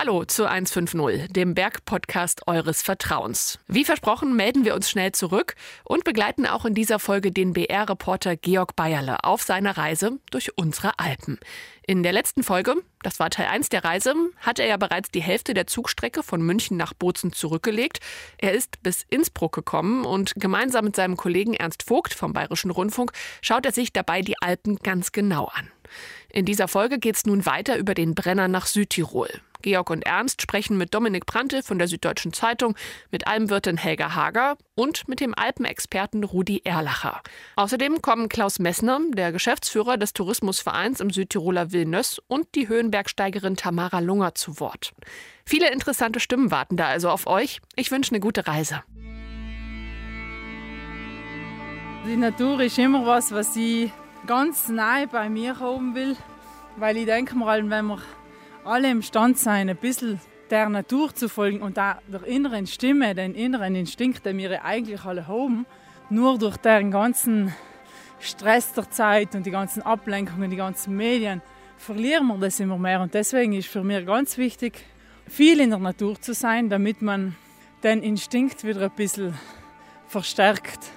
Hallo 0.00 0.24
zu 0.24 0.48
150, 0.48 1.32
dem 1.32 1.56
Bergpodcast 1.56 2.46
eures 2.46 2.82
Vertrauens. 2.82 3.58
Wie 3.66 3.84
versprochen 3.84 4.36
melden 4.36 4.64
wir 4.64 4.76
uns 4.76 4.88
schnell 4.88 5.10
zurück 5.10 5.56
und 5.82 6.04
begleiten 6.04 6.46
auch 6.46 6.64
in 6.64 6.74
dieser 6.74 7.00
Folge 7.00 7.32
den 7.32 7.52
BR-Reporter 7.52 8.36
Georg 8.36 8.76
Bayerle 8.76 9.24
auf 9.24 9.42
seiner 9.42 9.76
Reise 9.76 10.20
durch 10.30 10.56
unsere 10.56 11.00
Alpen. 11.00 11.40
In 11.84 12.04
der 12.04 12.12
letzten 12.12 12.44
Folge, 12.44 12.76
das 13.02 13.18
war 13.18 13.28
Teil 13.28 13.48
1 13.48 13.70
der 13.70 13.82
Reise, 13.82 14.14
hat 14.36 14.60
er 14.60 14.68
ja 14.68 14.76
bereits 14.76 15.10
die 15.10 15.20
Hälfte 15.20 15.52
der 15.52 15.66
Zugstrecke 15.66 16.22
von 16.22 16.42
München 16.42 16.76
nach 16.76 16.94
Bozen 16.94 17.32
zurückgelegt. 17.32 17.98
Er 18.38 18.52
ist 18.52 18.80
bis 18.84 19.04
Innsbruck 19.10 19.52
gekommen 19.52 20.04
und 20.04 20.32
gemeinsam 20.36 20.84
mit 20.84 20.94
seinem 20.94 21.16
Kollegen 21.16 21.54
Ernst 21.54 21.82
Vogt 21.82 22.14
vom 22.14 22.34
Bayerischen 22.34 22.70
Rundfunk 22.70 23.10
schaut 23.42 23.66
er 23.66 23.72
sich 23.72 23.92
dabei 23.92 24.22
die 24.22 24.40
Alpen 24.40 24.76
ganz 24.76 25.10
genau 25.10 25.46
an. 25.46 25.72
In 26.30 26.44
dieser 26.44 26.68
Folge 26.68 27.00
geht 27.00 27.16
es 27.16 27.26
nun 27.26 27.46
weiter 27.46 27.76
über 27.78 27.94
den 27.94 28.14
Brenner 28.14 28.46
nach 28.46 28.66
Südtirol. 28.66 29.28
Georg 29.62 29.90
und 29.90 30.06
Ernst 30.06 30.42
sprechen 30.42 30.76
mit 30.78 30.94
Dominik 30.94 31.26
Prante 31.26 31.62
von 31.62 31.78
der 31.78 31.88
Süddeutschen 31.88 32.32
Zeitung, 32.32 32.76
mit 33.10 33.26
Almwirtin 33.26 33.76
Helga 33.76 34.14
Hager 34.14 34.56
und 34.74 35.08
mit 35.08 35.20
dem 35.20 35.34
Alpenexperten 35.34 36.24
Rudi 36.24 36.62
Erlacher. 36.64 37.20
Außerdem 37.56 38.02
kommen 38.02 38.28
Klaus 38.28 38.58
Messner, 38.58 39.00
der 39.12 39.32
Geschäftsführer 39.32 39.96
des 39.96 40.12
Tourismusvereins 40.12 41.00
im 41.00 41.10
Südtiroler 41.10 41.72
Villeneuve 41.72 42.22
und 42.28 42.54
die 42.54 42.68
Höhenbergsteigerin 42.68 43.56
Tamara 43.56 44.00
Lunger 44.00 44.34
zu 44.34 44.60
Wort. 44.60 44.92
Viele 45.44 45.72
interessante 45.72 46.20
Stimmen 46.20 46.50
warten 46.50 46.76
da 46.76 46.86
also 46.86 47.10
auf 47.10 47.26
euch. 47.26 47.60
Ich 47.74 47.90
wünsche 47.90 48.12
eine 48.12 48.20
gute 48.20 48.46
Reise. 48.46 48.82
Die 52.06 52.16
Natur 52.16 52.60
ist 52.60 52.78
immer 52.78 53.04
was, 53.04 53.32
was 53.32 53.54
ich 53.56 53.90
ganz 54.26 54.68
nahe 54.68 55.06
bei 55.06 55.28
mir 55.28 55.58
haben 55.58 55.94
will, 55.94 56.16
weil 56.76 56.96
ich 56.96 57.06
denke 57.06 57.34
mal, 57.36 57.68
wenn 57.68 57.86
man 57.86 58.00
alle 58.68 58.90
imstand 58.90 59.38
sein, 59.38 59.68
ein 59.68 59.76
bisschen 59.76 60.20
der 60.50 60.68
Natur 60.68 61.14
zu 61.14 61.28
folgen 61.28 61.62
und 61.62 61.76
der 61.76 62.00
inneren 62.26 62.66
Stimme, 62.66 63.14
den 63.14 63.34
inneren 63.34 63.74
Instinkt, 63.74 64.24
den 64.26 64.38
wir 64.38 64.64
eigentlich 64.64 65.04
alle 65.04 65.26
haben, 65.26 65.66
nur 66.10 66.38
durch 66.38 66.56
den 66.58 66.90
ganzen 66.90 67.54
Stress 68.20 68.72
der 68.72 68.90
Zeit 68.90 69.34
und 69.34 69.46
die 69.46 69.50
ganzen 69.50 69.82
Ablenkungen, 69.82 70.50
die 70.50 70.56
ganzen 70.56 70.96
Medien, 70.96 71.40
verlieren 71.76 72.26
wir 72.26 72.38
das 72.38 72.60
immer 72.60 72.78
mehr. 72.78 73.00
Und 73.00 73.14
deswegen 73.14 73.52
ist 73.52 73.68
für 73.68 73.82
mich 73.82 74.04
ganz 74.06 74.36
wichtig, 74.36 74.84
viel 75.26 75.60
in 75.60 75.70
der 75.70 75.78
Natur 75.78 76.20
zu 76.20 76.34
sein, 76.34 76.68
damit 76.68 77.02
man 77.02 77.36
den 77.82 78.02
Instinkt 78.02 78.64
wieder 78.64 78.82
ein 78.82 78.90
bisschen 78.90 79.34
verstärkt. 80.08 80.90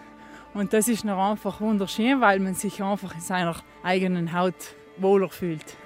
Und 0.53 0.73
das 0.73 0.87
ist 0.87 1.05
noch 1.05 1.31
einfach 1.31 1.61
wunderschön, 1.61 2.19
weil 2.19 2.39
man 2.39 2.55
sich 2.55 2.81
einfach 2.81 3.15
in 3.15 3.21
seiner 3.21 3.55
eigenen 3.83 4.33
Haut 4.33 4.75
wohler 4.97 5.29
fühlt. 5.29 5.77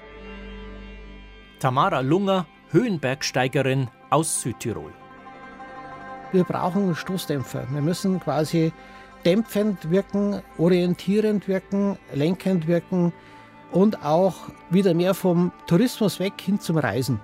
Tamara 1.59 2.01
Lunger, 2.01 2.45
Höhenbergsteigerin 2.71 3.89
aus 4.09 4.41
Südtirol. 4.41 4.93
Wir 6.31 6.43
brauchen 6.43 6.95
Stoßdämpfer. 6.95 7.65
Wir 7.71 7.81
müssen 7.81 8.19
quasi 8.19 8.73
dämpfend 9.25 9.89
wirken, 9.89 10.41
orientierend 10.57 11.47
wirken, 11.47 11.97
lenkend 12.13 12.67
wirken 12.67 13.13
und 13.71 14.03
auch 14.03 14.35
wieder 14.69 14.93
mehr 14.93 15.13
vom 15.13 15.51
Tourismus 15.67 16.19
weg 16.19 16.33
hin 16.39 16.59
zum 16.59 16.77
Reisen. 16.77 17.19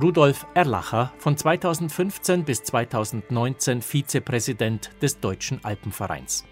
Rudolf 0.00 0.46
Erlacher, 0.54 1.12
von 1.18 1.36
2015 1.36 2.44
bis 2.44 2.62
2019 2.62 3.82
Vizepräsident 3.82 4.90
des 5.02 5.20
Deutschen 5.20 5.60
Alpenvereins. 5.64 6.44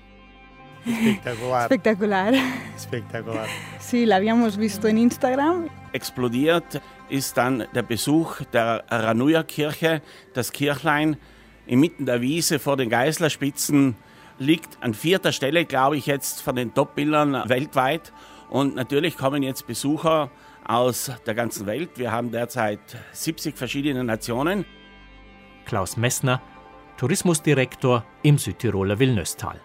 Espectacular. 0.86 1.62
Espectacular. 1.62 2.32
Espectacular. 2.76 3.46
Sí, 3.80 4.04
la 4.04 4.16
habíamos 4.16 4.56
visto 4.56 4.88
en 4.88 4.98
Instagram. 4.98 5.68
Explodiert 5.92 6.80
ist 7.08 7.36
dann 7.36 7.64
der 7.74 7.82
Besuch 7.82 8.42
der 8.52 8.84
Ranuja-Kirche. 8.88 10.02
Das 10.34 10.52
Kirchlein 10.52 11.16
inmitten 11.66 12.06
der 12.06 12.20
Wiese 12.20 12.58
vor 12.58 12.76
den 12.76 12.90
Geißlerspitzen 12.90 13.96
liegt 14.38 14.78
an 14.82 14.94
vierter 14.94 15.32
Stelle, 15.32 15.64
glaube 15.64 15.96
ich, 15.96 16.06
jetzt 16.06 16.42
von 16.42 16.56
den 16.56 16.74
Top-Bildern 16.74 17.48
weltweit. 17.48 18.12
Und 18.48 18.74
natürlich 18.74 19.16
kommen 19.16 19.42
jetzt 19.42 19.66
Besucher 19.66 20.30
aus 20.66 21.12
der 21.26 21.34
ganzen 21.34 21.66
Welt. 21.66 21.90
Wir 21.96 22.10
haben 22.10 22.32
derzeit 22.32 22.80
70 23.12 23.56
verschiedene 23.56 24.02
Nationen. 24.02 24.64
Klaus 25.66 25.96
Messner, 25.96 26.40
Tourismusdirektor 26.96 28.04
im 28.22 28.38
Südtiroler 28.38 28.98
Villeneuve-Tal. 28.98 29.60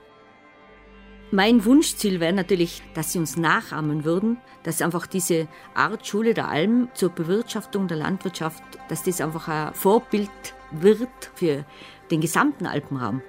Mein 1.31 1.65
Wunschziel 1.65 2.19
wäre 2.19 2.33
natürlich, 2.33 2.83
dass 2.93 3.11
sie 3.11 3.19
uns 3.19 3.35
nachahmen 3.35 4.05
würden, 4.05 4.37
dass 4.63 4.81
einfach 4.81 5.07
diese 5.07 5.47
Art 5.73 6.05
Schule 6.05 6.33
der 6.33 6.47
Alm 6.47 6.89
zur 6.93 7.09
Bewirtschaftung 7.09 7.87
der 7.87 7.97
Landwirtschaft, 7.97 8.63
dass 8.89 9.03
das 9.03 9.21
einfach 9.21 9.47
ein 9.47 9.73
Vorbild 9.73 10.29
wird 10.71 11.09
für 11.33 11.65
den 12.11 12.21
gesamten 12.21 12.67
Alpenraum. 12.67 13.21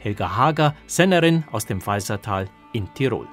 Helga 0.00 0.36
Hager, 0.36 0.74
Sennerin 0.86 1.44
aus 1.50 1.64
dem 1.64 1.84
Walsertal 1.86 2.48
in 2.72 2.92
Tirol. 2.92 3.28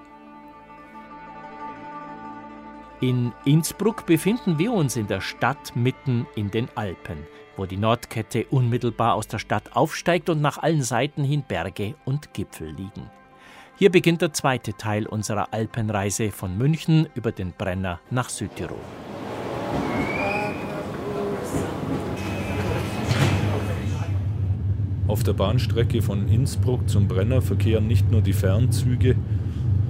In 3.01 3.33
Innsbruck 3.45 4.05
befinden 4.05 4.57
wir 4.57 4.71
uns 4.71 4.95
in 4.95 5.07
der 5.07 5.21
Stadt 5.21 5.75
mitten 5.75 6.27
in 6.35 6.51
den 6.51 6.67
Alpen, 6.75 7.25
wo 7.57 7.65
die 7.65 7.77
Nordkette 7.77 8.45
unmittelbar 8.49 9.15
aus 9.15 9.27
der 9.27 9.39
Stadt 9.39 9.75
aufsteigt 9.75 10.29
und 10.29 10.41
nach 10.41 10.57
allen 10.57 10.83
Seiten 10.83 11.23
hin 11.23 11.43
Berge 11.47 11.95
und 12.05 12.33
Gipfel 12.33 12.69
liegen. 12.69 13.09
Hier 13.79 13.89
beginnt 13.89 14.21
der 14.21 14.33
zweite 14.33 14.73
Teil 14.73 15.05
unserer 15.05 15.53
Alpenreise 15.53 16.31
von 16.31 16.57
München 16.57 17.07
über 17.15 17.31
den 17.31 17.53
Brenner 17.57 18.01
nach 18.11 18.27
Südtirol. 18.27 18.75
Auf 25.07 25.23
der 25.23 25.31
Bahnstrecke 25.31 26.01
von 26.01 26.27
Innsbruck 26.27 26.89
zum 26.89 27.07
Brenner 27.07 27.41
verkehren 27.41 27.87
nicht 27.87 28.11
nur 28.11 28.19
die 28.21 28.33
Fernzüge, 28.33 29.15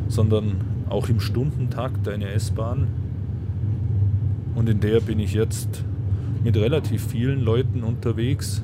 sondern 0.08 0.62
auch 0.90 1.10
im 1.10 1.20
Stundentakt 1.20 2.08
eine 2.08 2.30
S-Bahn. 2.30 2.90
Und 4.54 4.70
in 4.70 4.82
der 4.82 5.00
bin 5.00 5.20
ich 5.20 5.34
jetzt 5.34 5.84
mit 6.44 6.56
relativ 6.56 7.08
vielen 7.08 7.42
Leuten 7.42 7.82
unterwegs. 7.82 8.62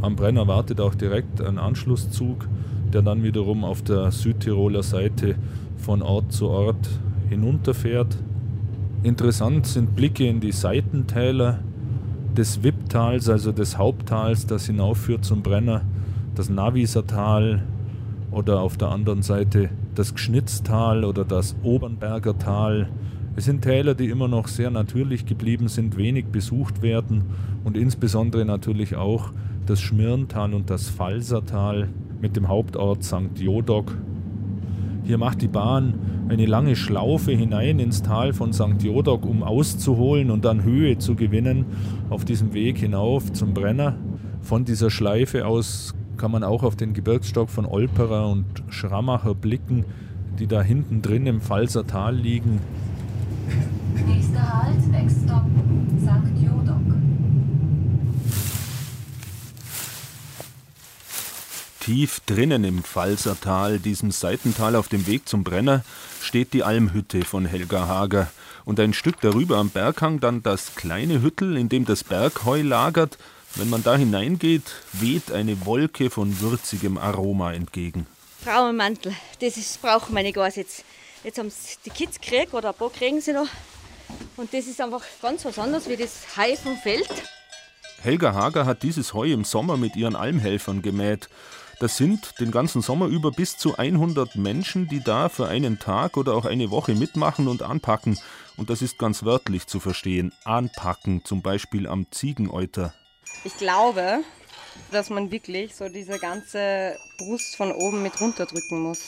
Am 0.00 0.16
Brenner 0.16 0.48
wartet 0.48 0.80
auch 0.80 0.96
direkt 0.96 1.40
ein 1.40 1.58
Anschlusszug 1.58 2.48
der 2.92 3.02
dann 3.02 3.22
wiederum 3.22 3.64
auf 3.64 3.82
der 3.82 4.10
Südtiroler 4.10 4.82
Seite 4.82 5.34
von 5.76 6.02
Ort 6.02 6.32
zu 6.32 6.48
Ort 6.48 6.88
hinunterfährt. 7.28 8.16
Interessant 9.02 9.66
sind 9.66 9.96
Blicke 9.96 10.26
in 10.26 10.40
die 10.40 10.52
Seitentäler 10.52 11.58
des 12.36 12.62
Wipptals, 12.62 13.28
also 13.28 13.52
des 13.52 13.76
Haupttals, 13.78 14.46
das 14.46 14.66
hinaufführt 14.66 15.24
zum 15.24 15.42
Brenner, 15.42 15.82
das 16.34 16.48
Navisertal 16.48 17.62
oder 18.30 18.60
auf 18.60 18.76
der 18.76 18.88
anderen 18.88 19.22
Seite 19.22 19.70
das 19.94 20.14
Gschnitztal 20.14 21.04
oder 21.04 21.24
das 21.24 21.54
Obernberger 21.62 22.38
Tal. 22.38 22.88
Es 23.36 23.44
sind 23.46 23.62
Täler, 23.62 23.94
die 23.94 24.08
immer 24.08 24.28
noch 24.28 24.48
sehr 24.48 24.70
natürlich 24.70 25.26
geblieben 25.26 25.68
sind, 25.68 25.96
wenig 25.96 26.26
besucht 26.26 26.82
werden 26.82 27.24
und 27.64 27.76
insbesondere 27.76 28.44
natürlich 28.44 28.96
auch 28.96 29.32
das 29.66 29.80
Schmirntal 29.80 30.54
und 30.54 30.70
das 30.70 30.88
Falsertal 30.88 31.88
mit 32.22 32.36
dem 32.36 32.48
Hauptort 32.48 33.04
St. 33.04 33.38
Jodok. 33.38 33.98
Hier 35.04 35.18
macht 35.18 35.42
die 35.42 35.48
Bahn 35.48 35.94
eine 36.28 36.46
lange 36.46 36.76
Schlaufe 36.76 37.32
hinein 37.32 37.80
ins 37.80 38.02
Tal 38.02 38.32
von 38.32 38.52
St. 38.52 38.80
Jodok, 38.80 39.26
um 39.26 39.42
auszuholen 39.42 40.30
und 40.30 40.44
dann 40.44 40.62
Höhe 40.62 40.96
zu 40.96 41.16
gewinnen 41.16 41.66
auf 42.08 42.24
diesem 42.24 42.54
Weg 42.54 42.78
hinauf 42.78 43.32
zum 43.32 43.52
Brenner. 43.52 43.96
Von 44.40 44.64
dieser 44.64 44.88
Schleife 44.88 45.46
aus 45.46 45.94
kann 46.16 46.30
man 46.30 46.44
auch 46.44 46.62
auf 46.62 46.76
den 46.76 46.94
Gebirgsstock 46.94 47.50
von 47.50 47.66
Olperer 47.66 48.30
und 48.30 48.46
Schrammacher 48.68 49.34
blicken, 49.34 49.84
die 50.38 50.46
da 50.46 50.62
hinten 50.62 51.02
drin 51.02 51.26
im 51.26 51.40
Pfalzer 51.40 51.86
Tal 51.86 52.14
liegen. 52.14 52.60
Nächster 54.06 54.62
Halt, 54.62 54.92
Next 54.92 55.24
Stop, 55.24 55.42
St. 56.00 56.42
Jodok. 56.42 56.76
Tief 61.82 62.20
drinnen 62.26 62.62
im 62.62 62.84
Pfalzertal, 62.84 63.80
diesem 63.80 64.12
Seitental 64.12 64.76
auf 64.76 64.86
dem 64.86 65.08
Weg 65.08 65.28
zum 65.28 65.42
Brenner, 65.42 65.82
steht 66.22 66.52
die 66.52 66.62
Almhütte 66.62 67.24
von 67.24 67.44
Helga 67.44 67.88
Hager 67.88 68.30
und 68.64 68.78
ein 68.78 68.92
Stück 68.92 69.20
darüber 69.20 69.56
am 69.56 69.68
Berghang 69.68 70.20
dann 70.20 70.44
das 70.44 70.76
kleine 70.76 71.22
Hüttel, 71.22 71.56
in 71.56 71.68
dem 71.68 71.84
das 71.84 72.04
Bergheu 72.04 72.62
lagert. 72.62 73.18
Wenn 73.56 73.68
man 73.68 73.82
da 73.82 73.96
hineingeht, 73.96 74.62
weht 74.92 75.32
eine 75.32 75.66
Wolke 75.66 76.08
von 76.08 76.38
würzigem 76.38 76.98
Aroma 76.98 77.52
entgegen. 77.52 78.06
Frauenmantel, 78.44 79.12
das 79.40 79.56
ist, 79.56 79.82
brauchen 79.82 80.14
meine 80.14 80.32
Gas 80.32 80.54
jetzt. 80.54 80.84
Jetzt 81.24 81.40
haben 81.40 81.48
es 81.48 81.80
die 81.84 81.90
Kids 81.90 82.20
gekriegt 82.20 82.54
oder 82.54 82.68
ein 82.68 82.76
paar 82.76 82.90
kriegen 82.90 83.20
sie 83.20 83.32
noch. 83.32 83.48
Und 84.36 84.54
das 84.54 84.68
ist 84.68 84.80
einfach 84.80 85.02
ganz 85.20 85.44
was 85.44 85.58
anderes 85.58 85.88
wie 85.88 85.96
das 85.96 86.36
Hai 86.36 86.56
vom 86.56 86.76
Feld. 86.76 87.08
Helga 88.02 88.34
Hager 88.34 88.66
hat 88.66 88.84
dieses 88.84 89.14
Heu 89.14 89.32
im 89.32 89.44
Sommer 89.44 89.76
mit 89.76 89.96
ihren 89.96 90.14
Almhelfern 90.14 90.80
gemäht. 90.80 91.28
Das 91.82 91.96
sind 91.96 92.38
den 92.38 92.52
ganzen 92.52 92.80
Sommer 92.80 93.06
über 93.06 93.32
bis 93.32 93.58
zu 93.58 93.76
100 93.76 94.36
Menschen, 94.36 94.86
die 94.86 95.00
da 95.00 95.28
für 95.28 95.48
einen 95.48 95.80
Tag 95.80 96.16
oder 96.16 96.36
auch 96.36 96.44
eine 96.44 96.70
Woche 96.70 96.94
mitmachen 96.94 97.48
und 97.48 97.62
anpacken. 97.62 98.20
Und 98.56 98.70
das 98.70 98.82
ist 98.82 99.00
ganz 99.00 99.24
wörtlich 99.24 99.66
zu 99.66 99.80
verstehen. 99.80 100.32
Anpacken, 100.44 101.24
zum 101.24 101.42
Beispiel 101.42 101.88
am 101.88 102.06
Ziegeneuter. 102.12 102.94
Ich 103.42 103.56
glaube, 103.56 104.20
dass 104.92 105.10
man 105.10 105.32
wirklich 105.32 105.74
so 105.74 105.88
diese 105.88 106.20
ganze 106.20 106.96
Brust 107.18 107.56
von 107.56 107.72
oben 107.72 108.04
mit 108.04 108.20
runterdrücken 108.20 108.80
muss. 108.80 109.00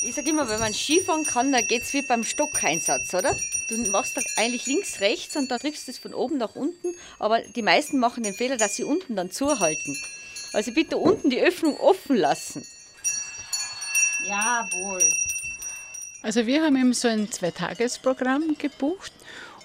Ich 0.00 0.14
sage 0.14 0.30
immer, 0.30 0.48
wenn 0.48 0.60
man 0.60 0.72
Skifahren 0.72 1.26
kann, 1.26 1.52
dann 1.52 1.66
geht 1.66 1.82
es 1.82 1.92
wie 1.92 2.06
beim 2.08 2.24
Stockeinsatz, 2.24 3.12
oder? 3.12 3.36
Du 3.68 3.76
machst 3.90 4.16
da 4.16 4.22
eigentlich 4.38 4.64
links, 4.64 5.00
rechts 5.00 5.36
und 5.36 5.50
dann 5.50 5.58
drückst 5.58 5.86
du 5.86 5.92
es 5.92 5.98
von 5.98 6.14
oben 6.14 6.38
nach 6.38 6.54
unten. 6.54 6.94
Aber 7.18 7.42
die 7.42 7.60
meisten 7.60 7.98
machen 7.98 8.22
den 8.22 8.32
Fehler, 8.32 8.56
dass 8.56 8.76
sie 8.76 8.84
unten 8.84 9.14
dann 9.14 9.30
zuhalten. 9.30 9.94
Also 10.52 10.72
bitte 10.72 10.96
unten 10.96 11.30
die 11.30 11.40
Öffnung 11.40 11.76
offen 11.78 12.16
lassen. 12.16 12.66
Jawohl. 14.24 15.02
Also 16.22 16.46
wir 16.46 16.62
haben 16.62 16.76
eben 16.76 16.94
so 16.94 17.08
ein 17.08 17.30
Zweitagesprogramm 17.30 18.56
gebucht. 18.58 19.12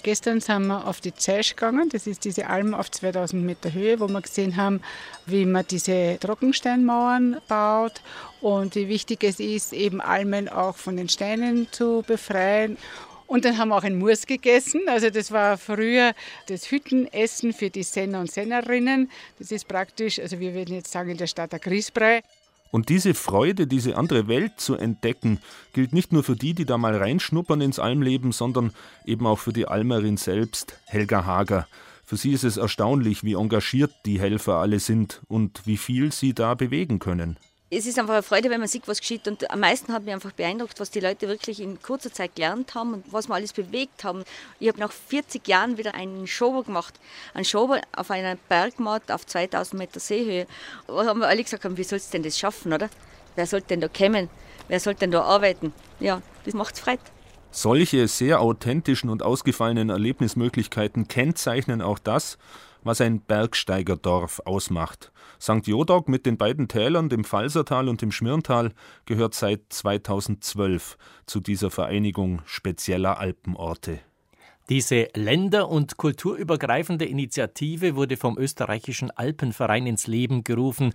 Gestern 0.03 0.41
sind 0.41 0.67
wir 0.67 0.85
auf 0.85 0.99
die 0.99 1.15
Zesch 1.15 1.55
gegangen, 1.55 1.87
das 1.87 2.07
ist 2.07 2.25
diese 2.25 2.47
Alm 2.47 2.73
auf 2.73 2.91
2000 2.91 3.41
Meter 3.41 3.71
Höhe, 3.71 4.01
wo 4.01 4.09
wir 4.09 4.19
gesehen 4.19 4.57
haben, 4.57 4.81
wie 5.25 5.45
man 5.45 5.65
diese 5.65 6.17
Trockensteinmauern 6.19 7.37
baut 7.47 8.01
und 8.41 8.75
wie 8.75 8.89
wichtig 8.89 9.23
es 9.23 9.39
ist, 9.39 9.71
eben 9.71 10.01
Almen 10.01 10.49
auch 10.49 10.75
von 10.75 10.97
den 10.97 11.07
Steinen 11.07 11.71
zu 11.71 12.03
befreien. 12.05 12.77
Und 13.33 13.45
dann 13.45 13.57
haben 13.57 13.69
wir 13.69 13.77
auch 13.77 13.83
ein 13.83 13.97
Murs 13.97 14.27
gegessen. 14.27 14.81
Also 14.85 15.09
das 15.09 15.31
war 15.31 15.57
früher 15.57 16.13
das 16.49 16.69
Hüttenessen 16.69 17.51
für 17.51 17.71
die 17.71 17.81
Senner 17.81 18.19
und 18.19 18.29
Sennerinnen. 18.29 19.09
Das 19.39 19.51
ist 19.51 19.67
praktisch, 19.67 20.19
also 20.19 20.39
wir 20.39 20.53
würden 20.53 20.75
jetzt 20.75 20.91
sagen 20.91 21.09
in 21.09 21.17
der 21.17 21.25
Stadt 21.25 21.51
der 21.51 21.57
Grießbrei. 21.57 22.21
Und 22.69 22.89
diese 22.89 23.15
Freude, 23.15 23.65
diese 23.65 23.97
andere 23.97 24.27
Welt 24.27 24.59
zu 24.59 24.75
entdecken, 24.75 25.39
gilt 25.73 25.93
nicht 25.93 26.13
nur 26.13 26.23
für 26.23 26.35
die, 26.35 26.53
die 26.53 26.65
da 26.65 26.77
mal 26.77 26.95
reinschnuppern 26.95 27.61
ins 27.61 27.79
Almleben, 27.79 28.33
sondern 28.33 28.71
eben 29.03 29.25
auch 29.25 29.39
für 29.39 29.51
die 29.51 29.67
Almerin 29.67 30.17
selbst, 30.17 30.77
Helga 30.85 31.25
Hager. 31.25 31.67
Für 32.05 32.17
sie 32.17 32.33
ist 32.33 32.43
es 32.43 32.57
erstaunlich, 32.57 33.23
wie 33.23 33.33
engagiert 33.33 33.95
die 34.05 34.19
Helfer 34.19 34.57
alle 34.57 34.79
sind 34.79 35.23
und 35.27 35.65
wie 35.65 35.77
viel 35.77 36.11
sie 36.11 36.35
da 36.35 36.53
bewegen 36.53 36.99
können 36.99 37.39
es 37.77 37.85
ist 37.85 37.97
einfach 37.97 38.13
eine 38.13 38.23
Freude, 38.23 38.49
wenn 38.49 38.59
man 38.59 38.67
sieht, 38.67 38.87
was 38.87 38.99
geschieht. 38.99 39.27
Und 39.27 39.49
am 39.49 39.59
meisten 39.59 39.93
hat 39.93 40.03
mich 40.03 40.13
einfach 40.13 40.31
beeindruckt, 40.31 40.79
was 40.79 40.91
die 40.91 40.99
Leute 40.99 41.27
wirklich 41.27 41.59
in 41.59 41.81
kurzer 41.81 42.11
Zeit 42.11 42.35
gelernt 42.35 42.75
haben 42.75 42.93
und 42.93 43.11
was 43.11 43.27
wir 43.27 43.35
alles 43.35 43.53
bewegt 43.53 44.03
haben. 44.03 44.23
Ich 44.59 44.67
habe 44.67 44.79
nach 44.79 44.91
40 44.91 45.47
Jahren 45.47 45.77
wieder 45.77 45.95
einen 45.95 46.27
Schober 46.27 46.63
gemacht. 46.63 46.99
Einen 47.33 47.45
Schober 47.45 47.81
auf 47.95 48.11
einer 48.11 48.35
Bergmatt 48.49 49.11
auf 49.11 49.25
2000 49.25 49.79
Meter 49.79 49.99
Seehöhe. 49.99 50.47
Da 50.87 51.05
haben 51.05 51.19
wir 51.19 51.27
alle 51.27 51.43
gesagt, 51.43 51.65
wie 51.77 51.83
sollst 51.83 52.09
du 52.09 52.17
denn 52.17 52.23
das 52.23 52.37
schaffen, 52.37 52.73
oder? 52.73 52.89
Wer 53.35 53.47
soll 53.47 53.61
denn 53.61 53.81
da 53.81 53.87
kommen? 53.87 54.29
Wer 54.67 54.79
soll 54.79 54.95
denn 54.95 55.11
da 55.11 55.21
arbeiten? 55.23 55.73
Ja, 55.99 56.21
das 56.45 56.53
macht's 56.53 56.79
Freude. 56.79 57.01
Solche 57.51 58.07
sehr 58.07 58.41
authentischen 58.41 59.09
und 59.09 59.23
ausgefallenen 59.23 59.89
Erlebnismöglichkeiten 59.89 61.07
kennzeichnen 61.07 61.81
auch 61.81 61.99
das, 61.99 62.37
was 62.83 62.99
ein 62.99 63.21
Bergsteigerdorf 63.21 64.41
ausmacht. 64.45 65.12
St. 65.43 65.67
Jodog 65.67 66.07
mit 66.07 66.25
den 66.25 66.37
beiden 66.37 66.69
Tälern, 66.69 67.09
dem 67.09 67.25
Falsertal 67.25 67.89
und 67.89 68.01
dem 68.01 68.13
Schmirntal, 68.13 68.71
gehört 69.05 69.33
seit 69.33 69.59
2012 69.67 70.97
zu 71.25 71.41
dieser 71.41 71.69
Vereinigung 71.69 72.41
spezieller 72.45 73.19
Alpenorte. 73.19 73.99
Diese 74.69 75.09
länder- 75.13 75.67
und 75.67 75.97
kulturübergreifende 75.97 77.03
Initiative 77.03 77.97
wurde 77.97 78.15
vom 78.15 78.37
österreichischen 78.37 79.11
Alpenverein 79.11 79.85
ins 79.85 80.07
Leben 80.07 80.45
gerufen. 80.45 80.93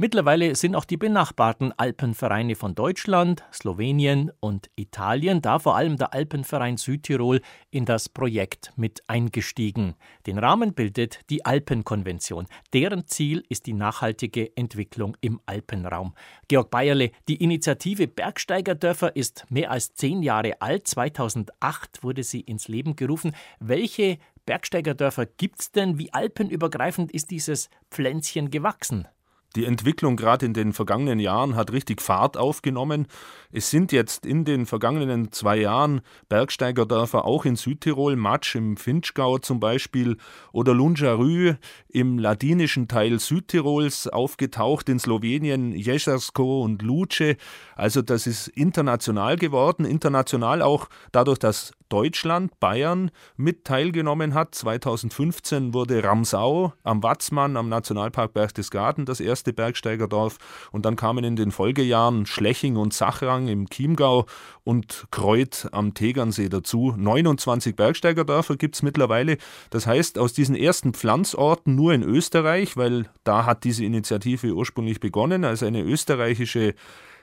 Mittlerweile 0.00 0.54
sind 0.54 0.76
auch 0.76 0.84
die 0.84 0.96
benachbarten 0.96 1.72
Alpenvereine 1.76 2.54
von 2.54 2.76
Deutschland, 2.76 3.42
Slowenien 3.52 4.30
und 4.38 4.70
Italien, 4.76 5.42
da 5.42 5.58
vor 5.58 5.74
allem 5.74 5.96
der 5.96 6.14
Alpenverein 6.14 6.76
Südtirol, 6.76 7.40
in 7.72 7.84
das 7.84 8.08
Projekt 8.08 8.72
mit 8.76 9.02
eingestiegen. 9.08 9.96
Den 10.24 10.38
Rahmen 10.38 10.72
bildet 10.72 11.28
die 11.30 11.44
Alpenkonvention. 11.44 12.46
Deren 12.72 13.08
Ziel 13.08 13.42
ist 13.48 13.66
die 13.66 13.72
nachhaltige 13.72 14.56
Entwicklung 14.56 15.16
im 15.20 15.40
Alpenraum. 15.46 16.14
Georg 16.46 16.70
Bayerle, 16.70 17.10
die 17.26 17.42
Initiative 17.42 18.06
Bergsteigerdörfer 18.06 19.16
ist 19.16 19.46
mehr 19.48 19.72
als 19.72 19.94
zehn 19.94 20.22
Jahre 20.22 20.62
alt. 20.62 20.86
2008 20.86 22.04
wurde 22.04 22.22
sie 22.22 22.42
ins 22.42 22.68
Leben 22.68 22.94
gerufen. 22.94 23.34
Welche 23.58 24.18
Bergsteigerdörfer 24.46 25.26
gibt 25.26 25.60
es 25.60 25.72
denn? 25.72 25.98
Wie 25.98 26.12
alpenübergreifend 26.12 27.10
ist 27.10 27.32
dieses 27.32 27.68
Pflänzchen 27.90 28.52
gewachsen? 28.52 29.08
Die 29.56 29.64
Entwicklung 29.64 30.16
gerade 30.16 30.44
in 30.44 30.52
den 30.52 30.74
vergangenen 30.74 31.18
Jahren 31.18 31.56
hat 31.56 31.72
richtig 31.72 32.02
Fahrt 32.02 32.36
aufgenommen. 32.36 33.06
Es 33.50 33.70
sind 33.70 33.92
jetzt 33.92 34.26
in 34.26 34.44
den 34.44 34.66
vergangenen 34.66 35.32
zwei 35.32 35.56
Jahren 35.56 36.02
Bergsteigerdörfer 36.28 37.24
auch 37.24 37.46
in 37.46 37.56
Südtirol, 37.56 38.14
Matsch 38.16 38.54
im 38.56 38.76
Finchgau 38.76 39.38
zum 39.38 39.58
Beispiel 39.58 40.18
oder 40.52 40.74
Lunjarü 40.74 41.54
im 41.88 42.18
ladinischen 42.18 42.88
Teil 42.88 43.18
Südtirols 43.18 44.06
aufgetaucht, 44.06 44.90
in 44.90 44.98
Slowenien 44.98 45.72
Jesersko 45.72 46.62
und 46.62 46.82
Luce. 46.82 47.36
Also 47.74 48.02
das 48.02 48.26
ist 48.26 48.48
international 48.48 49.36
geworden, 49.36 49.86
international 49.86 50.60
auch 50.60 50.88
dadurch, 51.10 51.38
dass 51.38 51.72
Deutschland, 51.88 52.58
Bayern 52.60 53.10
mit 53.36 53.64
teilgenommen 53.64 54.34
hat. 54.34 54.54
2015 54.54 55.74
wurde 55.74 56.02
Ramsau 56.04 56.72
am 56.82 57.02
Watzmann 57.02 57.56
am 57.56 57.68
Nationalpark 57.68 58.32
Berchtesgaden 58.32 59.06
das 59.06 59.20
erste 59.20 59.52
Bergsteigerdorf 59.52 60.38
und 60.72 60.84
dann 60.84 60.96
kamen 60.96 61.24
in 61.24 61.36
den 61.36 61.50
Folgejahren 61.50 62.26
Schleching 62.26 62.76
und 62.76 62.92
Sachrang 62.92 63.48
im 63.48 63.68
Chiemgau 63.68 64.26
und 64.64 65.06
Kreuth 65.10 65.68
am 65.72 65.94
Tegernsee 65.94 66.48
dazu. 66.48 66.94
29 66.96 67.74
Bergsteigerdörfer 67.74 68.56
gibt 68.56 68.74
es 68.74 68.82
mittlerweile. 68.82 69.38
Das 69.70 69.86
heißt, 69.86 70.18
aus 70.18 70.32
diesen 70.32 70.54
ersten 70.54 70.92
Pflanzorten 70.92 71.74
nur 71.74 71.94
in 71.94 72.02
Österreich, 72.02 72.76
weil 72.76 73.08
da 73.24 73.46
hat 73.46 73.64
diese 73.64 73.84
Initiative 73.84 74.52
ursprünglich 74.52 75.00
begonnen, 75.00 75.44
als 75.44 75.62
eine 75.62 75.82
österreichische 75.82 76.74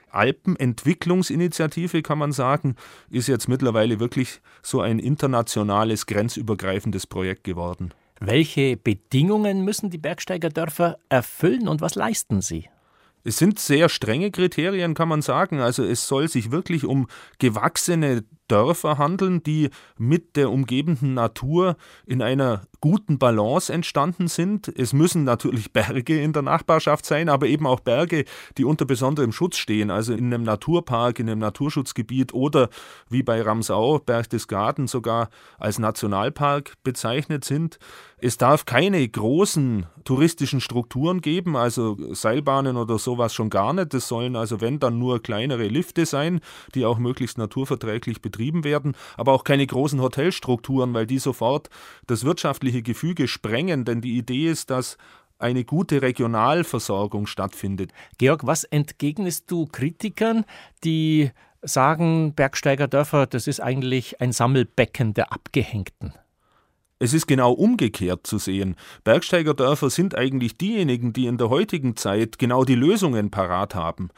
Alpenentwicklungsinitiative, 0.09 2.01
kann 2.01 2.17
man 2.17 2.31
sagen, 2.31 2.75
ist 3.09 3.27
jetzt 3.27 3.47
mittlerweile 3.47 3.99
wirklich 3.99 4.41
so 4.61 4.81
ein 4.81 4.99
internationales, 4.99 6.05
grenzübergreifendes 6.05 7.07
Projekt 7.07 7.43
geworden. 7.43 7.93
Welche 8.19 8.77
Bedingungen 8.77 9.65
müssen 9.65 9.89
die 9.89 9.97
Bergsteigerdörfer 9.97 10.97
erfüllen 11.09 11.67
und 11.67 11.81
was 11.81 11.95
leisten 11.95 12.41
sie? 12.41 12.69
Es 13.25 13.37
sind 13.37 13.59
sehr 13.59 13.89
strenge 13.89 14.29
Kriterien, 14.29 14.93
kann 14.93 15.09
man 15.09 15.23
sagen. 15.23 15.59
Also 15.59 15.83
es 15.83 16.07
soll 16.07 16.27
sich 16.27 16.51
wirklich 16.51 16.85
um 16.85 17.07
gewachsene 17.39 18.23
Dörfer 18.47 18.97
handeln, 18.97 19.41
die 19.43 19.69
mit 19.97 20.35
der 20.35 20.51
umgebenden 20.51 21.13
Natur 21.13 21.77
in 22.05 22.21
einer 22.21 22.67
guten 22.81 23.17
Balance 23.17 23.73
entstanden 23.73 24.27
sind. 24.27 24.67
Es 24.77 24.93
müssen 24.93 25.23
natürlich 25.23 25.73
Berge 25.73 26.21
in 26.21 26.33
der 26.33 26.43
Nachbarschaft 26.43 27.05
sein, 27.05 27.29
aber 27.29 27.47
eben 27.47 27.65
auch 27.65 27.79
Berge, 27.79 28.25
die 28.59 28.65
unter 28.65 28.85
besonderem 28.85 29.31
Schutz 29.31 29.57
stehen, 29.57 29.89
also 29.89 30.13
in 30.13 30.31
einem 30.31 30.43
Naturpark, 30.43 31.17
in 31.17 31.27
einem 31.27 31.39
Naturschutzgebiet 31.39 32.35
oder 32.35 32.69
wie 33.09 33.23
bei 33.23 33.41
Ramsau, 33.41 33.97
Berchtesgaden 33.97 34.85
sogar 34.85 35.29
als 35.57 35.79
Nationalpark 35.79 36.73
bezeichnet 36.83 37.43
sind. 37.43 37.79
Es 38.17 38.37
darf 38.37 38.65
keine 38.65 39.07
großen 39.07 39.87
touristischen 40.03 40.61
Strukturen 40.61 41.21
geben, 41.21 41.55
also 41.55 41.97
Seilbahnen 42.13 42.77
oder 42.77 42.99
sowas 42.99 43.33
schon 43.33 43.49
gar 43.49 43.73
nicht. 43.73 43.93
Es 43.93 44.07
sollen 44.07 44.35
also, 44.35 44.61
wenn, 44.61 44.79
dann 44.79 44.99
nur 44.99 45.21
kleinere 45.21 45.67
Lifte 45.67 46.05
sein, 46.05 46.39
die 46.75 46.85
auch 46.85 46.97
möglichst 46.97 47.37
naturverträglich 47.37 48.21
betrieben 48.21 48.34
werden, 48.39 48.95
aber 49.17 49.33
auch 49.33 49.43
keine 49.43 49.65
großen 49.65 50.01
Hotelstrukturen, 50.01 50.93
weil 50.93 51.05
die 51.05 51.19
sofort 51.19 51.69
das 52.07 52.25
wirtschaftliche 52.25 52.81
Gefüge 52.81 53.27
sprengen, 53.27 53.85
denn 53.85 54.01
die 54.01 54.17
Idee 54.17 54.49
ist, 54.49 54.69
dass 54.69 54.97
eine 55.37 55.65
gute 55.65 56.01
Regionalversorgung 56.01 57.27
stattfindet. 57.27 57.91
Georg, 58.17 58.45
was 58.45 58.63
entgegnest 58.63 59.51
du 59.51 59.65
Kritikern, 59.65 60.45
die 60.83 61.31
sagen, 61.61 62.33
Bergsteigerdörfer, 62.33 63.25
das 63.27 63.47
ist 63.47 63.59
eigentlich 63.59 64.21
ein 64.21 64.31
Sammelbecken 64.31 65.13
der 65.13 65.33
Abgehängten? 65.33 66.13
Es 66.97 67.13
ist 67.13 67.27
genau 67.27 67.51
umgekehrt 67.51 68.25
zu 68.25 68.37
sehen. 68.37 68.75
Bergsteigerdörfer 69.03 69.89
sind 69.89 70.15
eigentlich 70.15 70.57
diejenigen, 70.57 71.11
die 71.11 71.25
in 71.25 71.37
der 71.37 71.49
heutigen 71.49 71.97
Zeit 71.97 72.39
genau 72.39 72.63
die 72.63 72.75
Lösungen 72.75 73.31
parat 73.31 73.75
haben. 73.75 74.09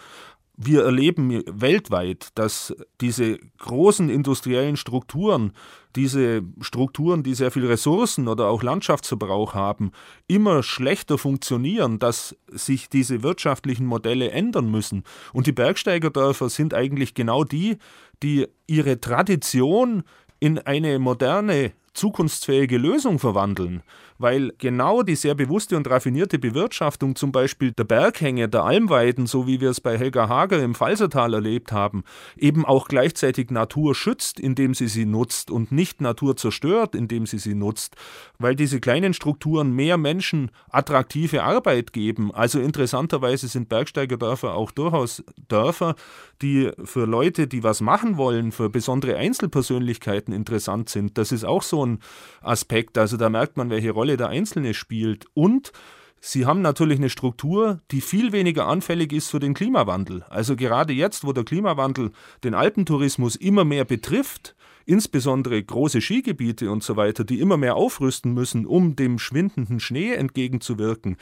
Wir 0.60 0.84
erleben 0.84 1.44
weltweit, 1.46 2.30
dass 2.34 2.76
diese 3.00 3.38
großen 3.60 4.10
industriellen 4.10 4.76
Strukturen, 4.76 5.54
diese 5.96 6.42
Strukturen, 6.62 7.22
die 7.22 7.36
sehr 7.36 7.52
viel 7.52 7.68
Ressourcen 7.68 8.28
oder 8.28 8.48
auch 8.48 8.64
Landschaftsverbrauch 8.64 9.54
haben, 9.54 9.92
immer 10.28 10.64
schlechter 10.64 11.20
funktionieren, 11.20 12.00
dass 12.00 12.36
sich 12.48 12.90
diese 12.90 13.22
wirtschaftlichen 13.22 13.86
Modelle 13.86 14.32
ändern 14.32 14.72
müssen. 14.72 15.04
Und 15.32 15.46
die 15.46 15.52
Bergsteigerdörfer 15.52 16.50
sind 16.50 16.74
eigentlich 16.74 17.14
genau 17.14 17.44
die, 17.44 17.78
die 18.24 18.48
ihre 18.66 19.00
Tradition 19.00 20.02
in 20.40 20.58
eine 20.58 20.98
moderne 20.98 21.72
zukunftsfähige 21.98 22.78
Lösung 22.78 23.20
verwandeln. 23.20 23.84
weil 24.18 24.54
genau 24.58 25.04
die 25.04 25.16
sehr 25.16 25.36
bewusste 25.36 25.78
und 25.78 25.90
raffinierte 25.90 26.40
Bewirtschaftung 26.40 27.16
zum 27.16 27.32
Beispiel 27.32 27.72
der 27.72 27.84
Berghänge, 27.84 28.50
der 28.50 28.64
Almweiden, 28.64 29.28
so 29.28 29.48
wie 29.48 29.62
wir 29.62 29.70
es 29.70 29.82
bei 29.82 29.98
Helga 29.98 30.28
Hager 30.28 30.62
im 30.62 30.76
Pfalzertal 30.76 31.34
erlebt 31.34 31.72
haben, 31.72 32.04
eben 32.36 32.66
auch 32.66 32.88
gleichzeitig 32.88 33.52
Natur 33.52 33.96
schützt, 33.96 34.40
indem 34.40 34.74
sie 34.74 34.88
sie 34.88 35.06
nutzt 35.06 35.52
und 35.52 35.72
nicht 35.72 36.02
Natur 36.02 36.36
zerstört, 36.36 36.96
indem 36.96 37.26
sie 37.26 37.40
sie 37.40 37.56
nutzt, 37.56 37.96
weil 38.40 38.56
diese 38.56 38.80
kleinen 38.80 39.14
Strukturen 39.14 39.72
mehr 39.72 39.98
Menschen 39.98 40.52
attraktive 40.70 41.44
Arbeit 41.44 41.94
geben. 41.94 42.34
Also 42.34 42.60
interessanterweise 42.60 43.48
sind 43.48 43.70
Bergsteigerdörfer 43.70 44.56
auch 44.56 44.72
durchaus 44.72 45.24
Dörfer, 45.48 45.96
die 46.42 46.72
für 46.84 47.06
Leute, 47.06 47.48
die 47.48 47.64
was 47.64 47.82
machen 47.82 48.18
wollen, 48.18 48.52
für 48.52 48.70
besondere 48.70 49.18
Einzelpersönlichkeiten 49.18 50.34
interessant 50.34 50.90
sind. 50.90 51.18
Das 51.18 51.32
ist 51.32 51.44
auch 51.44 51.64
so 51.64 51.86
ein 51.86 52.00
Aspekt. 52.42 52.98
Also 52.98 53.18
da 53.18 53.30
merkt 53.30 53.58
man, 53.58 53.70
welche 53.70 53.92
Rolle 53.92 54.18
der 54.18 54.30
Einzelne 54.30 54.74
spielt. 54.74 55.26
Und 55.34 55.72
Sie 56.20 56.46
haben 56.46 56.62
natürlich 56.62 56.98
eine 56.98 57.10
Struktur, 57.10 57.80
die 57.92 58.02
viel 58.02 58.32
weniger 58.32 58.66
anfällig 58.66 59.14
ist 59.14 59.30
für 59.30 59.40
den 59.40 59.54
Klimawandel. 59.54 60.24
Also 60.30 60.56
gerade 60.56 60.92
jetzt, 60.92 61.24
wo 61.24 61.32
der 61.32 61.44
Klimawandel 61.44 62.12
den 62.44 62.56
Alpentourismus 62.56 63.36
immer 63.36 63.64
mehr 63.64 63.86
betrifft, 63.86 64.56
insbesondere 64.86 65.62
große 65.62 66.02
Skigebiete 66.02 66.72
und 66.72 66.82
so 66.82 66.96
weiter, 66.96 67.24
die 67.24 67.40
immer 67.40 67.58
mehr 67.58 67.76
aufrüsten 67.76 68.34
müssen, 68.34 68.66
um 68.66 68.96
dem 68.96 69.20
schwindenden 69.20 69.80
Schnee 69.80 70.14
entgegenzuwirken, 70.14 71.18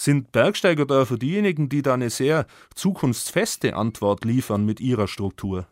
sind 0.00 0.32
Bergsteigerdörfer 0.32 1.18
diejenigen, 1.18 1.68
die 1.68 1.82
da 1.82 1.94
eine 1.94 2.10
sehr 2.10 2.46
zukunftsfeste 2.74 3.76
Antwort 3.76 4.24
liefern 4.24 4.64
mit 4.64 4.80
ihrer 4.80 5.06
Struktur. 5.06 5.66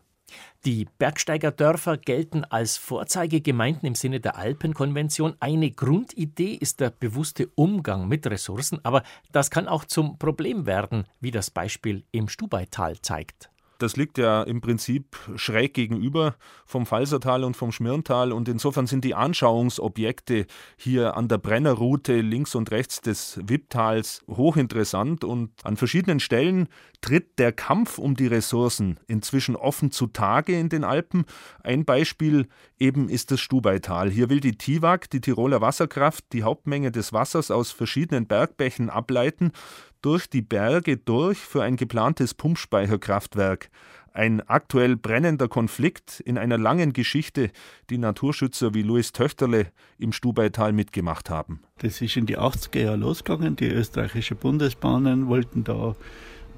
Die 0.65 0.85
Bergsteigerdörfer 0.99 1.97
gelten 1.97 2.43
als 2.43 2.77
Vorzeigegemeinden 2.77 3.87
im 3.87 3.95
Sinne 3.95 4.19
der 4.19 4.37
Alpenkonvention. 4.37 5.35
Eine 5.39 5.71
Grundidee 5.71 6.53
ist 6.53 6.79
der 6.79 6.91
bewusste 6.91 7.49
Umgang 7.55 8.07
mit 8.07 8.27
Ressourcen, 8.27 8.79
aber 8.83 9.03
das 9.31 9.49
kann 9.49 9.67
auch 9.67 9.85
zum 9.85 10.19
Problem 10.19 10.67
werden, 10.67 11.05
wie 11.19 11.31
das 11.31 11.49
Beispiel 11.49 12.03
im 12.11 12.29
Stubaital 12.29 12.99
zeigt. 13.01 13.49
Das 13.79 13.95
liegt 13.95 14.17
ja 14.17 14.43
im 14.43 14.59
Prinzip 14.61 15.17
schräg 15.35 15.73
gegenüber 15.73 16.35
vom 16.65 16.85
Falsertal 16.85 17.45
und 17.45 17.55
vom 17.55 17.71
Schmirntal 17.71 18.33
und 18.33 18.49
insofern 18.49 18.87
sind 18.87 19.05
die 19.05 19.15
Anschauungsobjekte 19.15 20.45
hier 20.75 21.15
an 21.15 21.29
der 21.29 21.37
Brennerroute 21.37 22.19
links 22.19 22.55
und 22.55 22.71
rechts 22.71 22.99
des 22.99 23.39
Wipptals 23.41 24.21
hochinteressant 24.27 25.23
und 25.23 25.51
an 25.63 25.77
verschiedenen 25.77 26.19
Stellen 26.19 26.67
tritt 27.01 27.39
der 27.39 27.53
Kampf 27.53 27.97
um 27.97 28.15
die 28.15 28.27
Ressourcen 28.27 28.99
inzwischen 29.07 29.55
offen 29.55 29.91
zutage 29.91 30.59
in 30.59 30.67
den 30.67 30.83
Alpen. 30.83 31.25
Ein 31.63 31.85
Beispiel 31.85 32.47
eben 32.77 33.07
ist 33.07 33.31
das 33.31 33.39
Stubaital. 33.39 34.11
Hier 34.11 34.29
will 34.29 34.41
die 34.41 34.57
TIWAG, 34.57 35.09
die 35.09 35.21
Tiroler 35.21 35.61
Wasserkraft, 35.61 36.25
die 36.33 36.43
Hauptmenge 36.43 36.91
des 36.91 37.13
Wassers 37.13 37.49
aus 37.49 37.71
verschiedenen 37.71 38.27
Bergbächen 38.27 38.89
ableiten 38.89 39.53
durch 40.01 40.29
die 40.29 40.41
Berge 40.41 40.97
durch 40.97 41.37
für 41.37 41.63
ein 41.63 41.75
geplantes 41.75 42.33
Pumpspeicherkraftwerk. 42.33 43.69
Ein 44.11 44.41
aktuell 44.41 44.95
brennender 44.95 45.47
Konflikt 45.47 46.19
in 46.19 46.37
einer 46.37 46.57
langen 46.57 46.93
Geschichte, 46.93 47.51
die 47.89 47.97
Naturschützer 47.97 48.73
wie 48.73 48.81
Louis 48.81 49.11
Töchterle 49.11 49.67
im 49.97 50.11
Stubaital 50.11 50.73
mitgemacht 50.73 51.29
haben. 51.29 51.61
Das 51.77 52.01
ist 52.01 52.17
in 52.17 52.25
die 52.25 52.37
80er 52.37 52.79
Jahre 52.79 52.97
losgegangen. 52.97 53.55
Die 53.55 53.67
österreichischen 53.67 54.37
Bundesbahnen 54.37 55.27
wollten 55.27 55.63
da 55.63 55.95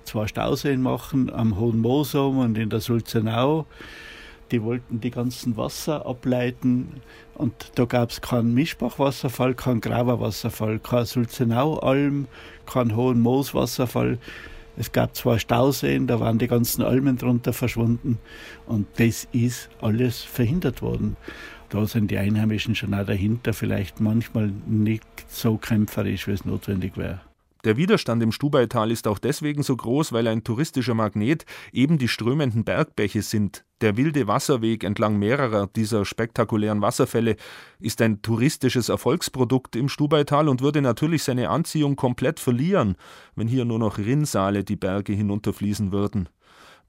zwei 0.05 0.27
Stauseen 0.27 0.81
machen 0.81 1.31
am 1.31 1.59
Hohen 1.59 1.79
Mosum 1.79 2.39
und 2.39 2.57
in 2.57 2.69
der 2.69 2.79
Sulzenau. 2.79 3.67
Die 4.51 4.61
wollten 4.63 4.99
die 4.99 5.11
ganzen 5.11 5.55
Wasser 5.55 6.05
ableiten 6.05 7.01
und 7.35 7.71
da 7.75 7.85
gab 7.85 8.09
es 8.09 8.19
keinen 8.19 8.53
Mischbachwasserfall, 8.53 9.53
keinen 9.53 9.79
Graverwasserfall, 9.79 10.79
kein 10.79 11.05
Sulzenau-Alm, 11.05 12.27
keinen 12.65 12.95
hohen 12.95 13.21
Mooswasserfall. 13.21 14.19
Es 14.75 14.91
gab 14.91 15.15
zwei 15.15 15.39
Stauseen, 15.39 16.07
da 16.07 16.19
waren 16.19 16.37
die 16.37 16.47
ganzen 16.47 16.81
Almen 16.81 17.17
drunter 17.17 17.53
verschwunden 17.53 18.19
und 18.65 18.87
das 18.97 19.27
ist 19.31 19.69
alles 19.81 20.21
verhindert 20.21 20.81
worden. 20.81 21.15
Da 21.69 21.85
sind 21.85 22.11
die 22.11 22.17
Einheimischen 22.17 22.75
schon 22.75 22.93
auch 22.93 23.05
dahinter, 23.05 23.53
vielleicht 23.53 24.01
manchmal 24.01 24.51
nicht 24.67 25.05
so 25.29 25.55
kämpferisch, 25.57 26.27
wie 26.27 26.31
es 26.31 26.43
notwendig 26.43 26.97
wäre. 26.97 27.21
Der 27.63 27.77
Widerstand 27.77 28.23
im 28.23 28.31
Stubaital 28.31 28.91
ist 28.91 29.07
auch 29.07 29.19
deswegen 29.19 29.61
so 29.61 29.75
groß, 29.75 30.13
weil 30.13 30.27
ein 30.27 30.43
touristischer 30.43 30.95
Magnet 30.95 31.45
eben 31.71 31.97
die 31.97 32.07
strömenden 32.07 32.63
Bergbäche 32.63 33.21
sind. 33.21 33.63
Der 33.81 33.97
wilde 33.97 34.27
Wasserweg 34.27 34.83
entlang 34.83 35.17
mehrerer 35.17 35.67
dieser 35.67 36.05
spektakulären 36.05 36.81
Wasserfälle 36.81 37.35
ist 37.79 38.01
ein 38.01 38.21
touristisches 38.21 38.89
Erfolgsprodukt 38.89 39.75
im 39.75 39.89
Stubaital 39.89 40.49
und 40.49 40.61
würde 40.61 40.81
natürlich 40.81 41.23
seine 41.23 41.49
Anziehung 41.49 41.95
komplett 41.95 42.39
verlieren, 42.39 42.95
wenn 43.35 43.47
hier 43.47 43.65
nur 43.65 43.79
noch 43.79 43.97
Rinnsale 43.97 44.63
die 44.63 44.75
Berge 44.75 45.13
hinunterfließen 45.13 45.91
würden. 45.91 46.29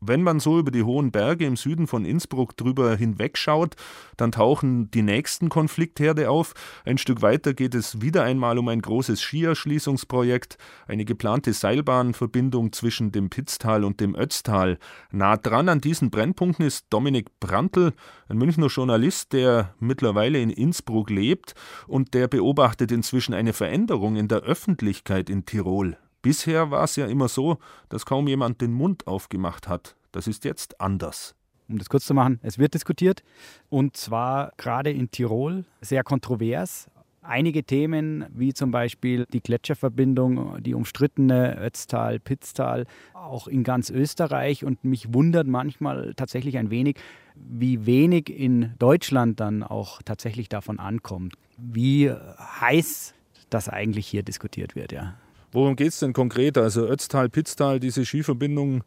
Wenn 0.04 0.24
man 0.24 0.40
so 0.40 0.58
über 0.58 0.72
die 0.72 0.82
hohen 0.82 1.12
Berge 1.12 1.46
im 1.46 1.54
Süden 1.54 1.86
von 1.86 2.04
Innsbruck 2.04 2.56
drüber 2.56 2.96
hinwegschaut, 2.96 3.76
dann 4.16 4.32
tauchen 4.32 4.90
die 4.90 5.02
nächsten 5.02 5.48
Konfliktherde 5.48 6.28
auf. 6.28 6.54
Ein 6.84 6.98
Stück 6.98 7.22
weiter 7.22 7.54
geht 7.54 7.72
es 7.76 8.00
wieder 8.00 8.24
einmal 8.24 8.58
um 8.58 8.66
ein 8.66 8.82
großes 8.82 9.22
Skierschließungsprojekt, 9.22 10.58
eine 10.88 11.04
geplante 11.04 11.52
Seilbahnverbindung 11.52 12.72
zwischen 12.72 13.12
dem 13.12 13.30
Pitztal 13.30 13.84
und 13.84 14.00
dem 14.00 14.16
Ötztal. 14.16 14.80
Nah 15.12 15.36
dran 15.36 15.68
an 15.68 15.80
diesen 15.80 16.10
Brennpunkten 16.10 16.66
ist 16.66 16.86
Dominik 16.90 17.38
Brandl, 17.38 17.92
ein 18.28 18.38
Münchner 18.38 18.66
Journalist, 18.66 19.32
der 19.32 19.72
mittlerweile 19.78 20.40
in 20.40 20.50
Innsbruck 20.50 21.10
lebt 21.10 21.54
und 21.86 22.12
der 22.14 22.26
beobachtet 22.26 22.90
inzwischen 22.90 23.34
eine 23.34 23.52
Veränderung 23.52 24.16
in 24.16 24.26
der 24.26 24.40
Öffentlichkeit 24.40 25.30
in 25.30 25.46
Tirol. 25.46 25.96
Bisher 26.22 26.70
war 26.70 26.84
es 26.84 26.94
ja 26.94 27.06
immer 27.06 27.28
so, 27.28 27.58
dass 27.88 28.06
kaum 28.06 28.28
jemand 28.28 28.60
den 28.60 28.72
Mund 28.72 29.08
aufgemacht 29.08 29.68
hat. 29.68 29.96
Das 30.12 30.28
ist 30.28 30.44
jetzt 30.44 30.80
anders. 30.80 31.34
Um 31.68 31.78
das 31.78 31.88
kurz 31.88 32.06
zu 32.06 32.14
machen, 32.14 32.38
es 32.42 32.58
wird 32.58 32.74
diskutiert 32.74 33.22
und 33.70 33.96
zwar 33.96 34.52
gerade 34.56 34.90
in 34.90 35.10
Tirol 35.10 35.64
sehr 35.80 36.04
kontrovers. 36.04 36.88
Einige 37.22 37.64
Themen, 37.64 38.26
wie 38.32 38.52
zum 38.52 38.72
Beispiel 38.72 39.26
die 39.32 39.40
Gletscherverbindung, 39.40 40.60
die 40.62 40.74
umstrittene 40.74 41.56
Ötztal, 41.58 42.18
Pitztal, 42.18 42.86
auch 43.14 43.46
in 43.46 43.62
ganz 43.62 43.90
Österreich. 43.90 44.64
Und 44.64 44.82
mich 44.84 45.14
wundert 45.14 45.46
manchmal 45.46 46.14
tatsächlich 46.14 46.58
ein 46.58 46.70
wenig, 46.70 46.96
wie 47.36 47.86
wenig 47.86 48.28
in 48.28 48.74
Deutschland 48.80 49.38
dann 49.38 49.62
auch 49.62 50.02
tatsächlich 50.02 50.48
davon 50.48 50.80
ankommt. 50.80 51.34
Wie 51.58 52.10
heiß 52.10 53.14
das 53.50 53.68
eigentlich 53.68 54.08
hier 54.08 54.24
diskutiert 54.24 54.74
wird, 54.74 54.90
ja. 54.90 55.14
Worum 55.52 55.76
geht 55.76 55.88
es 55.88 55.98
denn 55.98 56.14
konkret? 56.14 56.56
Also 56.58 56.86
Ötztal, 56.86 57.28
Pitztal, 57.28 57.78
diese 57.78 58.04
Skiverbindung 58.04 58.82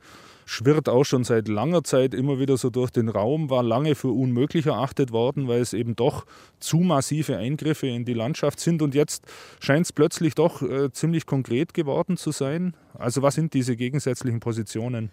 schwirrt 0.45 0.89
auch 0.89 1.03
schon 1.03 1.23
seit 1.23 1.47
langer 1.47 1.83
Zeit 1.83 2.13
immer 2.13 2.39
wieder 2.39 2.57
so 2.57 2.69
durch 2.69 2.91
den 2.91 3.09
Raum, 3.09 3.49
war 3.49 3.63
lange 3.63 3.95
für 3.95 4.09
unmöglich 4.09 4.67
erachtet 4.67 5.11
worden, 5.11 5.47
weil 5.47 5.61
es 5.61 5.73
eben 5.73 5.95
doch 5.95 6.25
zu 6.59 6.77
massive 6.77 7.37
Eingriffe 7.37 7.87
in 7.87 8.05
die 8.05 8.13
Landschaft 8.13 8.59
sind 8.59 8.81
und 8.81 8.95
jetzt 8.95 9.25
scheint 9.59 9.85
es 9.85 9.93
plötzlich 9.93 10.35
doch 10.35 10.61
äh, 10.61 10.91
ziemlich 10.91 11.25
konkret 11.25 11.73
geworden 11.73 12.17
zu 12.17 12.31
sein. 12.31 12.75
Also 12.93 13.21
was 13.21 13.35
sind 13.35 13.53
diese 13.53 13.75
gegensätzlichen 13.75 14.39
Positionen? 14.39 15.09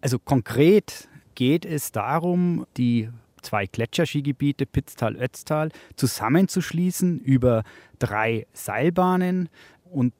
Also 0.00 0.18
konkret 0.18 1.08
geht 1.34 1.64
es 1.64 1.92
darum, 1.92 2.66
die 2.76 3.08
zwei 3.42 3.66
Gletscherskigebiete 3.66 4.66
Pitztal, 4.66 5.16
Ötztal 5.16 5.70
zusammenzuschließen 5.96 7.20
über 7.20 7.62
drei 7.98 8.46
Seilbahnen 8.52 9.48
und 9.84 10.12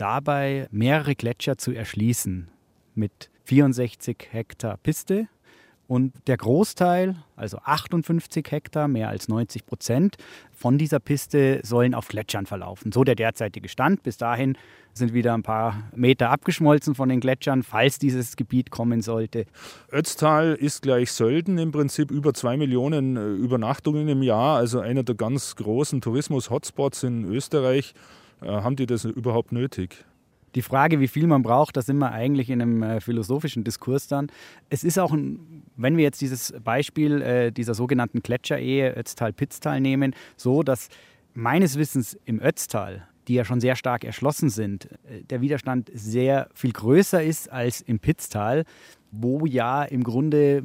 dabei 0.00 0.68
mehrere 0.70 1.14
Gletscher 1.14 1.58
zu 1.58 1.72
erschließen 1.72 2.48
mit 2.94 3.30
64 3.44 4.28
Hektar 4.30 4.78
Piste 4.78 5.28
und 5.88 6.12
der 6.26 6.36
Großteil, 6.36 7.16
also 7.34 7.58
58 7.64 8.46
Hektar, 8.50 8.88
mehr 8.88 9.08
als 9.08 9.28
90 9.28 9.64
Prozent 9.64 10.16
von 10.52 10.76
dieser 10.76 11.00
Piste 11.00 11.60
sollen 11.64 11.94
auf 11.94 12.08
Gletschern 12.08 12.44
verlaufen. 12.44 12.92
So 12.92 13.04
der 13.04 13.14
derzeitige 13.14 13.70
Stand. 13.70 14.02
Bis 14.02 14.18
dahin 14.18 14.58
sind 14.92 15.14
wieder 15.14 15.32
ein 15.32 15.42
paar 15.42 15.88
Meter 15.96 16.28
abgeschmolzen 16.28 16.94
von 16.94 17.08
den 17.08 17.20
Gletschern, 17.20 17.62
falls 17.62 17.98
dieses 17.98 18.36
Gebiet 18.36 18.70
kommen 18.70 19.00
sollte. 19.00 19.46
Ötztal 19.90 20.54
ist 20.54 20.82
gleich 20.82 21.10
Sölden, 21.10 21.56
im 21.56 21.72
Prinzip 21.72 22.10
über 22.10 22.34
zwei 22.34 22.58
Millionen 22.58 23.16
äh, 23.16 23.26
Übernachtungen 23.26 24.08
im 24.08 24.22
Jahr, 24.22 24.58
also 24.58 24.80
einer 24.80 25.04
der 25.04 25.14
ganz 25.14 25.56
großen 25.56 26.02
Tourismus-Hotspots 26.02 27.04
in 27.04 27.24
Österreich. 27.24 27.94
Äh, 28.42 28.46
haben 28.46 28.76
die 28.76 28.86
das 28.86 29.04
überhaupt 29.04 29.52
nötig? 29.52 30.04
Die 30.54 30.62
Frage, 30.62 30.98
wie 30.98 31.08
viel 31.08 31.26
man 31.26 31.42
braucht, 31.42 31.76
da 31.76 31.82
sind 31.82 31.98
wir 31.98 32.10
eigentlich 32.10 32.48
in 32.50 32.62
einem 32.62 32.82
äh, 32.82 33.00
philosophischen 33.00 33.64
Diskurs 33.64 34.08
dann. 34.08 34.28
Es 34.70 34.82
ist 34.82 34.98
auch, 34.98 35.12
ein, 35.12 35.62
wenn 35.76 35.96
wir 35.96 36.04
jetzt 36.04 36.20
dieses 36.20 36.54
Beispiel 36.64 37.20
äh, 37.20 37.52
dieser 37.52 37.74
sogenannten 37.74 38.22
Gletscherehe 38.22 38.96
Ötztal-Pitztal 38.96 39.80
nehmen, 39.80 40.14
so, 40.36 40.62
dass 40.62 40.88
meines 41.34 41.76
Wissens 41.76 42.18
im 42.24 42.40
Ötztal, 42.40 43.06
die 43.28 43.34
ja 43.34 43.44
schon 43.44 43.60
sehr 43.60 43.76
stark 43.76 44.04
erschlossen 44.04 44.48
sind, 44.48 44.88
der 45.28 45.42
Widerstand 45.42 45.90
sehr 45.92 46.48
viel 46.54 46.72
größer 46.72 47.22
ist 47.22 47.52
als 47.52 47.82
im 47.82 47.98
Pitztal. 47.98 48.64
wo 49.10 49.46
ja 49.46 49.84
im 49.84 50.02
Grunde 50.02 50.62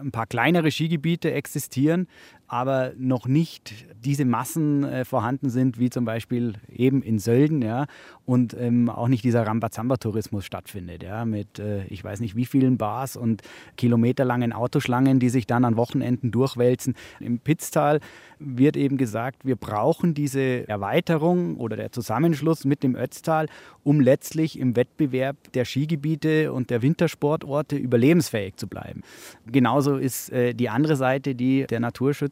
ein 0.00 0.10
paar 0.10 0.26
kleinere 0.26 0.70
Skigebiete 0.70 1.32
existieren, 1.32 2.08
aber 2.46 2.92
noch 2.98 3.26
nicht 3.26 3.74
diese 4.04 4.24
Massen 4.24 4.84
äh, 4.84 5.04
vorhanden 5.04 5.50
sind, 5.50 5.78
wie 5.78 5.90
zum 5.90 6.04
Beispiel 6.04 6.54
eben 6.70 7.02
in 7.02 7.18
Sölden, 7.18 7.62
ja, 7.62 7.86
und 8.26 8.54
ähm, 8.58 8.88
auch 8.90 9.08
nicht 9.08 9.24
dieser 9.24 9.46
Rambazamba-Tourismus 9.46 10.44
stattfindet, 10.44 11.02
ja, 11.02 11.24
mit 11.24 11.58
äh, 11.58 11.84
ich 11.86 12.04
weiß 12.04 12.20
nicht 12.20 12.36
wie 12.36 12.44
vielen 12.44 12.76
Bars 12.76 13.16
und 13.16 13.42
kilometerlangen 13.76 14.52
Autoschlangen, 14.52 15.20
die 15.20 15.30
sich 15.30 15.46
dann 15.46 15.64
an 15.64 15.76
Wochenenden 15.76 16.30
durchwälzen. 16.30 16.94
Im 17.20 17.38
Pitztal 17.38 18.00
wird 18.38 18.76
eben 18.76 18.98
gesagt, 18.98 19.44
wir 19.44 19.56
brauchen 19.56 20.14
diese 20.14 20.68
Erweiterung 20.68 21.56
oder 21.56 21.76
der 21.76 21.92
Zusammenschluss 21.92 22.64
mit 22.64 22.82
dem 22.82 22.94
Ötztal, 22.94 23.48
um 23.82 24.00
letztlich 24.00 24.58
im 24.58 24.76
Wettbewerb 24.76 25.36
der 25.54 25.64
Skigebiete 25.64 26.52
und 26.52 26.70
der 26.70 26.82
Wintersportorte 26.82 27.76
überlebensfähig 27.76 28.56
zu 28.56 28.66
bleiben. 28.66 29.02
Genauso 29.46 29.96
ist 29.96 30.30
äh, 30.30 30.54
die 30.54 30.68
andere 30.68 30.96
Seite, 30.96 31.34
die 31.34 31.66
der 31.68 31.80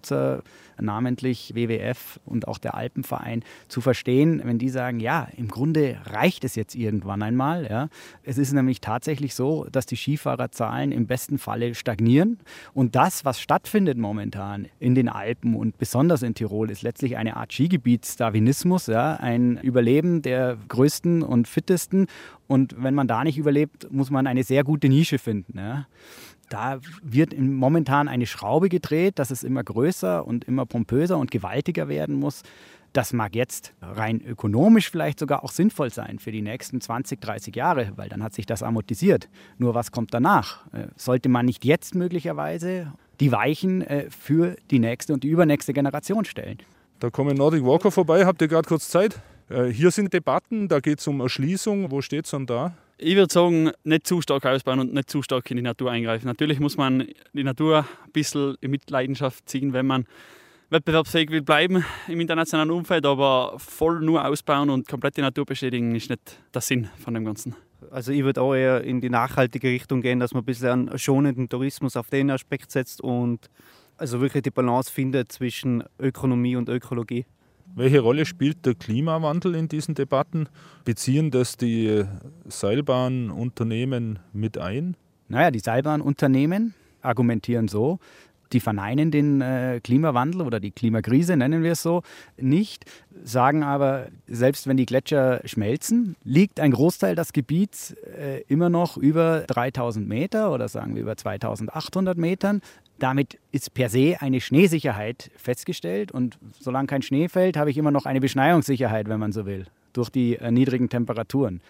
Naturschützer, 0.03 0.43
namentlich 0.81 1.55
WWF 1.55 2.19
und 2.25 2.49
auch 2.49 2.59
der 2.59 2.75
Alpenverein, 2.75 3.45
zu 3.69 3.81
verstehen, 3.81 4.41
wenn 4.45 4.59
die 4.59 4.69
sagen, 4.69 5.01
ja, 5.01 5.29
im 5.37 5.49
Grunde 5.49 5.99
reicht 6.07 6.45
es 6.45 6.57
jetzt 6.57 6.75
irgendwann 6.75 7.23
einmal. 7.23 7.69
Ja. 7.71 7.89
Es 8.25 8.39
ist 8.39 8.53
nämlich 8.53 8.81
tatsächlich 8.81 9.35
so, 9.35 9.67
dass 9.71 9.87
die 9.87 9.97
Skifahrerzahlen 9.97 10.91
im 10.91 11.07
besten 11.07 11.39
Falle 11.39 11.75
stagnieren 11.75 12.41
und 12.75 12.97
das, 12.97 13.25
was 13.25 13.41
stattfindet 13.41 13.99
momentan 13.99 14.67
in 14.81 14.95
den 14.95 15.09
Alpen 15.09 15.55
und 15.55 15.79
besonders 15.79 16.23
in 16.23 16.35
Tirol, 16.35 16.71
ist 16.71 16.83
letztlich 16.83 17.17
eine 17.17 17.37
Art 17.37 17.53
Skigebietsdarwinismus, 17.53 18.87
ja, 18.87 19.15
ein 19.17 19.59
Überleben 19.59 20.23
der 20.23 20.57
größten 20.69 21.23
und 21.23 21.47
fittesten 21.47 22.07
und 22.49 22.75
wenn 22.77 22.95
man 22.95 23.07
da 23.07 23.25
nicht 23.25 23.39
überlebt, 23.39 23.91
muss 23.93 24.11
man 24.11 24.27
eine 24.27 24.43
sehr 24.43 24.65
gute 24.65 24.89
Nische 24.89 25.19
finden. 25.19 25.59
Ja. 25.59 25.87
Da 26.53 26.81
wird 27.03 27.39
momentan 27.39 28.09
eine 28.09 28.27
Schraube 28.27 28.69
gedreht, 28.69 29.19
dass 29.19 29.31
es 29.31 29.43
immer 29.43 29.65
größer 29.65 30.27
und 30.27 30.45
immer 30.45 30.67
pompöser 30.67 31.17
und 31.17 31.31
gewaltiger 31.31 31.89
werden 31.89 32.15
muss. 32.17 32.43
Das 32.93 33.15
mag 33.15 33.35
jetzt 33.35 33.73
rein 33.81 34.21
ökonomisch 34.21 34.91
vielleicht 34.91 35.19
sogar 35.19 35.45
auch 35.45 35.51
sinnvoll 35.51 35.89
sein 35.89 36.19
für 36.19 36.31
die 36.31 36.43
nächsten 36.43 36.83
20, 36.83 37.23
30 37.23 37.57
Jahre, 37.57 37.93
weil 37.97 38.11
dann 38.11 38.23
hat 38.23 38.35
sich 38.35 38.45
das 38.45 38.63
amortisiert. 38.63 39.31
Nur 39.57 39.75
was 39.75 39.93
kommt 39.93 40.13
danach? 40.13 40.67
Äh, 40.75 40.89
sollte 40.95 41.31
man 41.31 41.47
nicht 41.47 41.65
jetzt 41.65 41.95
möglicherweise 41.95 42.93
die 43.19 43.33
Weichen 43.33 43.81
äh, 43.81 44.11
für 44.11 44.57
die 44.71 44.79
nächste 44.79 45.15
und 45.15 45.25
die 45.25 45.29
übernächste 45.29 45.73
Generation 45.73 46.27
stellen? 46.27 46.59
Da 46.99 47.09
kommen 47.09 47.35
Nordic 47.35 47.65
Walker 47.65 47.91
vorbei. 47.91 48.27
Habt 48.27 48.43
ihr 48.43 48.49
gerade 48.49 48.69
kurz 48.69 48.91
Zeit? 48.91 49.23
Äh, 49.49 49.69
hier 49.69 49.91
sind 49.91 50.13
Debatten, 50.13 50.69
da 50.69 50.81
geht 50.81 51.01
es 51.01 51.07
um 51.07 51.21
Erschließung. 51.21 51.91
Wo 51.91 52.03
steht 52.03 52.27
es 52.27 52.33
dann 52.33 52.45
da? 52.45 52.75
Ich 52.99 53.17
würde 53.17 53.33
sagen, 53.33 53.71
nicht 53.85 54.07
zu 54.07 54.21
stark 54.21 54.47
ausbauen 54.47 54.79
und 54.79 54.95
nicht 54.95 55.11
zu 55.11 55.23
stark 55.23 55.51
in 55.51 55.57
die 55.57 55.63
Natur 55.63 55.91
eingreifen. 55.91 56.27
Natürlich 56.27 56.61
muss 56.61 56.77
man 56.77 57.09
die 57.33 57.45
Natur 57.45 57.87
ein 58.05 58.13
bisschen 58.13 58.57
in 58.61 58.71
Mitleidenschaft 58.71 59.49
ziehen, 59.49 59.73
wenn 59.73 59.87
man 59.87 60.07
wettbewerbsfähig 60.71 61.31
will 61.31 61.43
bleiben 61.43 61.85
im 62.09 62.21
internationalen 62.21 62.71
Umfeld, 62.71 63.05
aber 63.05 63.59
voll 63.59 64.01
nur 64.01 64.25
ausbauen 64.25 64.71
und 64.71 64.89
komplett 64.89 65.17
die 65.17 65.21
Natur 65.21 65.45
beschädigen 65.45 65.95
ist 65.95 66.09
nicht 66.09 66.39
der 66.55 66.63
Sinn 66.63 66.89
von 66.99 67.13
dem 67.13 67.25
Ganzen. 67.25 67.55
Also 67.91 68.13
ich 68.13 68.23
würde 68.23 68.41
auch 68.41 68.55
eher 68.55 68.83
in 68.83 69.01
die 69.01 69.11
nachhaltige 69.11 69.69
Richtung 69.69 70.01
gehen, 70.01 70.19
dass 70.19 70.33
man 70.33 70.43
ein 70.43 70.47
bisschen 70.47 70.89
einen 70.89 70.99
schonenden 70.99 71.49
Tourismus 71.49 71.97
auf 71.97 72.09
den 72.09 72.31
Aspekt 72.31 72.71
setzt 72.71 73.03
und 73.03 73.51
also 73.99 74.21
wirklich 74.21 74.45
die 74.45 74.51
Balance 74.51 74.91
findet 74.91 75.31
zwischen 75.31 75.85
Ökonomie 75.99 76.57
und 76.57 76.69
Ökologie. 76.69 77.27
Welche 77.75 78.01
Rolle 78.01 78.27
spielt 78.27 78.67
der 78.67 78.75
Klimawandel 78.75 79.55
in 79.55 79.69
diesen 79.69 79.95
Debatten? 79.95 80.49
Beziehen 80.85 81.31
das 81.31 81.57
die 81.57 82.05
Seilbahnunternehmen 82.47 84.19
mit 84.33 84.59
ein? 84.59 84.97
Naja, 85.29 85.51
die 85.51 85.61
Seilbahnunternehmen 85.61 86.75
argumentieren 87.01 87.69
so, 87.69 87.99
die 88.53 88.61
verneinen 88.61 89.11
den 89.11 89.41
äh, 89.41 89.81
Klimawandel 89.83 90.43
oder 90.43 90.61
die 90.61 90.71
Klimakrise, 90.71 91.37
nennen 91.37 91.63
wir 91.63 91.73
es 91.73 91.83
so, 91.83 92.03
nicht, 92.37 92.85
sagen 93.25 93.63
aber, 93.63 94.09
selbst 94.27 94.67
wenn 94.67 94.77
die 94.77 94.87
Gletscher 94.87 95.41
schmelzen, 95.45 96.17
liegt 96.23 96.61
ein 96.61 96.73
Großteil 96.73 97.15
des 97.15 97.33
Gebiets 97.33 97.93
äh, 97.93 98.43
immer 98.49 98.69
noch 98.69 98.97
über 98.97 99.45
3000 99.47 100.07
Meter 100.07 100.53
oder 100.53 100.69
sagen 100.69 100.95
wir 100.95 101.03
über 101.03 101.17
2800 101.17 102.19
Metern. 102.19 102.61
Damit 103.03 103.37
ist 103.51 103.75
per 103.75 103.89
se 103.89 104.19
eine 104.21 104.41
Schneesicherheit 104.41 105.33
festgestellt 105.37 106.13
und 106.13 106.39
solange 106.61 106.87
kein 106.87 107.03
Schnee 107.03 107.27
fällt, 107.27 107.57
habe 107.57 107.69
ich 107.69 107.77
immer 107.77 107.91
noch 107.91 108.07
eine 108.07 108.21
Beschneiungssicherheit, 108.21 109.09
wenn 109.09 109.19
man 109.19 109.33
so 109.33 109.45
will, 109.45 109.67
durch 109.93 110.09
die 110.09 110.37
äh, 110.37 110.53
niedrigen 110.53 110.89
Temperaturen. 110.89 111.63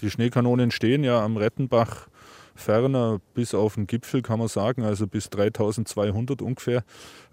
Die 0.00 0.08
Schneekanonen 0.08 0.70
stehen 0.70 1.04
ja 1.04 1.22
am 1.22 1.36
Rettenbach 1.36 2.08
ferner 2.54 3.20
bis 3.34 3.52
auf 3.52 3.74
den 3.74 3.86
Gipfel, 3.86 4.22
kann 4.22 4.38
man 4.38 4.48
sagen, 4.48 4.82
also 4.82 5.06
bis 5.06 5.28
3200 5.28 6.40
ungefähr. 6.40 6.84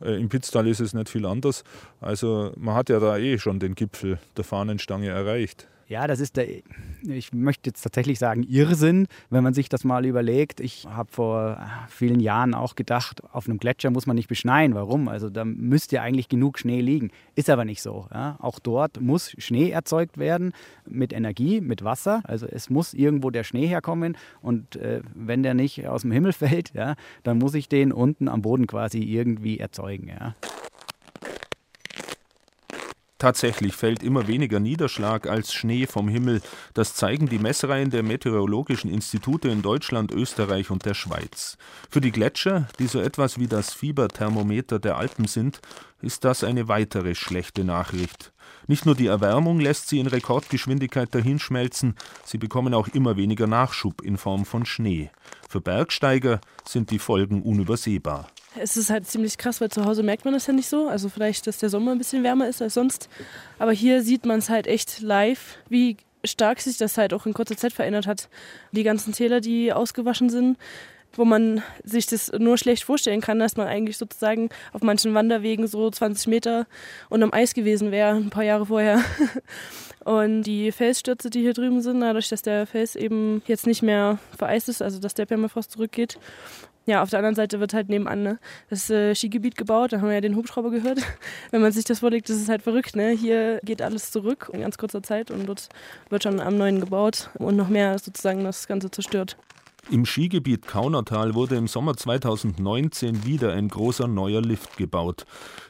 Äh, 0.02 0.20
Im 0.20 0.28
Pitztal 0.28 0.68
ist 0.68 0.82
es 0.82 0.94
nicht 0.94 1.08
viel 1.08 1.26
anders. 1.26 1.64
Also 2.02 2.52
man 2.58 2.76
hat 2.76 2.90
ja 2.90 3.00
da 3.00 3.18
eh 3.18 3.38
schon 3.38 3.62
den 3.62 3.74
Gipfel 3.74 4.20
der 4.36 4.44
Fahnenstange 4.44 5.08
erreicht. 5.08 5.66
Ja, 5.90 6.06
das 6.06 6.20
ist 6.20 6.38
der, 6.38 6.48
ich 7.02 7.34
möchte 7.34 7.72
jetzt 7.72 7.82
tatsächlich 7.82 8.20
sagen, 8.20 8.44
Irrsinn, 8.44 9.08
wenn 9.32 9.44
man 9.44 9.56
sich 9.56 9.70
das 9.70 9.84
mal 9.84 10.06
überlegt. 10.06 10.60
Ich 10.60 10.86
habe 10.86 11.12
vor 11.12 11.60
vielen 11.90 12.20
Jahren 12.20 12.54
auch 12.54 12.76
gedacht, 12.76 13.24
auf 13.34 13.48
einem 13.48 13.58
Gletscher 13.58 13.90
muss 13.90 14.06
man 14.06 14.16
nicht 14.16 14.28
beschneien. 14.28 14.76
Warum? 14.76 15.08
Also 15.08 15.32
da 15.32 15.44
müsste 15.46 15.96
ja 15.96 16.04
eigentlich 16.04 16.30
genug 16.30 16.60
Schnee 16.60 16.82
liegen. 16.82 17.10
Ist 17.34 17.50
aber 17.50 17.66
nicht 17.66 17.82
so. 17.82 18.06
Ja? 18.14 18.38
Auch 18.40 18.60
dort 18.60 19.02
muss 19.02 19.34
Schnee 19.40 19.72
erzeugt 19.72 20.20
werden 20.20 20.54
mit 20.86 21.12
Energie, 21.12 21.60
mit 21.60 21.84
Wasser. 21.84 22.22
Also 22.24 22.46
es 22.46 22.70
muss 22.70 22.94
irgendwo 22.94 23.32
der 23.32 23.44
Schnee 23.44 23.66
herkommen 23.66 24.16
und 24.44 24.76
äh, 24.76 25.02
wenn 25.16 25.42
der 25.42 25.56
nicht 25.56 25.88
aus 25.88 26.04
dem 26.04 26.12
Himmel 26.12 26.34
fällt, 26.40 26.72
ja, 26.76 26.94
dann 27.24 27.40
muss 27.40 27.56
ich 27.56 27.68
den 27.68 27.92
unten 27.92 28.28
am 28.28 28.44
Boden 28.44 28.68
quasi 28.68 29.00
irgendwie 29.00 29.58
erzeugen. 29.58 30.10
Ja. 30.10 30.36
Tatsächlich 33.20 33.76
fällt 33.76 34.02
immer 34.02 34.28
weniger 34.28 34.62
Niederschlag 34.62 35.28
als 35.28 35.54
Schnee 35.54 35.88
vom 35.88 36.08
Himmel. 36.08 36.42
Das 36.74 36.96
zeigen 36.96 37.28
die 37.28 37.38
Messreihen 37.38 37.90
der 37.90 38.02
meteorologischen 38.02 38.90
Institute 38.90 39.50
in 39.50 39.62
Deutschland, 39.62 40.14
Österreich 40.14 40.72
und 40.72 40.86
der 40.86 40.94
Schweiz. 40.94 41.58
Für 41.90 42.00
die 42.00 42.14
Gletscher, 42.14 42.70
die 42.80 42.88
so 42.88 43.02
etwas 43.02 43.38
wie 43.38 43.48
das 43.48 43.74
Fieberthermometer 43.74 44.80
der 44.80 44.98
Alpen 44.98 45.28
sind, 45.28 45.60
ist 46.02 46.24
das 46.24 46.46
eine 46.46 46.70
weitere 46.70 47.14
schlechte 47.14 47.66
Nachricht. 47.66 48.32
Nicht 48.68 48.86
nur 48.86 48.96
die 48.96 49.08
Erwärmung 49.08 49.60
lässt 49.60 49.90
sie 49.90 50.00
in 50.00 50.08
Rekordgeschwindigkeit 50.08 51.14
dahinschmelzen, 51.14 51.96
sie 52.24 52.38
bekommen 52.38 52.74
auch 52.74 52.88
immer 52.88 53.18
weniger 53.18 53.48
Nachschub 53.48 54.02
in 54.02 54.18
Form 54.18 54.46
von 54.46 54.66
Schnee. 54.66 55.10
Für 55.50 55.60
Bergsteiger 55.60 56.40
sind 56.66 56.90
die 56.90 57.00
Folgen 57.00 57.42
unübersehbar. 57.42 58.30
Es 58.56 58.78
ist 58.78 58.90
halt 58.90 59.08
ziemlich 59.08 59.38
krass, 59.38 59.62
weil 59.62 59.70
zu 59.70 59.86
Hause 59.86 60.04
merkt 60.04 60.26
man 60.26 60.34
das 60.34 60.48
ja 60.48 60.54
nicht 60.54 60.68
so. 60.68 60.88
Also 60.88 61.10
vielleicht, 61.10 61.46
dass 61.48 61.60
der 61.60 61.70
Sommer 61.70 61.92
ein 61.92 61.98
bisschen 61.98 62.24
wärmer 62.24 62.48
ist 62.48 62.62
als 62.62 62.74
sonst. 62.74 63.10
Aber 63.60 63.72
hier 63.72 64.02
sieht 64.02 64.26
man 64.26 64.40
es 64.40 64.50
halt 64.50 64.68
echt 64.68 65.02
live, 65.02 65.58
wie 65.70 65.98
stark 66.26 66.60
sich 66.60 66.78
das 66.78 66.98
halt 66.98 67.14
auch 67.14 67.26
in 67.26 67.34
kurzer 67.34 67.58
Zeit 67.58 67.74
verändert 67.74 68.08
hat. 68.08 68.30
Die 68.72 68.84
ganzen 68.84 69.14
Täler, 69.14 69.40
die 69.40 69.72
ausgewaschen 69.72 70.30
sind, 70.30 70.58
wo 71.14 71.26
man 71.26 71.64
sich 71.84 72.06
das 72.08 72.32
nur 72.38 72.58
schlecht 72.58 72.84
vorstellen 72.84 73.22
kann, 73.22 73.40
dass 73.40 73.56
man 73.58 73.68
eigentlich 73.68 73.98
sozusagen 73.98 74.50
auf 74.74 74.82
manchen 74.82 75.14
Wanderwegen 75.14 75.68
so 75.68 75.90
20 75.90 76.28
Meter 76.28 76.68
unterm 77.10 77.34
Eis 77.34 77.54
gewesen 77.54 77.92
wäre, 77.92 78.16
ein 78.16 78.30
paar 78.30 78.44
Jahre 78.44 78.68
vorher. 78.68 79.04
Und 80.06 80.44
die 80.44 80.72
Felsstürze, 80.72 81.30
die 81.30 81.42
hier 81.42 81.54
drüben 81.54 81.82
sind, 81.82 82.00
dadurch, 82.00 82.30
dass 82.30 82.42
der 82.42 82.66
Fels 82.66 82.96
eben 82.96 83.42
jetzt 83.48 83.68
nicht 83.68 83.82
mehr 83.82 84.18
vereist 84.38 84.70
ist, 84.70 84.82
also 84.82 85.00
dass 85.00 85.14
der 85.14 85.26
Permafrost 85.26 85.72
zurückgeht. 85.72 86.18
Ja, 86.90 87.04
auf 87.04 87.12
der 87.12 87.20
anderen 87.20 87.36
Seite 87.36 87.60
wird 87.60 87.76
halt 87.76 87.88
nebenan 87.88 88.24
ne, 88.24 88.40
das 88.72 88.90
äh, 88.90 89.14
Skigebiet 89.14 89.56
gebaut, 89.56 89.94
da 89.94 89.98
haben 89.98 90.08
wir 90.08 90.16
ja 90.16 90.22
den 90.22 90.36
Hubschrauber 90.36 90.72
gehört. 90.72 90.98
Wenn 91.52 91.62
man 91.62 91.72
sich 91.72 91.86
das 91.86 92.00
vorlegt, 92.00 92.28
das 92.30 92.38
ist 92.38 92.50
halt 92.50 92.64
verrückt. 92.64 92.96
Ne? 92.96 93.12
Hier 93.12 93.60
geht 93.64 93.84
alles 93.84 94.10
zurück 94.10 94.50
in 94.52 94.62
ganz 94.62 94.80
kurzer 94.80 95.04
Zeit 95.04 95.30
und 95.30 95.46
dort 95.46 95.70
wird 96.10 96.24
schon 96.24 96.40
am 96.40 96.58
Neuen 96.58 96.80
gebaut 96.80 97.30
und 97.36 97.56
noch 97.58 97.70
mehr 97.70 98.00
sozusagen 98.00 98.44
das 98.44 98.66
Ganze 98.66 98.90
zerstört. 98.90 99.38
Im 99.92 100.08
Skigebiet 100.08 100.66
Kaunertal 100.66 101.36
wurde 101.36 101.58
im 101.58 101.68
Sommer 101.68 101.96
2019 101.96 103.24
wieder 103.24 103.54
ein 103.54 103.68
großer 103.68 104.08
neuer 104.08 104.42
Lift 104.42 104.76
gebaut. 104.78 105.28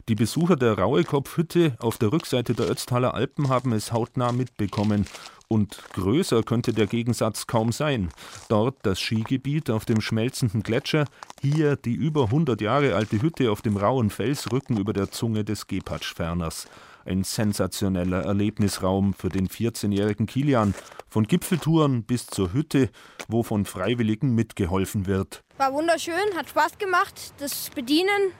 Die 0.07 0.15
Besucher 0.15 0.55
der 0.55 0.77
Rauekopfhütte 0.77 1.73
auf 1.79 1.97
der 1.97 2.13
Rückseite 2.13 2.53
der 2.53 2.71
Ötztaler 2.71 3.13
Alpen 3.13 3.49
haben 3.49 3.73
es 3.73 3.91
hautnah 3.91 4.31
mitbekommen. 4.31 5.05
Und 5.51 5.81
größer 5.93 6.43
könnte 6.43 6.73
der 6.73 6.85
Gegensatz 6.85 7.47
kaum 7.47 7.71
sein. 7.71 8.09
Dort 8.49 8.75
das 8.83 8.99
Skigebiet 8.99 9.71
auf 9.71 9.83
dem 9.83 9.99
schmelzenden 9.99 10.61
Gletscher, 10.61 11.05
hier 11.41 11.75
die 11.75 11.95
über 11.95 12.25
100 12.25 12.61
Jahre 12.61 12.93
alte 12.93 13.19
Hütte 13.19 13.51
auf 13.51 13.63
dem 13.63 13.75
rauen 13.75 14.11
Felsrücken 14.11 14.77
über 14.77 14.93
der 14.93 15.09
Zunge 15.09 15.43
des 15.43 15.65
Gepatschferners. 15.65 16.67
Ein 17.03 17.23
sensationeller 17.23 18.25
Erlebnisraum 18.25 19.15
für 19.15 19.29
den 19.29 19.47
14-jährigen 19.47 20.27
Kilian. 20.27 20.75
Von 21.09 21.25
Gipfeltouren 21.25 22.03
bis 22.03 22.27
zur 22.27 22.53
Hütte, 22.53 22.91
wo 23.27 23.41
von 23.41 23.65
Freiwilligen 23.65 24.35
mitgeholfen 24.35 25.07
wird. 25.07 25.41
War 25.57 25.73
wunderschön, 25.73 26.37
hat 26.37 26.49
Spaß 26.49 26.77
gemacht, 26.77 27.33
das 27.39 27.71
Bedienen. 27.71 28.33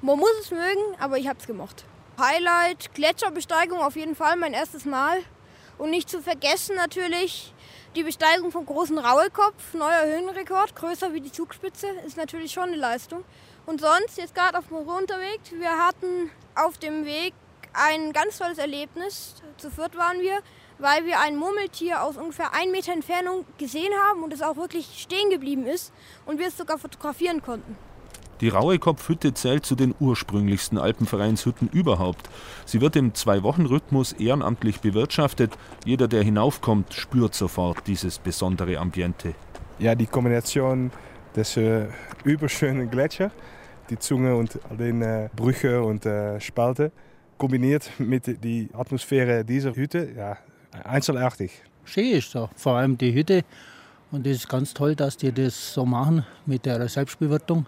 Man 0.00 0.18
muss 0.18 0.32
es 0.40 0.50
mögen, 0.50 0.98
aber 0.98 1.18
ich 1.18 1.28
habe 1.28 1.38
es 1.38 1.46
gemacht. 1.46 1.84
Highlight, 2.18 2.94
Gletscherbesteigung 2.94 3.80
auf 3.80 3.96
jeden 3.96 4.14
Fall, 4.14 4.36
mein 4.36 4.54
erstes 4.54 4.86
Mal. 4.86 5.18
Und 5.78 5.90
nicht 5.90 6.08
zu 6.08 6.20
vergessen 6.20 6.76
natürlich 6.76 7.52
Die 7.96 8.02
Besteigung 8.02 8.50
vom 8.50 8.66
großen 8.66 8.98
Rauekopf, 8.98 9.72
neuer 9.74 10.04
Höhenrekord, 10.06 10.74
größer 10.74 11.14
wie 11.14 11.20
die 11.20 11.30
Zugspitze, 11.30 11.86
ist 12.04 12.16
natürlich 12.16 12.50
schon 12.50 12.64
eine 12.64 12.76
Leistung. 12.76 13.22
Und 13.66 13.80
sonst, 13.80 14.18
jetzt 14.18 14.34
gerade 14.34 14.58
auf 14.58 14.66
dem 14.66 14.78
Runterweg, 14.78 15.40
wir 15.52 15.78
hatten 15.78 16.28
auf 16.56 16.76
dem 16.78 17.04
Weg 17.04 17.34
ein 17.72 18.12
ganz 18.12 18.38
tolles 18.38 18.58
Erlebnis. 18.58 19.36
Zu 19.58 19.70
viert 19.70 19.96
waren 19.96 20.20
wir, 20.20 20.40
weil 20.78 21.04
wir 21.04 21.20
ein 21.20 21.36
Murmeltier 21.36 22.02
aus 22.02 22.16
ungefähr 22.16 22.52
ein 22.52 22.72
Meter 22.72 22.92
Entfernung 22.92 23.46
gesehen 23.58 23.92
haben 24.08 24.24
und 24.24 24.32
es 24.32 24.42
auch 24.42 24.56
wirklich 24.56 25.00
stehen 25.00 25.30
geblieben 25.30 25.66
ist 25.66 25.92
und 26.26 26.40
wir 26.40 26.48
es 26.48 26.56
sogar 26.56 26.78
fotografieren 26.78 27.42
konnten. 27.42 27.76
Die 28.44 28.50
Rauekopfhütte 28.50 29.32
zählt 29.32 29.64
zu 29.64 29.74
den 29.74 29.94
ursprünglichsten 30.00 30.76
Alpenvereinshütten 30.76 31.70
überhaupt. 31.72 32.28
Sie 32.66 32.82
wird 32.82 32.94
im 32.94 33.14
Zwei-Wochen-Rhythmus 33.14 34.12
ehrenamtlich 34.12 34.82
bewirtschaftet. 34.82 35.56
Jeder, 35.86 36.08
der 36.08 36.22
hinaufkommt, 36.22 36.92
spürt 36.92 37.34
sofort 37.34 37.86
dieses 37.86 38.18
besondere 38.18 38.76
Ambiente. 38.76 39.32
Ja, 39.78 39.94
die 39.94 40.04
Kombination 40.04 40.90
des 41.34 41.56
äh, 41.56 41.86
überschönen 42.24 42.90
Gletscher, 42.90 43.30
die 43.88 43.98
Zunge 43.98 44.36
und 44.36 44.60
all 44.68 44.76
den 44.76 45.00
äh, 45.00 45.30
Brüche 45.34 45.82
und 45.82 46.04
äh, 46.04 46.38
Spalte, 46.38 46.92
kombiniert 47.38 47.92
mit 47.96 48.26
der 48.26 48.66
Atmosphäre 48.78 49.42
dieser 49.42 49.74
Hütte, 49.74 50.12
ja, 50.14 50.36
einzelartig. 50.84 51.62
Schön 51.86 52.12
ist 52.12 52.34
da, 52.34 52.50
vor 52.56 52.74
allem 52.74 52.98
die 52.98 53.14
Hütte. 53.14 53.42
Und 54.10 54.26
es 54.26 54.36
ist 54.36 54.48
ganz 54.50 54.74
toll, 54.74 54.94
dass 54.94 55.16
die 55.16 55.32
das 55.32 55.72
so 55.72 55.86
machen 55.86 56.26
mit 56.44 56.66
der 56.66 56.86
Selbstbewirtung. 56.90 57.64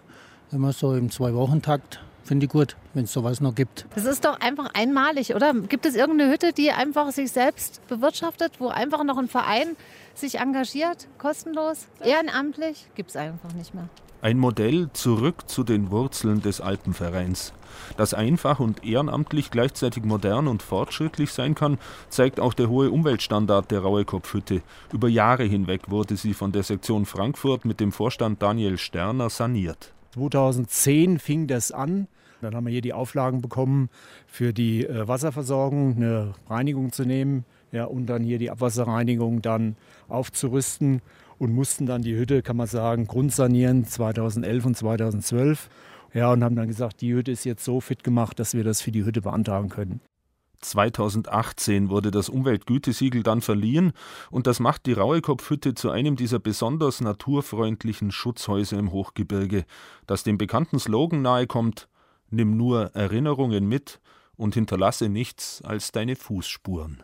Immer 0.51 0.71
so 0.71 0.95
im 0.95 1.11
Zwei-Wochen-Takt. 1.11 1.99
Finde 2.23 2.45
ich 2.45 2.51
gut, 2.51 2.75
wenn 2.93 3.05
es 3.05 3.13
sowas 3.13 3.39
noch 3.39 3.55
gibt. 3.55 3.85
Das 3.95 4.05
ist 4.05 4.25
doch 4.25 4.39
einfach 4.41 4.73
einmalig, 4.73 5.33
oder? 5.33 5.53
Gibt 5.53 5.85
es 5.85 5.95
irgendeine 5.95 6.31
Hütte, 6.31 6.51
die 6.51 6.71
einfach 6.71 7.11
sich 7.11 7.31
selbst 7.31 7.85
bewirtschaftet, 7.87 8.59
wo 8.59 8.67
einfach 8.67 9.03
noch 9.05 9.17
ein 9.17 9.29
Verein 9.29 9.77
sich 10.13 10.39
engagiert, 10.39 11.07
kostenlos, 11.17 11.87
ehrenamtlich? 12.03 12.87
Gibt 12.95 13.11
es 13.11 13.15
einfach 13.15 13.53
nicht 13.53 13.73
mehr. 13.73 13.87
Ein 14.21 14.39
Modell 14.39 14.89
zurück 14.93 15.47
zu 15.47 15.63
den 15.63 15.91
Wurzeln 15.91 16.41
des 16.41 16.59
Alpenvereins. 16.59 17.53
Dass 17.97 18.13
einfach 18.13 18.59
und 18.59 18.83
ehrenamtlich 18.83 19.51
gleichzeitig 19.51 20.03
modern 20.03 20.47
und 20.47 20.63
fortschrittlich 20.63 21.31
sein 21.31 21.55
kann, 21.55 21.77
zeigt 22.09 22.39
auch 22.39 22.53
der 22.53 22.67
hohe 22.67 22.89
Umweltstandard 22.89 23.69
der 23.69 23.81
Rauekopfhütte. 23.81 24.63
Über 24.91 25.07
Jahre 25.07 25.43
hinweg 25.43 25.91
wurde 25.91 26.17
sie 26.17 26.33
von 26.33 26.51
der 26.51 26.63
Sektion 26.63 27.05
Frankfurt 27.05 27.63
mit 27.63 27.79
dem 27.79 27.91
Vorstand 27.91 28.41
Daniel 28.41 28.77
Sterner 28.77 29.29
saniert. 29.29 29.93
2010 30.13 31.19
fing 31.19 31.47
das 31.47 31.71
an. 31.71 32.07
Dann 32.41 32.55
haben 32.55 32.65
wir 32.65 32.71
hier 32.71 32.81
die 32.81 32.93
Auflagen 32.93 33.41
bekommen, 33.41 33.89
für 34.27 34.53
die 34.53 34.85
äh, 34.85 35.07
Wasserversorgung 35.07 35.95
eine 35.95 36.33
Reinigung 36.47 36.91
zu 36.91 37.03
nehmen 37.03 37.45
ja, 37.71 37.85
und 37.85 38.05
dann 38.05 38.23
hier 38.23 38.37
die 38.37 38.51
Abwasserreinigung 38.51 39.41
dann 39.41 39.75
aufzurüsten 40.07 41.01
und 41.39 41.53
mussten 41.53 41.85
dann 41.85 42.01
die 42.01 42.15
Hütte, 42.15 42.41
kann 42.41 42.57
man 42.57 42.67
sagen, 42.67 43.07
grundsanieren 43.07 43.85
2011 43.85 44.65
und 44.65 44.77
2012. 44.77 45.69
Ja, 46.13 46.31
und 46.31 46.43
haben 46.43 46.55
dann 46.55 46.67
gesagt, 46.67 47.01
die 47.01 47.13
Hütte 47.13 47.31
ist 47.31 47.43
jetzt 47.43 47.63
so 47.63 47.81
fit 47.81 48.03
gemacht, 48.03 48.39
dass 48.39 48.53
wir 48.53 48.63
das 48.63 48.81
für 48.81 48.91
die 48.91 49.03
Hütte 49.03 49.21
beantragen 49.21 49.69
können. 49.69 49.99
2018 50.59 51.89
wurde 51.89 52.11
das 52.11 52.29
Umweltgütesiegel 52.29 53.23
dann 53.23 53.41
verliehen 53.41 53.93
und 54.31 54.47
das 54.47 54.59
macht 54.59 54.85
die 54.85 54.93
Rauekopfhütte 54.93 55.75
zu 55.75 55.89
einem 55.89 56.15
dieser 56.15 56.39
besonders 56.39 57.01
naturfreundlichen 57.01 58.11
Schutzhäuser 58.11 58.77
im 58.77 58.91
Hochgebirge, 58.91 59.65
das 60.05 60.23
dem 60.23 60.37
bekannten 60.37 60.79
Slogan 60.79 61.21
nahekommt: 61.21 61.87
Nimm 62.29 62.57
nur 62.57 62.95
Erinnerungen 62.95 63.67
mit 63.67 63.99
und 64.35 64.53
hinterlasse 64.53 65.09
nichts 65.09 65.61
als 65.63 65.91
deine 65.91 66.15
Fußspuren. 66.15 67.03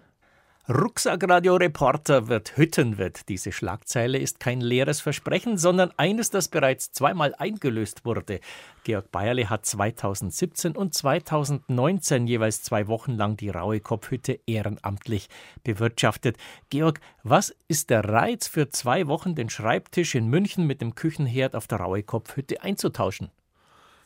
Rucksackradio-Reporter 0.70 2.30
wird 2.30 2.56
Hüttenwirt. 2.56 3.28
Diese 3.28 3.52
Schlagzeile 3.52 4.18
ist 4.18 4.40
kein 4.40 4.62
leeres 4.62 5.02
Versprechen, 5.02 5.58
sondern 5.58 5.92
eines, 5.98 6.30
das 6.30 6.48
bereits 6.48 6.94
zweimal 6.94 7.36
eingelöst 7.38 8.06
wurde. 8.06 8.40
Georg 8.86 9.12
Bayerle 9.12 9.50
hat 9.50 9.66
2017 9.66 10.78
und 10.78 10.94
2019 10.94 12.28
jeweils 12.28 12.64
zwei 12.64 12.88
Wochen 12.88 13.12
lang 13.12 13.36
die 13.36 13.50
Raue 13.50 13.82
Kopfhütte 13.82 14.40
ehrenamtlich 14.46 15.28
bewirtschaftet. 15.66 16.38
Georg, 16.70 17.02
was 17.24 17.54
ist 17.68 17.90
der 17.90 18.06
Reiz 18.06 18.48
für 18.48 18.70
zwei 18.70 19.08
Wochen, 19.08 19.36
den 19.36 19.50
Schreibtisch 19.50 20.16
in 20.16 20.28
München 20.28 20.66
mit 20.66 20.80
dem 20.80 20.96
Küchenherd 20.96 21.58
auf 21.58 21.68
der 21.68 21.80
Raue 21.80 22.04
Kopfhütte 22.04 22.64
einzutauschen? 22.64 23.32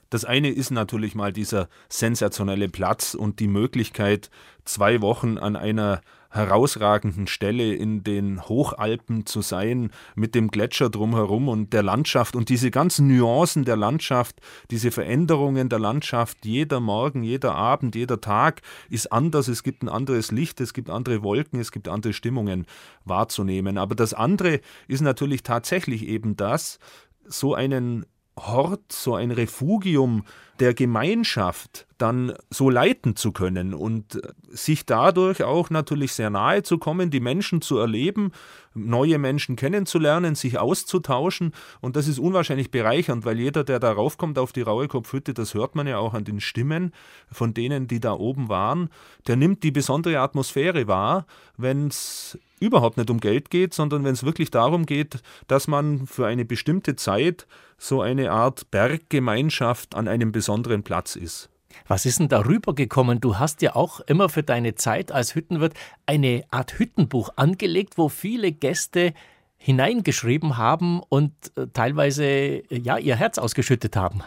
Das 0.10 0.26
eine 0.26 0.50
ist 0.50 0.72
natürlich 0.72 1.14
mal 1.14 1.34
dieser 1.34 1.70
sensationelle 1.90 2.70
Platz 2.70 3.14
und 3.14 3.40
die 3.40 3.48
Möglichkeit, 3.48 4.32
zwei 4.66 5.02
Wochen 5.02 5.38
an 5.38 5.56
einer 5.56 6.02
herausragenden 6.30 7.28
Stelle 7.28 7.74
in 7.74 8.04
den 8.04 8.48
Hochalpen 8.48 9.26
zu 9.26 9.42
sein, 9.42 9.92
mit 10.16 10.36
dem 10.36 10.50
Gletscher 10.50 10.90
drumherum 10.90 11.48
und 11.48 11.74
der 11.74 11.84
Landschaft 11.84 12.36
und 12.36 12.50
diese 12.50 12.72
ganzen 12.72 13.08
Nuancen 13.08 13.66
der 13.66 13.78
Landschaft, 13.78 14.42
diese 14.72 14.92
Veränderungen 14.92 15.70
der 15.70 15.80
Landschaft, 15.80 16.46
jeder 16.46 16.80
Morgen, 16.80 17.24
jeder 17.24 17.56
Abend, 17.56 17.96
jeder 17.96 18.22
Tag 18.22 18.62
ist 18.90 19.12
anders, 19.12 19.48
es 19.48 19.64
gibt 19.64 19.84
ein 19.84 19.90
anderes 19.90 20.32
Licht, 20.32 20.60
es 20.62 20.74
gibt 20.74 20.90
andere 20.90 21.24
Wolken, 21.24 21.60
es 21.60 21.72
gibt 21.72 21.88
andere 21.88 22.14
Stimmungen 22.14 22.66
wahrzunehmen. 23.06 23.78
Aber 23.78 23.96
das 23.96 24.14
andere 24.14 24.62
ist 24.88 25.02
natürlich 25.02 25.44
tatsächlich 25.44 26.08
eben 26.08 26.36
das, 26.36 26.80
so 27.26 27.54
einen 27.54 28.06
Hort, 28.38 28.92
so 28.92 29.16
ein 29.16 29.32
Refugium 29.32 30.24
der 30.60 30.74
Gemeinschaft 30.74 31.86
dann 31.98 32.34
so 32.50 32.70
leiten 32.70 33.16
zu 33.16 33.32
können 33.32 33.74
und 33.74 34.16
äh, 34.16 34.30
sich 34.50 34.86
dadurch 34.86 35.44
auch 35.44 35.70
natürlich 35.70 36.14
sehr 36.14 36.30
nahe 36.30 36.64
zu 36.64 36.78
kommen, 36.78 37.10
die 37.10 37.20
Menschen 37.20 37.62
zu 37.62 37.78
erleben, 37.78 38.32
neue 38.74 39.18
Menschen 39.18 39.56
kennenzulernen, 39.56 40.36
sich 40.36 40.58
auszutauschen. 40.58 41.54
Und 41.82 41.96
das 41.96 42.08
ist 42.08 42.20
unwahrscheinlich 42.20 42.72
bereichernd, 42.72 43.26
weil 43.26 43.40
jeder, 43.40 43.64
der 43.64 43.80
darauf 43.80 44.18
kommt 44.18 44.38
auf 44.40 44.52
die 44.52 44.62
raue 44.62 44.88
Kopfhütte, 44.88 45.34
das 45.34 45.54
hört 45.54 45.76
man 45.76 45.88
ja 45.88 45.98
auch 45.98 46.14
an 46.14 46.24
den 46.24 46.40
Stimmen 46.40 46.92
von 47.32 47.54
denen, 47.54 47.88
die 47.88 48.00
da 48.00 48.14
oben 48.14 48.50
waren, 48.50 48.90
der 49.28 49.36
nimmt 49.36 49.64
die 49.64 49.72
besondere 49.72 50.20
Atmosphäre 50.20 50.88
wahr, 50.88 51.26
wenn 51.58 51.88
es 51.88 52.38
überhaupt 52.60 52.98
nicht 52.98 53.10
um 53.10 53.20
Geld 53.20 53.50
geht, 53.50 53.74
sondern 53.74 54.04
wenn 54.04 54.14
es 54.14 54.24
wirklich 54.24 54.52
darum 54.52 54.86
geht, 54.86 55.22
dass 55.48 55.68
man 55.68 56.08
für 56.08 56.26
eine 56.26 56.46
bestimmte 56.46 56.96
Zeit 56.96 57.48
so 57.78 58.02
eine 58.02 58.32
Art 58.32 58.72
Berggemeinschaft 58.72 59.96
an 59.96 60.08
einem 60.08 60.32
besonderen 60.32 60.84
Platz 60.84 61.16
ist. 61.16 61.50
Was 61.88 62.06
ist 62.06 62.20
denn 62.20 62.30
darüber 62.30 62.74
gekommen? 62.74 63.22
Du 63.22 63.38
hast 63.38 63.62
ja 63.62 63.76
auch 63.76 64.00
immer 64.02 64.30
für 64.30 64.44
deine 64.44 64.76
Zeit 64.76 65.12
als 65.12 65.36
Hüttenwirt 65.36 65.74
eine 66.06 66.44
Art 66.50 66.80
Hüttenbuch 66.80 67.30
angelegt, 67.36 67.98
wo 67.98 68.10
viele 68.10 68.52
Gäste 68.52 69.14
hineingeschrieben 69.58 70.58
haben 70.58 71.02
und 71.10 71.34
äh, 71.56 71.68
teilweise 71.74 72.24
äh, 72.26 72.66
ja 72.70 72.98
ihr 72.98 73.16
Herz 73.16 73.38
ausgeschüttet 73.38 73.96
haben. 73.96 74.22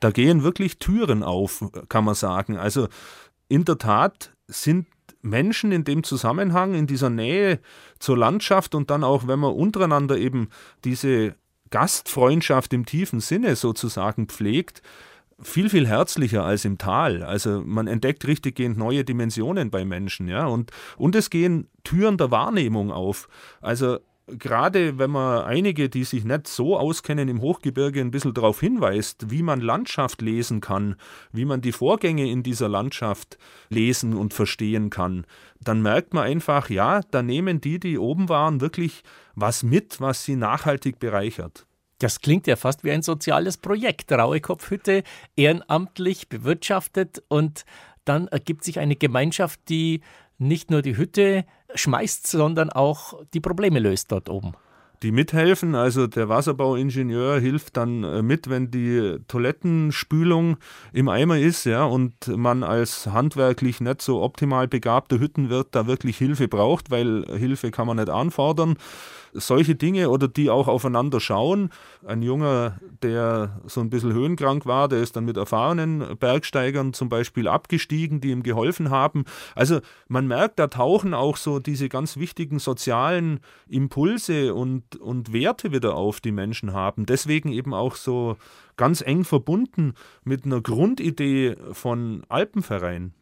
Da 0.00 0.10
gehen 0.10 0.42
wirklich 0.42 0.78
Türen 0.78 1.22
auf, 1.22 1.64
kann 1.88 2.04
man 2.04 2.14
sagen. 2.14 2.56
Also 2.56 2.88
in 3.48 3.64
der 3.64 3.78
Tat 3.78 4.32
sind 4.46 4.86
Menschen 5.20 5.72
in 5.72 5.84
dem 5.84 6.04
Zusammenhang, 6.04 6.74
in 6.74 6.86
dieser 6.86 7.10
Nähe 7.10 7.58
zur 7.98 8.16
Landschaft 8.16 8.76
und 8.76 8.90
dann 8.90 9.02
auch, 9.02 9.26
wenn 9.26 9.40
man 9.40 9.52
untereinander 9.52 10.16
eben 10.16 10.50
diese 10.84 11.34
Gastfreundschaft 11.70 12.72
im 12.72 12.86
tiefen 12.86 13.20
Sinne 13.20 13.56
sozusagen 13.56 14.26
pflegt, 14.26 14.82
viel, 15.40 15.70
viel 15.70 15.86
herzlicher 15.86 16.44
als 16.44 16.64
im 16.64 16.78
Tal. 16.78 17.22
Also 17.22 17.62
man 17.64 17.86
entdeckt 17.86 18.26
richtiggehend 18.26 18.76
neue 18.76 19.04
Dimensionen 19.04 19.70
bei 19.70 19.84
Menschen, 19.84 20.28
ja. 20.28 20.46
Und, 20.46 20.72
und 20.96 21.14
es 21.14 21.30
gehen 21.30 21.68
Türen 21.84 22.16
der 22.16 22.30
Wahrnehmung 22.30 22.90
auf. 22.90 23.28
Also 23.60 23.98
gerade 24.30 24.98
wenn 24.98 25.10
man 25.10 25.44
einige, 25.44 25.88
die 25.88 26.04
sich 26.04 26.24
nicht 26.24 26.48
so 26.48 26.76
auskennen 26.76 27.28
im 27.28 27.40
Hochgebirge, 27.40 28.00
ein 28.00 28.10
bisschen 28.10 28.34
darauf 28.34 28.60
hinweist, 28.60 29.30
wie 29.30 29.42
man 29.42 29.60
Landschaft 29.60 30.22
lesen 30.22 30.60
kann, 30.60 30.96
wie 31.32 31.44
man 31.44 31.60
die 31.60 31.72
Vorgänge 31.72 32.30
in 32.30 32.42
dieser 32.42 32.68
Landschaft 32.68 33.38
lesen 33.68 34.14
und 34.14 34.34
verstehen 34.34 34.90
kann, 34.90 35.26
dann 35.60 35.82
merkt 35.82 36.14
man 36.14 36.24
einfach, 36.24 36.70
ja, 36.70 37.00
da 37.10 37.22
nehmen 37.22 37.60
die, 37.60 37.80
die 37.80 37.98
oben 37.98 38.28
waren, 38.28 38.60
wirklich 38.60 39.02
was 39.34 39.62
mit, 39.62 40.00
was 40.00 40.24
sie 40.24 40.36
nachhaltig 40.36 40.98
bereichert. 40.98 41.66
Das 41.98 42.20
klingt 42.20 42.46
ja 42.46 42.56
fast 42.56 42.84
wie 42.84 42.92
ein 42.92 43.02
soziales 43.02 43.56
Projekt. 43.56 44.12
Raue 44.12 44.40
Kopfhütte, 44.40 45.02
ehrenamtlich 45.34 46.28
bewirtschaftet 46.28 47.22
und 47.28 47.64
dann 48.04 48.28
ergibt 48.28 48.64
sich 48.64 48.78
eine 48.78 48.96
Gemeinschaft, 48.96 49.60
die 49.68 50.02
nicht 50.38 50.70
nur 50.70 50.82
die 50.82 50.96
Hütte 50.96 51.44
schmeißt, 51.74 52.26
sondern 52.26 52.70
auch 52.70 53.22
die 53.34 53.40
Probleme 53.40 53.78
löst 53.78 54.12
dort 54.12 54.28
oben 54.28 54.54
die 55.02 55.12
mithelfen. 55.12 55.74
Also 55.74 56.06
der 56.06 56.28
Wasserbauingenieur 56.28 57.40
hilft 57.40 57.76
dann 57.76 58.04
äh, 58.04 58.22
mit, 58.22 58.48
wenn 58.50 58.70
die 58.70 59.18
Toilettenspülung 59.28 60.56
im 60.92 61.08
Eimer 61.08 61.38
ist, 61.38 61.64
ja, 61.64 61.84
und 61.84 62.28
man 62.28 62.62
als 62.62 63.06
handwerklich 63.06 63.80
nicht 63.80 64.02
so 64.02 64.22
optimal 64.22 64.68
begabter 64.68 65.18
Hüttenwirt 65.18 65.68
da 65.72 65.86
wirklich 65.86 66.18
Hilfe 66.18 66.48
braucht, 66.48 66.90
weil 66.90 67.24
Hilfe 67.36 67.70
kann 67.70 67.86
man 67.86 67.96
nicht 67.98 68.10
anfordern 68.10 68.76
solche 69.32 69.74
Dinge 69.74 70.10
oder 70.10 70.28
die 70.28 70.50
auch 70.50 70.68
aufeinander 70.68 71.20
schauen. 71.20 71.70
Ein 72.06 72.22
Junger, 72.22 72.78
der 73.02 73.60
so 73.66 73.80
ein 73.80 73.90
bisschen 73.90 74.12
höhenkrank 74.12 74.66
war, 74.66 74.88
der 74.88 75.00
ist 75.00 75.16
dann 75.16 75.24
mit 75.24 75.36
erfahrenen 75.36 76.16
Bergsteigern 76.18 76.92
zum 76.92 77.08
Beispiel 77.08 77.48
abgestiegen, 77.48 78.20
die 78.20 78.30
ihm 78.30 78.42
geholfen 78.42 78.90
haben. 78.90 79.24
Also 79.54 79.80
man 80.08 80.26
merkt, 80.26 80.58
da 80.58 80.68
tauchen 80.68 81.14
auch 81.14 81.36
so 81.36 81.58
diese 81.58 81.88
ganz 81.88 82.16
wichtigen 82.16 82.58
sozialen 82.58 83.40
Impulse 83.68 84.54
und, 84.54 84.96
und 84.96 85.32
Werte 85.32 85.72
wieder 85.72 85.94
auf, 85.94 86.20
die 86.20 86.32
Menschen 86.32 86.72
haben. 86.72 87.06
Deswegen 87.06 87.50
eben 87.52 87.74
auch 87.74 87.96
so 87.96 88.36
ganz 88.76 89.02
eng 89.02 89.24
verbunden 89.24 89.94
mit 90.24 90.44
einer 90.44 90.60
Grundidee 90.60 91.56
von 91.72 92.22
Alpenverein. 92.28 93.12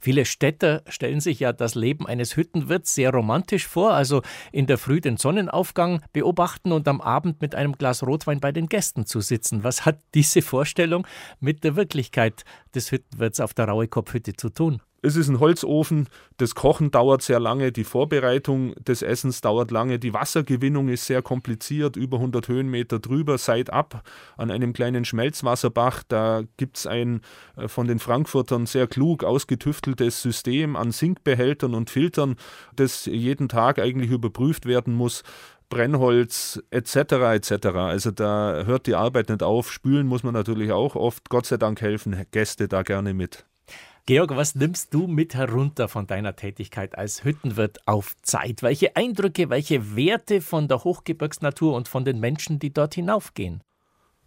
Viele 0.00 0.24
Städter 0.24 0.82
stellen 0.88 1.20
sich 1.20 1.40
ja 1.40 1.52
das 1.52 1.74
Leben 1.74 2.06
eines 2.06 2.36
Hüttenwirts 2.36 2.94
sehr 2.94 3.10
romantisch 3.10 3.66
vor, 3.66 3.92
also 3.92 4.22
in 4.52 4.66
der 4.66 4.78
Früh 4.78 5.00
den 5.00 5.16
Sonnenaufgang 5.16 6.02
beobachten 6.12 6.72
und 6.72 6.86
am 6.88 7.00
Abend 7.00 7.40
mit 7.40 7.54
einem 7.54 7.72
Glas 7.72 8.02
Rotwein 8.02 8.40
bei 8.40 8.52
den 8.52 8.68
Gästen 8.68 9.06
zu 9.06 9.20
sitzen. 9.20 9.64
Was 9.64 9.84
hat 9.84 9.98
diese 10.14 10.42
Vorstellung 10.42 11.06
mit 11.40 11.64
der 11.64 11.76
Wirklichkeit 11.76 12.44
des 12.74 12.92
Hüttenwirts 12.92 13.40
auf 13.40 13.54
der 13.54 13.66
Rauekopfhütte 13.66 14.34
zu 14.34 14.50
tun? 14.50 14.80
Es 15.04 15.16
ist 15.16 15.28
ein 15.28 15.40
Holzofen, 15.40 16.08
das 16.36 16.54
Kochen 16.54 16.92
dauert 16.92 17.22
sehr 17.22 17.40
lange, 17.40 17.72
die 17.72 17.82
Vorbereitung 17.82 18.72
des 18.76 19.02
Essens 19.02 19.40
dauert 19.40 19.72
lange, 19.72 19.98
die 19.98 20.14
Wassergewinnung 20.14 20.88
ist 20.88 21.06
sehr 21.06 21.22
kompliziert, 21.22 21.96
über 21.96 22.18
100 22.18 22.46
Höhenmeter 22.46 23.00
drüber, 23.00 23.36
ab 23.70 24.04
an 24.36 24.52
einem 24.52 24.72
kleinen 24.72 25.04
Schmelzwasserbach. 25.04 26.04
Da 26.06 26.42
gibt 26.56 26.76
es 26.76 26.86
ein 26.86 27.20
äh, 27.56 27.66
von 27.66 27.88
den 27.88 27.98
Frankfurtern 27.98 28.66
sehr 28.66 28.86
klug 28.86 29.24
ausgetüfteltes 29.24 30.22
System 30.22 30.76
an 30.76 30.92
Sinkbehältern 30.92 31.74
und 31.74 31.90
Filtern, 31.90 32.36
das 32.76 33.06
jeden 33.06 33.48
Tag 33.48 33.80
eigentlich 33.80 34.12
überprüft 34.12 34.66
werden 34.66 34.94
muss. 34.94 35.24
Brennholz 35.68 36.62
etc. 36.70 36.94
etc. 37.34 37.66
Also 37.74 38.12
da 38.12 38.62
hört 38.66 38.86
die 38.86 38.94
Arbeit 38.94 39.30
nicht 39.30 39.42
auf. 39.42 39.72
Spülen 39.72 40.06
muss 40.06 40.22
man 40.22 40.34
natürlich 40.34 40.70
auch 40.70 40.94
oft. 40.94 41.28
Gott 41.28 41.46
sei 41.46 41.56
Dank 41.56 41.80
helfen 41.80 42.24
Gäste 42.30 42.68
da 42.68 42.82
gerne 42.82 43.14
mit. 43.14 43.46
Georg, 44.04 44.34
was 44.34 44.56
nimmst 44.56 44.92
du 44.92 45.06
mit 45.06 45.36
herunter 45.36 45.86
von 45.86 46.08
deiner 46.08 46.34
Tätigkeit 46.34 46.98
als 46.98 47.22
Hüttenwirt 47.22 47.86
auf 47.86 48.16
Zeit? 48.22 48.60
Welche 48.64 48.96
Eindrücke, 48.96 49.48
welche 49.48 49.94
Werte 49.94 50.40
von 50.40 50.66
der 50.66 50.82
Hochgebirgsnatur 50.82 51.76
und 51.76 51.86
von 51.86 52.04
den 52.04 52.18
Menschen, 52.18 52.58
die 52.58 52.72
dort 52.72 52.94
hinaufgehen? 52.94 53.62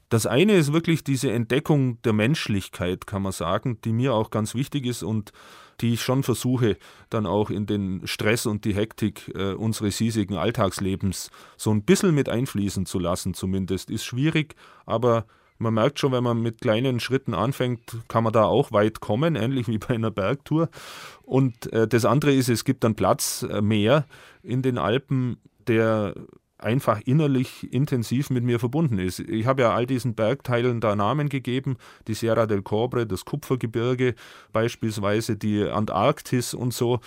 Das 0.07 0.25
eine 0.25 0.53
ist 0.53 0.71
wirklich 0.71 1.03
diese 1.03 1.29
Entdeckung 1.33 2.01
der 2.03 2.13
Menschlichkeit, 2.13 3.05
kann 3.05 3.23
man 3.23 3.33
sagen, 3.33 3.81
die 3.83 3.91
mir 3.91 4.13
auch 4.13 4.29
ganz 4.29 4.55
wichtig 4.55 4.85
ist 4.85 5.03
und 5.03 5.33
die 5.81 5.95
ich 5.95 6.01
schon 6.01 6.23
versuche, 6.23 6.77
dann 7.09 7.25
auch 7.25 7.49
in 7.49 7.65
den 7.65 8.07
Stress 8.07 8.45
und 8.45 8.63
die 8.63 8.75
Hektik 8.75 9.29
äh, 9.35 9.55
unseres 9.55 9.97
hiesigen 9.97 10.37
Alltagslebens 10.37 11.31
so 11.57 11.71
ein 11.71 11.83
bisschen 11.83 12.15
mit 12.15 12.29
einfließen 12.29 12.85
zu 12.85 12.97
lassen, 12.97 13.33
zumindest. 13.33 13.89
Ist 13.89 14.05
schwierig, 14.05 14.55
aber 14.85 15.25
man 15.57 15.73
merkt 15.73 15.99
schon, 15.99 16.11
wenn 16.11 16.23
man 16.23 16.41
mit 16.41 16.61
kleinen 16.61 16.99
Schritten 16.99 17.33
anfängt, 17.33 17.97
kann 18.07 18.23
man 18.23 18.33
da 18.33 18.45
auch 18.45 18.71
weit 18.71 18.99
kommen, 18.99 19.35
ähnlich 19.35 19.67
wie 19.67 19.77
bei 19.77 19.95
einer 19.95 20.11
Bergtour. 20.11 20.69
Und 21.23 21.71
äh, 21.73 21.87
das 21.87 22.05
andere 22.05 22.33
ist, 22.33 22.49
es 22.49 22.65
gibt 22.65 22.83
dann 22.83 22.95
Platz 22.95 23.43
äh, 23.49 23.61
mehr 23.61 24.05
in 24.43 24.61
den 24.61 24.77
Alpen, 24.77 25.37
der 25.67 26.13
einfach 26.57 27.01
innerlich 27.05 27.71
intensiv 27.73 28.29
mit 28.29 28.43
mir 28.43 28.59
verbunden 28.59 28.97
ist. 28.97 29.19
Ich 29.19 29.45
habe 29.45 29.63
ja 29.63 29.75
all 29.75 29.85
diesen 29.85 30.15
Bergteilen 30.15 30.79
da 30.79 30.95
Namen 30.95 31.29
gegeben, 31.29 31.77
die 32.07 32.13
Sierra 32.13 32.45
del 32.45 32.61
Cobre, 32.61 33.05
das 33.05 33.25
Kupfergebirge 33.25 34.15
beispielsweise, 34.53 35.35
die 35.35 35.63
Antarktis 35.63 36.53
und 36.53 36.73
so. 36.73 36.99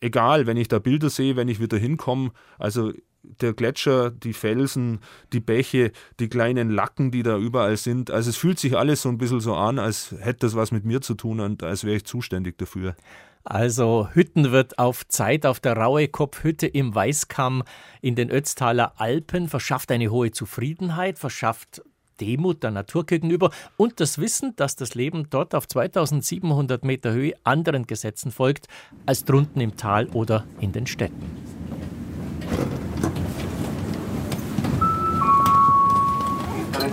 Egal, 0.00 0.46
wenn 0.46 0.56
ich 0.56 0.68
da 0.68 0.78
Bilder 0.78 1.10
sehe, 1.10 1.36
wenn 1.36 1.48
ich 1.48 1.60
wieder 1.60 1.78
hinkomme, 1.78 2.32
also 2.58 2.92
der 3.40 3.52
Gletscher, 3.52 4.10
die 4.10 4.32
Felsen, 4.32 5.00
die 5.32 5.40
Bäche, 5.40 5.92
die 6.20 6.28
kleinen 6.28 6.70
Lacken, 6.70 7.10
die 7.10 7.22
da 7.22 7.36
überall 7.36 7.76
sind. 7.76 8.10
Also 8.10 8.30
es 8.30 8.36
fühlt 8.36 8.58
sich 8.58 8.76
alles 8.76 9.02
so 9.02 9.08
ein 9.08 9.18
bisschen 9.18 9.40
so 9.40 9.54
an, 9.54 9.78
als 9.78 10.14
hätte 10.20 10.40
das 10.40 10.54
was 10.54 10.72
mit 10.72 10.84
mir 10.84 11.00
zu 11.00 11.14
tun 11.14 11.40
und 11.40 11.62
als 11.62 11.84
wäre 11.84 11.96
ich 11.96 12.04
zuständig 12.04 12.58
dafür. 12.58 12.96
Also 13.44 14.08
Hüttenwirt 14.12 14.78
auf 14.78 15.06
Zeit 15.06 15.44
auf 15.44 15.60
der 15.60 15.76
Rauekopfhütte 15.76 16.66
im 16.66 16.94
Weißkamm 16.94 17.62
in 18.00 18.14
den 18.14 18.30
Ötztaler 18.30 18.94
Alpen 18.96 19.48
verschafft 19.48 19.90
eine 19.92 20.10
hohe 20.10 20.30
Zufriedenheit, 20.30 21.18
verschafft 21.18 21.82
Demut 22.20 22.62
der 22.62 22.70
Natur 22.70 23.04
gegenüber 23.04 23.50
und 23.76 24.00
das 24.00 24.18
Wissen, 24.18 24.54
dass 24.56 24.76
das 24.76 24.94
Leben 24.94 25.28
dort 25.30 25.54
auf 25.54 25.68
2700 25.68 26.84
Meter 26.84 27.12
Höhe 27.12 27.34
anderen 27.44 27.86
Gesetzen 27.86 28.30
folgt 28.30 28.66
als 29.04 29.24
drunten 29.24 29.60
im 29.60 29.76
Tal 29.76 30.06
oder 30.08 30.44
in 30.60 30.72
den 30.72 30.86
Städten. 30.86 31.22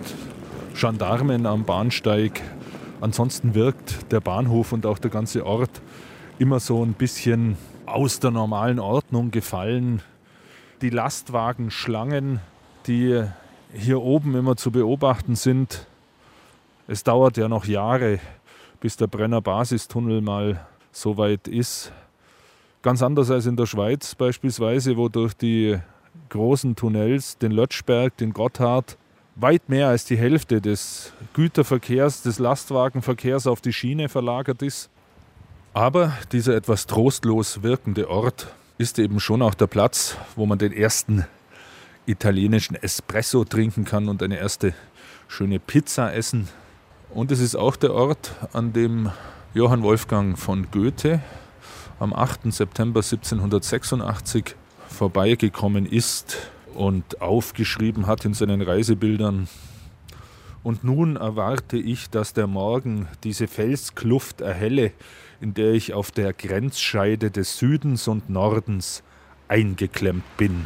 Gendarmen 0.80 1.46
am 1.46 1.66
Bahnsteig. 1.66 2.42
Ansonsten 3.02 3.54
wirkt 3.56 4.12
der 4.12 4.22
Bahnhof 4.22 4.72
und 4.72 4.86
auch 4.86 5.00
der 5.00 5.12
ganze 5.12 5.46
Ort 5.46 5.82
immer 6.40 6.62
so 6.62 6.82
ein 6.84 6.94
bisschen 6.94 7.58
aus 7.86 8.20
der 8.20 8.32
normalen 8.32 8.80
Ordnung 8.80 9.32
gefallen. 9.32 10.02
Die 10.82 10.90
Lastwagenschlangen, 10.90 12.40
die 12.88 13.24
hier 13.74 14.02
oben 14.02 14.36
immer 14.36 14.56
zu 14.56 14.72
beobachten 14.72 15.36
sind, 15.36 15.88
es 16.92 17.06
dauert 17.06 17.38
ja 17.38 17.48
noch 17.48 17.64
Jahre, 17.64 18.20
bis 18.82 18.98
der 18.98 19.08
Brenner 19.08 19.40
Basistunnel 19.40 20.20
mal 20.20 20.68
so 20.92 21.16
weit 21.16 21.48
ist. 21.48 21.94
Ganz 22.82 23.02
anders 23.02 23.32
als 23.32 23.46
in 23.46 23.56
der 23.56 23.66
Schweiz 23.66 24.14
beispielsweise, 24.14 24.98
wo 24.98 25.08
durch 25.08 25.34
die 25.34 25.80
großen 26.28 26.76
Tunnels, 26.76 27.38
den 27.38 27.54
Lötschberg, 27.54 28.18
den 28.18 28.34
Gotthard, 28.34 28.98
weit 29.38 29.70
mehr 29.70 29.88
als 29.88 30.04
die 30.04 30.18
Hälfte 30.18 30.60
des 30.60 31.14
Güterverkehrs, 31.34 32.24
des 32.24 32.40
Lastwagenverkehrs 32.40 33.48
auf 33.48 33.62
die 33.62 33.72
Schiene 33.72 34.10
verlagert 34.10 34.62
ist. 34.62 34.90
Aber 35.74 36.12
dieser 36.34 36.56
etwas 36.56 36.88
trostlos 36.88 37.64
wirkende 37.64 38.10
Ort 38.10 38.54
ist 38.78 39.00
eben 39.00 39.22
schon 39.22 39.42
auch 39.42 39.54
der 39.54 39.68
Platz, 39.68 40.18
wo 40.36 40.46
man 40.46 40.60
den 40.60 40.74
ersten 40.74 41.26
italienischen 42.06 42.76
Espresso 42.76 43.46
trinken 43.46 43.86
kann 43.86 44.10
und 44.10 44.22
eine 44.22 44.38
erste 44.38 44.74
schöne 45.30 45.60
Pizza 45.60 46.14
essen. 46.14 46.50
Und 47.14 47.30
es 47.30 47.42
ist 47.42 47.56
auch 47.56 47.76
der 47.76 47.94
Ort, 47.94 48.36
an 48.54 48.72
dem 48.72 49.12
Johann 49.54 49.84
Wolfgang 49.84 50.40
von 50.40 50.72
Goethe 50.72 51.22
am 52.00 52.14
8. 52.14 52.54
September 52.54 53.02
1786 53.02 54.56
vorbeigekommen 54.88 55.86
ist 55.86 56.38
und 56.74 57.22
aufgeschrieben 57.22 58.08
hat 58.08 58.24
in 58.24 58.34
seinen 58.34 58.62
Reisebildern. 58.62 59.50
Und 60.64 60.86
nun 60.86 61.18
erwarte 61.18 61.76
ich, 61.76 62.10
dass 62.10 62.32
der 62.32 62.48
Morgen 62.48 63.10
diese 63.26 63.48
Felskluft 63.48 64.40
erhelle, 64.40 64.94
in 65.42 65.54
der 65.54 65.74
ich 65.74 65.94
auf 65.94 66.12
der 66.12 66.32
Grenzscheide 66.32 67.30
des 67.30 67.58
Südens 67.58 68.08
und 68.08 68.30
Nordens 68.30 69.04
eingeklemmt 69.50 70.24
bin. 70.38 70.66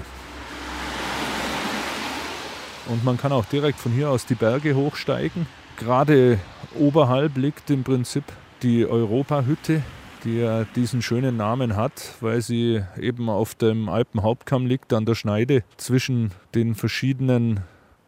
Und 2.87 3.03
man 3.03 3.17
kann 3.17 3.31
auch 3.31 3.45
direkt 3.45 3.79
von 3.79 3.91
hier 3.91 4.11
aus 4.11 4.27
die 4.27 4.35
Berge 4.35 4.75
hochsteigen. 4.75 5.47
Gerade 5.77 6.39
oberhalb 6.79 7.37
liegt 7.37 7.69
im 7.69 7.83
Prinzip 7.83 8.23
die 8.63 8.85
Europahütte, 8.85 9.81
die 10.23 10.39
ja 10.39 10.63
diesen 10.75 11.01
schönen 11.01 11.35
Namen 11.35 11.75
hat, 11.75 12.15
weil 12.21 12.41
sie 12.41 12.81
eben 12.99 13.29
auf 13.29 13.55
dem 13.55 13.89
Alpenhauptkamm 13.89 14.65
liegt, 14.65 14.93
an 14.93 15.05
der 15.05 15.15
Schneide 15.15 15.63
zwischen 15.77 16.31
den 16.55 16.75
verschiedenen 16.75 17.59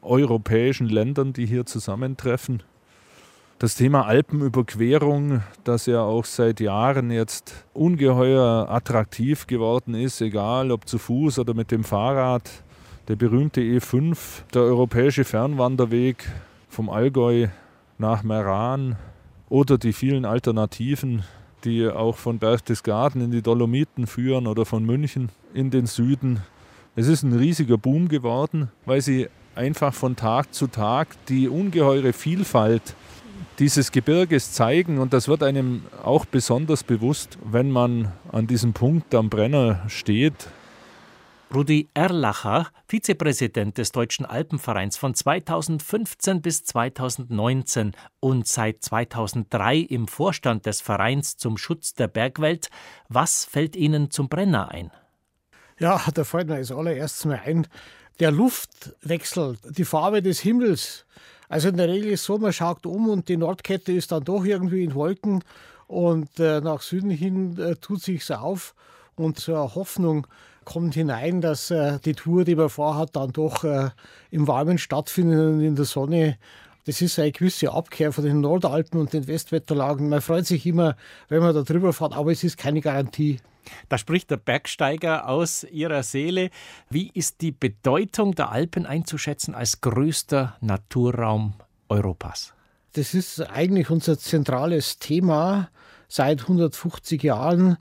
europäischen 0.01 0.87
Ländern, 0.87 1.33
die 1.33 1.45
hier 1.45 1.65
zusammentreffen. 1.65 2.63
Das 3.59 3.75
Thema 3.75 4.05
Alpenüberquerung, 4.05 5.41
das 5.63 5.87
ja 5.87 6.01
auch 6.01 6.25
seit 6.25 6.59
Jahren 6.59 7.11
jetzt 7.11 7.65
ungeheuer 7.73 8.67
attraktiv 8.69 9.47
geworden 9.47 9.93
ist, 9.93 10.21
egal 10.21 10.71
ob 10.71 10.87
zu 10.87 10.99
Fuß 10.99 11.39
oder 11.39 11.53
mit 11.53 11.71
dem 11.71 11.83
Fahrrad. 11.83 12.49
Der 13.07 13.15
berühmte 13.15 13.61
E5, 13.61 14.43
der 14.53 14.61
europäische 14.61 15.23
Fernwanderweg, 15.23 16.29
vom 16.67 16.89
Allgäu 16.89 17.47
nach 17.97 18.23
Meran 18.23 18.95
oder 19.49 19.77
die 19.77 19.93
vielen 19.93 20.25
Alternativen, 20.25 21.23
die 21.63 21.87
auch 21.87 22.17
von 22.17 22.39
Berchtesgaden 22.39 23.21
in 23.21 23.31
die 23.31 23.41
Dolomiten 23.41 24.07
führen 24.07 24.47
oder 24.47 24.65
von 24.65 24.85
München 24.85 25.29
in 25.53 25.71
den 25.71 25.85
Süden. 25.85 26.41
Es 26.95 27.07
ist 27.07 27.23
ein 27.23 27.33
riesiger 27.33 27.77
Boom 27.77 28.07
geworden, 28.07 28.71
weil 28.85 29.01
sie 29.01 29.27
einfach 29.55 29.93
von 29.93 30.15
Tag 30.15 30.53
zu 30.53 30.67
Tag 30.67 31.09
die 31.27 31.49
ungeheure 31.49 32.13
Vielfalt 32.13 32.95
dieses 33.59 33.91
Gebirges 33.91 34.51
zeigen 34.51 34.99
und 34.99 35.13
das 35.13 35.27
wird 35.27 35.41
einem 35.41 35.83
auch 36.03 36.25
besonders 36.25 36.83
bewusst, 36.83 37.37
wenn 37.43 37.71
man 37.71 38.11
an 38.31 38.45
diesem 38.45 38.73
Punkt 38.73 39.15
am 39.15 39.29
Brenner 39.29 39.83
steht 39.87 40.47
Rudi 41.53 41.87
Erlacher, 41.93 42.67
Vizepräsident 42.89 43.77
des 43.77 43.93
Deutschen 43.93 44.25
Alpenvereins 44.25 44.97
von 44.97 45.13
2015 45.13 46.41
bis 46.41 46.65
2019 46.65 47.93
und 48.19 48.45
seit 48.45 48.83
2003 48.83 49.77
im 49.77 50.09
Vorstand 50.09 50.65
des 50.65 50.81
Vereins 50.81 51.37
zum 51.37 51.57
Schutz 51.57 51.93
der 51.93 52.09
Bergwelt. 52.09 52.69
Was 53.07 53.45
fällt 53.45 53.77
Ihnen 53.77 54.11
zum 54.11 54.27
Brenner 54.27 54.71
ein? 54.71 54.91
Ja, 55.79 56.01
da 56.13 56.25
fällt 56.25 56.49
mir 56.49 56.55
als 56.55 56.71
allererstes 56.71 57.23
mal 57.23 57.39
ein, 57.45 57.65
der 58.19 58.31
Luftwechsel, 58.31 59.57
die 59.69 59.85
Farbe 59.85 60.21
des 60.21 60.41
Himmels. 60.41 61.05
Also 61.47 61.69
in 61.69 61.77
der 61.77 61.87
Regel 61.87 62.11
ist 62.11 62.21
es 62.21 62.25
so, 62.25 62.37
man 62.37 62.51
schaut 62.51 62.85
um 62.85 63.07
und 63.07 63.29
die 63.29 63.37
Nordkette 63.37 63.93
ist 63.93 64.11
dann 64.11 64.25
doch 64.25 64.43
irgendwie 64.43 64.83
in 64.83 64.93
Wolken 64.95 65.45
und 65.87 66.39
äh, 66.39 66.59
nach 66.59 66.81
Süden 66.81 67.09
hin 67.09 67.57
äh, 67.57 67.75
tut 67.77 68.01
sich's 68.01 68.31
auf 68.31 68.75
und 69.15 69.47
eine 69.47 69.75
Hoffnung 69.75 70.27
kommt 70.67 70.95
hinein, 70.95 71.39
dass 71.39 71.71
äh, 71.71 71.97
die 72.03 72.13
Tour, 72.13 72.43
die 72.43 72.55
man 72.55 72.67
vorhat, 72.67 73.15
dann 73.15 73.31
doch 73.31 73.63
äh, 73.63 73.89
im 74.31 74.49
Warmen 74.49 74.77
stattfindet 74.77 75.39
und 75.39 75.61
in 75.61 75.77
der 75.77 75.85
Sonne. 75.85 76.37
Das 76.85 77.01
ist 77.01 77.17
eine 77.19 77.31
gewisse 77.31 77.71
Abkehr 77.71 78.11
von 78.11 78.25
den 78.25 78.41
Nordalpen 78.41 78.99
und 78.99 79.13
den 79.13 79.27
Westwetterlagen. 79.27 80.09
Man 80.09 80.19
freut 80.19 80.45
sich 80.45 80.65
immer, 80.65 80.97
wenn 81.29 81.41
man 81.41 81.55
da 81.55 81.61
drüber 81.61 81.93
fährt, 81.93 82.13
aber 82.13 82.33
es 82.33 82.43
ist 82.43 82.57
keine 82.57 82.81
Garantie. 82.81 83.39
Da 83.87 83.97
spricht 83.97 84.29
der 84.29 84.37
Bergsteiger 84.37 85.29
aus 85.29 85.63
ihrer 85.63 86.03
Seele. 86.03 86.49
Wie 86.89 87.11
ist 87.13 87.39
die 87.39 87.53
Bedeutung 87.53 88.35
der 88.35 88.51
Alpen 88.51 88.85
einzuschätzen 88.85 89.55
als 89.55 89.79
größter 89.79 90.57
Naturraum 90.59 91.53
Europas? 91.87 92.53
Das 92.91 93.13
ist 93.13 93.39
eigentlich 93.39 93.89
unser 93.89 94.19
zentrales 94.19 94.99
Thema 94.99 95.69
seit 96.09 96.41
150 96.41 97.23
Jahren 97.23 97.77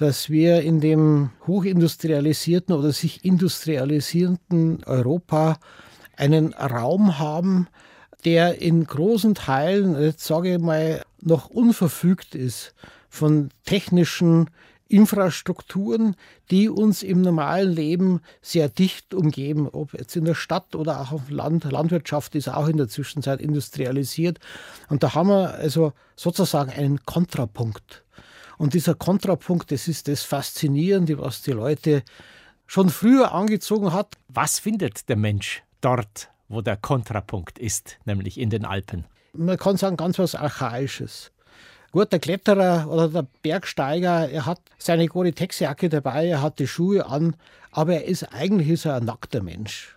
dass 0.00 0.30
wir 0.30 0.62
in 0.62 0.80
dem 0.80 1.28
hochindustrialisierten 1.46 2.74
oder 2.74 2.90
sich 2.90 3.22
industrialisierenden 3.22 4.82
Europa 4.84 5.58
einen 6.16 6.54
Raum 6.54 7.18
haben, 7.18 7.68
der 8.24 8.62
in 8.62 8.86
großen 8.86 9.34
Teilen, 9.34 10.00
jetzt 10.00 10.24
sage 10.24 10.54
ich 10.54 10.58
mal, 10.58 11.02
noch 11.20 11.50
unverfügt 11.50 12.34
ist 12.34 12.74
von 13.10 13.50
technischen 13.66 14.48
Infrastrukturen, 14.88 16.16
die 16.50 16.70
uns 16.70 17.02
im 17.02 17.20
normalen 17.20 17.70
Leben 17.70 18.22
sehr 18.40 18.70
dicht 18.70 19.12
umgeben, 19.12 19.68
ob 19.68 19.92
jetzt 19.92 20.16
in 20.16 20.24
der 20.24 20.34
Stadt 20.34 20.74
oder 20.74 21.02
auch 21.02 21.12
auf 21.12 21.26
dem 21.26 21.36
Land. 21.36 21.64
Landwirtschaft 21.70 22.34
ist 22.34 22.48
auch 22.48 22.68
in 22.68 22.78
der 22.78 22.88
Zwischenzeit 22.88 23.42
industrialisiert. 23.42 24.38
Und 24.88 25.02
da 25.02 25.14
haben 25.14 25.28
wir 25.28 25.52
also 25.56 25.92
sozusagen 26.16 26.70
einen 26.70 27.04
Kontrapunkt. 27.04 28.02
Und 28.60 28.74
dieser 28.74 28.94
Kontrapunkt, 28.94 29.72
das 29.72 29.88
ist 29.88 30.06
das 30.06 30.22
Faszinierende, 30.22 31.18
was 31.18 31.40
die 31.40 31.52
Leute 31.52 32.02
schon 32.66 32.90
früher 32.90 33.32
angezogen 33.32 33.94
hat. 33.94 34.18
Was 34.28 34.58
findet 34.58 35.08
der 35.08 35.16
Mensch 35.16 35.62
dort, 35.80 36.28
wo 36.50 36.60
der 36.60 36.76
Kontrapunkt 36.76 37.58
ist, 37.58 37.96
nämlich 38.04 38.38
in 38.38 38.50
den 38.50 38.66
Alpen? 38.66 39.06
Man 39.32 39.56
kann 39.56 39.78
sagen, 39.78 39.96
ganz 39.96 40.18
was 40.18 40.34
Archaisches. 40.34 41.32
Gut, 41.90 42.12
der 42.12 42.18
Kletterer 42.18 42.86
oder 42.90 43.08
der 43.08 43.26
Bergsteiger, 43.40 44.28
er 44.28 44.44
hat 44.44 44.60
seine 44.76 45.06
Gore-Tex-Jacke 45.06 45.88
dabei, 45.88 46.26
er 46.26 46.42
hat 46.42 46.58
die 46.58 46.66
Schuhe 46.66 47.06
an, 47.06 47.36
aber 47.72 47.94
er 47.94 48.04
ist 48.04 48.24
eigentlich 48.24 48.68
ist 48.68 48.84
er 48.84 48.96
ein 48.96 49.06
nackter 49.06 49.42
Mensch. 49.42 49.96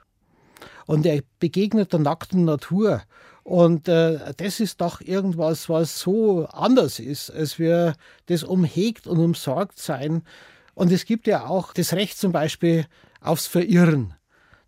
Und 0.85 1.05
er 1.05 1.21
begegnet 1.39 1.91
der 1.91 1.99
nackten 1.99 2.45
Natur. 2.45 3.01
Und 3.43 3.89
äh, 3.89 4.33
das 4.37 4.59
ist 4.59 4.79
doch 4.79 5.01
irgendwas, 5.01 5.67
was 5.67 5.99
so 5.99 6.45
anders 6.45 6.99
ist, 6.99 7.29
als 7.29 7.59
wir 7.59 7.95
das 8.27 8.43
umhegt 8.43 9.05
und 9.05 9.19
umsorgt 9.19 9.79
sein. 9.79 10.23
Und 10.73 10.91
es 10.91 11.05
gibt 11.05 11.27
ja 11.27 11.45
auch 11.45 11.73
das 11.73 11.93
Recht 11.93 12.17
zum 12.17 12.31
Beispiel 12.31 12.85
aufs 13.21 13.47
Verirren. 13.47 14.13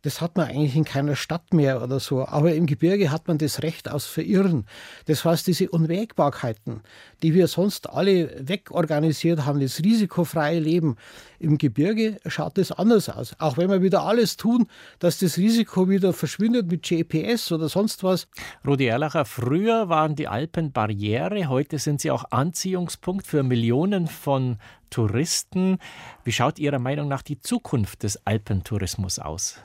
Das 0.05 0.21
hat 0.21 0.37
man 0.37 0.49
eigentlich 0.49 0.75
in 0.75 0.85
keiner 0.85 1.15
Stadt 1.15 1.51
mehr 1.51 1.81
oder 1.81 1.99
so. 1.99 2.27
Aber 2.27 2.53
im 2.53 2.67
Gebirge 2.67 3.09
hat 3.09 3.27
man 3.27 3.39
das 3.39 3.63
Recht 3.63 3.89
aufs 3.89 4.05
Verirren. 4.05 4.67
Das 5.07 5.25
heißt, 5.25 5.47
diese 5.47 5.67
Unwägbarkeiten, 5.67 6.81
die 7.23 7.33
wir 7.33 7.47
sonst 7.47 7.89
alle 7.89 8.47
wegorganisiert 8.47 9.47
haben, 9.47 9.59
das 9.59 9.79
risikofreie 9.83 10.59
Leben. 10.59 10.95
Im 11.39 11.57
Gebirge 11.57 12.19
schaut 12.27 12.59
das 12.59 12.71
anders 12.71 13.09
aus. 13.09 13.35
Auch 13.39 13.57
wenn 13.57 13.71
wir 13.71 13.81
wieder 13.81 14.03
alles 14.03 14.37
tun, 14.37 14.67
dass 14.99 15.17
das 15.17 15.37
Risiko 15.39 15.89
wieder 15.89 16.13
verschwindet 16.13 16.69
mit 16.69 16.83
GPS 16.83 17.51
oder 17.51 17.67
sonst 17.67 18.03
was. 18.03 18.27
Rudi 18.63 18.85
Erlacher, 18.85 19.25
früher 19.25 19.89
waren 19.89 20.15
die 20.15 20.27
Alpen 20.27 20.71
Barriere, 20.71 21.47
heute 21.47 21.79
sind 21.79 21.99
sie 21.99 22.11
auch 22.11 22.25
Anziehungspunkt 22.29 23.25
für 23.25 23.41
Millionen 23.41 24.05
von 24.05 24.59
Touristen. 24.91 25.79
Wie 26.23 26.31
schaut 26.31 26.59
Ihrer 26.59 26.77
Meinung 26.77 27.07
nach 27.07 27.23
die 27.23 27.39
Zukunft 27.39 28.03
des 28.03 28.23
Alpentourismus 28.27 29.17
aus? 29.17 29.57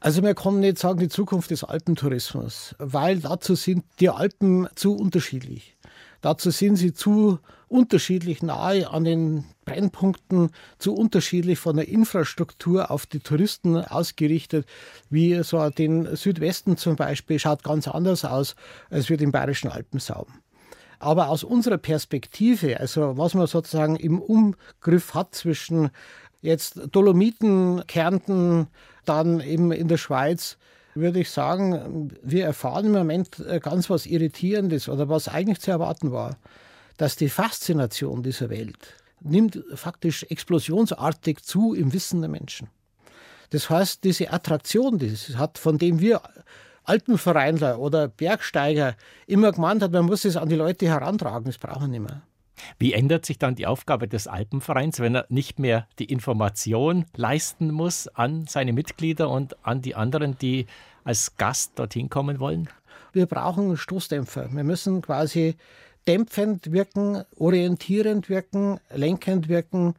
Also 0.00 0.22
man 0.22 0.34
kann 0.34 0.60
nicht 0.60 0.78
sagen 0.78 1.00
die 1.00 1.08
Zukunft 1.08 1.50
des 1.50 1.64
Alpentourismus, 1.64 2.74
weil 2.78 3.20
dazu 3.20 3.54
sind 3.54 3.84
die 4.00 4.10
Alpen 4.10 4.68
zu 4.74 4.94
unterschiedlich. 4.96 5.76
Dazu 6.20 6.50
sind 6.50 6.76
sie 6.76 6.94
zu 6.94 7.38
unterschiedlich 7.68 8.42
nahe 8.42 8.88
an 8.88 9.04
den 9.04 9.44
Brennpunkten, 9.64 10.50
zu 10.78 10.94
unterschiedlich 10.94 11.58
von 11.58 11.76
der 11.76 11.88
Infrastruktur 11.88 12.90
auf 12.90 13.04
die 13.04 13.20
Touristen 13.20 13.76
ausgerichtet, 13.76 14.66
wie 15.10 15.42
so 15.42 15.68
den 15.70 16.16
Südwesten 16.16 16.76
zum 16.76 16.96
Beispiel 16.96 17.38
schaut 17.38 17.62
ganz 17.62 17.88
anders 17.88 18.24
aus, 18.24 18.56
als 18.90 19.10
wir 19.10 19.16
den 19.16 19.32
Bayerischen 19.32 19.70
Alpensaum. 19.70 20.26
Aber 20.98 21.28
aus 21.28 21.44
unserer 21.44 21.76
Perspektive, 21.76 22.80
also 22.80 23.18
was 23.18 23.34
man 23.34 23.46
sozusagen 23.46 23.96
im 23.96 24.22
Umgriff 24.22 25.12
hat 25.12 25.34
zwischen 25.34 25.90
jetzt 26.44 26.80
Dolomiten, 26.92 27.82
Kärnten, 27.86 28.68
dann 29.04 29.40
eben 29.40 29.72
in 29.72 29.88
der 29.88 29.96
Schweiz, 29.96 30.56
würde 30.94 31.20
ich 31.20 31.30
sagen, 31.30 32.12
wir 32.22 32.44
erfahren 32.44 32.86
im 32.86 32.92
Moment 32.92 33.40
äh, 33.40 33.58
ganz 33.58 33.90
was 33.90 34.06
Irritierendes 34.06 34.88
oder 34.88 35.08
was 35.08 35.26
eigentlich 35.28 35.60
zu 35.60 35.70
erwarten 35.70 36.12
war, 36.12 36.36
dass 36.96 37.16
die 37.16 37.28
Faszination 37.28 38.22
dieser 38.22 38.50
Welt 38.50 38.94
nimmt 39.20 39.58
faktisch 39.74 40.24
explosionsartig 40.28 41.42
zu 41.42 41.74
im 41.74 41.92
Wissen 41.94 42.20
der 42.20 42.28
Menschen. 42.28 42.68
Das 43.50 43.70
heißt, 43.70 44.04
diese 44.04 44.32
Attraktion, 44.32 44.98
die 44.98 45.06
es 45.06 45.36
hat, 45.36 45.56
von 45.58 45.78
dem 45.78 45.98
wir 45.98 46.20
Alpenvereinler 46.84 47.78
oder 47.78 48.08
Bergsteiger 48.08 48.96
immer 49.26 49.52
gemeint 49.52 49.82
hat, 49.82 49.92
man 49.92 50.04
muss 50.04 50.26
es 50.26 50.36
an 50.36 50.50
die 50.50 50.56
Leute 50.56 50.86
herantragen, 50.86 51.46
das 51.46 51.56
brauchen 51.56 51.92
wir 51.92 52.00
nicht 52.00 52.10
mehr. 52.10 52.22
Wie 52.78 52.92
ändert 52.92 53.26
sich 53.26 53.38
dann 53.38 53.54
die 53.54 53.66
Aufgabe 53.66 54.08
des 54.08 54.26
Alpenvereins, 54.26 55.00
wenn 55.00 55.14
er 55.14 55.26
nicht 55.28 55.58
mehr 55.58 55.86
die 55.98 56.04
Information 56.04 57.06
leisten 57.16 57.70
muss 57.70 58.08
an 58.08 58.46
seine 58.46 58.72
Mitglieder 58.72 59.28
und 59.30 59.56
an 59.66 59.82
die 59.82 59.94
anderen, 59.94 60.38
die 60.38 60.66
als 61.04 61.36
Gast 61.36 61.72
dorthin 61.76 62.08
kommen 62.08 62.40
wollen? 62.40 62.68
Wir 63.12 63.26
brauchen 63.26 63.76
Stoßdämpfer. 63.76 64.48
Wir 64.52 64.64
müssen 64.64 65.02
quasi 65.02 65.56
dämpfend 66.06 66.72
wirken, 66.72 67.24
orientierend 67.36 68.28
wirken, 68.28 68.80
lenkend 68.92 69.48
wirken 69.48 69.94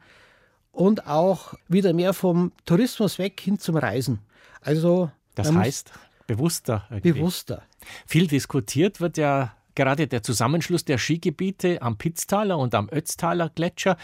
und 0.72 1.06
auch 1.06 1.54
wieder 1.68 1.92
mehr 1.92 2.12
vom 2.12 2.52
Tourismus 2.64 3.18
weg 3.18 3.40
hin 3.40 3.58
zum 3.58 3.76
Reisen. 3.76 4.20
Also 4.60 5.10
das 5.34 5.52
heißt 5.52 5.92
bewusster. 6.26 6.86
Irgendwie. 6.90 7.12
Bewusster. 7.12 7.62
Viel 8.06 8.26
diskutiert 8.26 9.00
wird 9.00 9.16
ja 9.16 9.55
gerade 9.76 10.08
der 10.08 10.24
Zusammenschluss 10.24 10.84
der 10.84 10.98
Skigebiete 10.98 11.80
am 11.80 11.96
Pitztaler 11.96 12.58
und 12.58 12.74
am 12.74 12.88
Ötztaler 12.90 13.50
Gletscher. 13.50 13.96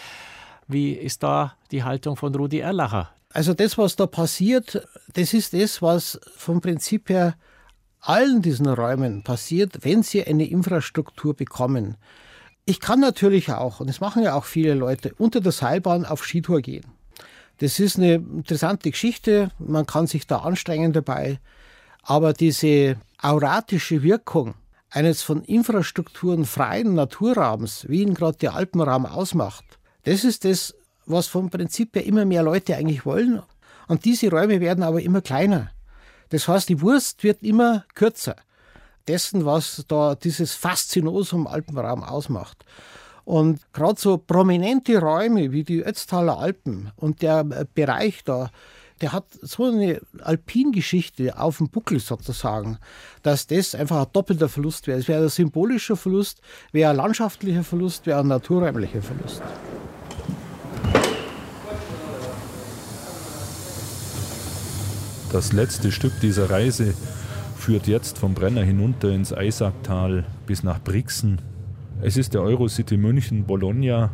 Wie 0.69 0.93
ist 0.93 1.25
da 1.25 1.57
die 1.73 1.83
Haltung 1.83 2.17
von 2.17 2.33
Rudi 2.35 2.61
Erlacher? 2.61 3.11
Also 3.31 3.55
das, 3.55 3.79
was 3.79 3.97
da 3.97 4.07
passiert, 4.07 4.87
das 5.15 5.35
ist 5.35 5.55
das, 5.55 5.83
was 5.83 6.21
vom 6.37 6.61
Prinzip 6.61 7.09
her 7.09 7.35
allen 8.01 8.43
diesen 8.43 8.67
Räumen 8.67 9.23
passiert, 9.23 9.85
wenn 9.85 10.03
sie 10.03 10.25
eine 10.25 10.47
Infrastruktur 10.47 11.35
bekommen. 11.35 11.97
Ich 12.65 12.79
kann 12.79 13.01
natürlich 13.01 13.51
auch, 13.51 13.81
und 13.81 13.89
das 13.89 14.01
machen 14.01 14.23
ja 14.23 14.35
auch 14.35 14.45
viele 14.45 14.75
Leute, 14.75 15.15
unter 15.19 15.41
der 15.41 15.53
Seilbahn 15.53 16.05
auf 16.05 16.25
Skitour 16.25 16.61
gehen. 16.61 16.85
Das 17.59 17.79
ist 17.79 17.97
eine 17.97 18.15
interessante 18.15 18.91
Geschichte, 18.91 19.51
man 19.59 19.87
kann 19.87 20.07
sich 20.07 20.27
da 20.27 20.39
anstrengen 20.39 20.93
dabei, 20.93 21.39
aber 22.03 22.33
diese 22.33 22.97
auratische 23.21 24.03
Wirkung, 24.03 24.55
eines 24.93 25.23
von 25.23 25.43
Infrastrukturen 25.43 26.45
freien 26.45 26.95
Naturraums, 26.95 27.89
wie 27.89 28.03
ihn 28.03 28.15
gerade 28.15 28.39
der 28.39 28.55
Alpenraum 28.55 29.07
ausmacht, 29.07 29.65
das 30.05 30.23
ist 30.23 30.45
das, 30.45 30.75
was 31.07 31.27
vom 31.27 31.51
Prinzip 31.51 31.97
her 31.97 32.05
immer 32.05 32.25
mehr 32.25 32.43
Leute 32.43 32.77
eigentlich 32.77 33.07
wollen. 33.07 33.43
Und 33.89 34.05
diese 34.05 34.31
Räume 34.31 34.61
werden 34.61 34.85
aber 34.85 35.01
immer 35.01 35.23
kleiner. 35.23 35.71
Das 36.29 36.47
heißt, 36.47 36.69
die 36.69 36.81
Wurst 36.81 37.25
wird 37.25 37.43
immer 37.43 37.85
kürzer. 37.95 38.37
Dessen, 39.09 39.45
was 39.45 39.85
da 39.89 40.15
dieses 40.15 40.55
Faszinosum 40.55 41.47
Alpenraum 41.47 42.05
ausmacht. 42.05 42.65
Und 43.25 43.61
gerade 43.73 44.01
so 44.01 44.19
prominente 44.19 44.99
Räume 44.99 45.53
wie 45.53 45.65
die 45.65 45.85
Ötztaler 45.85 46.39
Alpen 46.39 46.91
und 46.97 47.23
der 47.23 47.45
Bereich 47.45 48.25
da, 48.25 48.51
der 49.03 49.13
hat 49.13 49.27
so 49.43 49.65
eine 49.65 50.01
Alpingeschichte 50.23 51.37
auf 51.37 51.59
dem 51.59 51.69
Buckel 51.69 51.99
sozusagen, 51.99 52.79
dass 53.23 53.49
das 53.49 53.75
einfach 53.75 54.07
ein 54.07 54.13
doppelter 54.13 54.49
Verlust 54.49 54.87
wäre. 54.87 54.99
Es 54.99 55.09
wäre 55.09 55.25
ein 55.25 55.29
symbolischer 55.29 55.97
Verlust, 55.97 56.41
wäre 56.71 56.91
ein 56.91 56.97
landschaftlicher 56.97 57.65
Verlust, 57.65 58.07
wäre 58.07 58.21
ein 58.21 58.29
naturräumlicher 58.29 59.03
Verlust. 59.03 59.43
Das 65.33 65.53
letzte 65.53 65.91
Stück 65.91 66.13
dieser 66.21 66.49
Reise 66.49 66.95
führt 67.57 67.89
jetzt 67.89 68.19
vom 68.19 68.35
Brenner 68.35 68.63
hinunter 68.63 69.11
ins 69.11 69.33
Eisacktal 69.33 70.25
bis 70.47 70.63
nach 70.63 70.81
Brixen. 70.81 71.41
Es 72.03 72.17
ist 72.17 72.35
der 72.35 72.43
Eurocity 72.43 72.97
München 72.97 73.45
Bologna. 73.47 74.11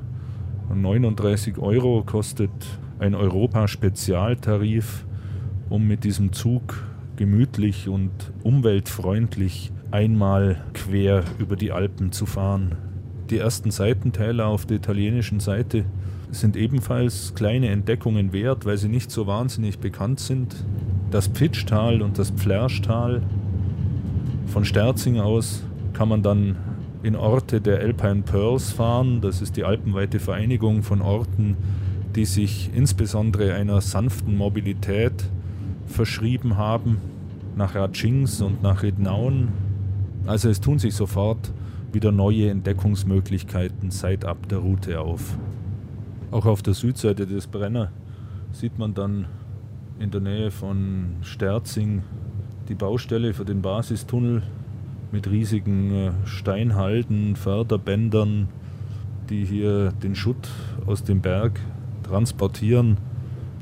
39 0.72 1.58
Euro 1.58 2.04
kostet 2.04 2.50
ein 2.98 3.14
Europa-Spezialtarif, 3.14 5.04
um 5.68 5.86
mit 5.86 6.04
diesem 6.04 6.32
Zug 6.32 6.82
gemütlich 7.16 7.88
und 7.88 8.10
umweltfreundlich 8.42 9.72
einmal 9.90 10.62
quer 10.74 11.24
über 11.38 11.56
die 11.56 11.72
Alpen 11.72 12.12
zu 12.12 12.26
fahren. 12.26 12.76
Die 13.30 13.38
ersten 13.38 13.70
Seitentäler 13.70 14.46
auf 14.46 14.66
der 14.66 14.78
italienischen 14.78 15.40
Seite 15.40 15.84
sind 16.30 16.56
ebenfalls 16.56 17.34
kleine 17.34 17.68
Entdeckungen 17.68 18.32
wert, 18.32 18.66
weil 18.66 18.76
sie 18.76 18.88
nicht 18.88 19.10
so 19.10 19.26
wahnsinnig 19.26 19.78
bekannt 19.78 20.20
sind. 20.20 20.64
Das 21.10 21.26
Pfitschtal 21.26 22.02
und 22.02 22.18
das 22.18 22.30
Pflerschtal. 22.30 23.22
Von 24.46 24.64
Sterzing 24.64 25.20
aus 25.20 25.64
kann 25.92 26.08
man 26.08 26.22
dann 26.22 26.56
in 27.02 27.16
Orte 27.16 27.60
der 27.60 27.80
Alpine 27.80 28.22
Pearls 28.22 28.72
fahren. 28.72 29.20
Das 29.20 29.40
ist 29.40 29.56
die 29.56 29.64
alpenweite 29.64 30.20
Vereinigung 30.20 30.82
von 30.82 31.00
Orten, 31.00 31.56
die 32.18 32.24
sich 32.24 32.70
insbesondere 32.74 33.54
einer 33.54 33.80
sanften 33.80 34.36
Mobilität 34.36 35.30
verschrieben 35.86 36.56
haben, 36.56 36.98
nach 37.54 37.76
Ratschings 37.76 38.40
und 38.40 38.60
nach 38.60 38.82
Rednaun. 38.82 39.50
Also 40.26 40.48
es 40.48 40.60
tun 40.60 40.80
sich 40.80 40.96
sofort 40.96 41.52
wieder 41.92 42.10
neue 42.10 42.50
Entdeckungsmöglichkeiten 42.50 43.92
seit 43.92 44.24
ab 44.24 44.48
der 44.48 44.58
Route 44.58 44.98
auf. 44.98 45.38
Auch 46.32 46.44
auf 46.46 46.60
der 46.60 46.74
Südseite 46.74 47.24
des 47.24 47.46
Brenner 47.46 47.92
sieht 48.50 48.80
man 48.80 48.94
dann 48.94 49.26
in 50.00 50.10
der 50.10 50.20
Nähe 50.20 50.50
von 50.50 51.18
Sterzing 51.22 52.02
die 52.68 52.74
Baustelle 52.74 53.32
für 53.32 53.44
den 53.44 53.62
Basistunnel 53.62 54.42
mit 55.12 55.30
riesigen 55.30 55.94
äh, 55.94 56.10
Steinhalden, 56.24 57.36
Förderbändern, 57.36 58.48
die 59.30 59.44
hier 59.44 59.92
den 60.02 60.16
Schutt 60.16 60.48
aus 60.84 61.04
dem 61.04 61.20
Berg 61.20 61.60
transportieren. 62.08 62.96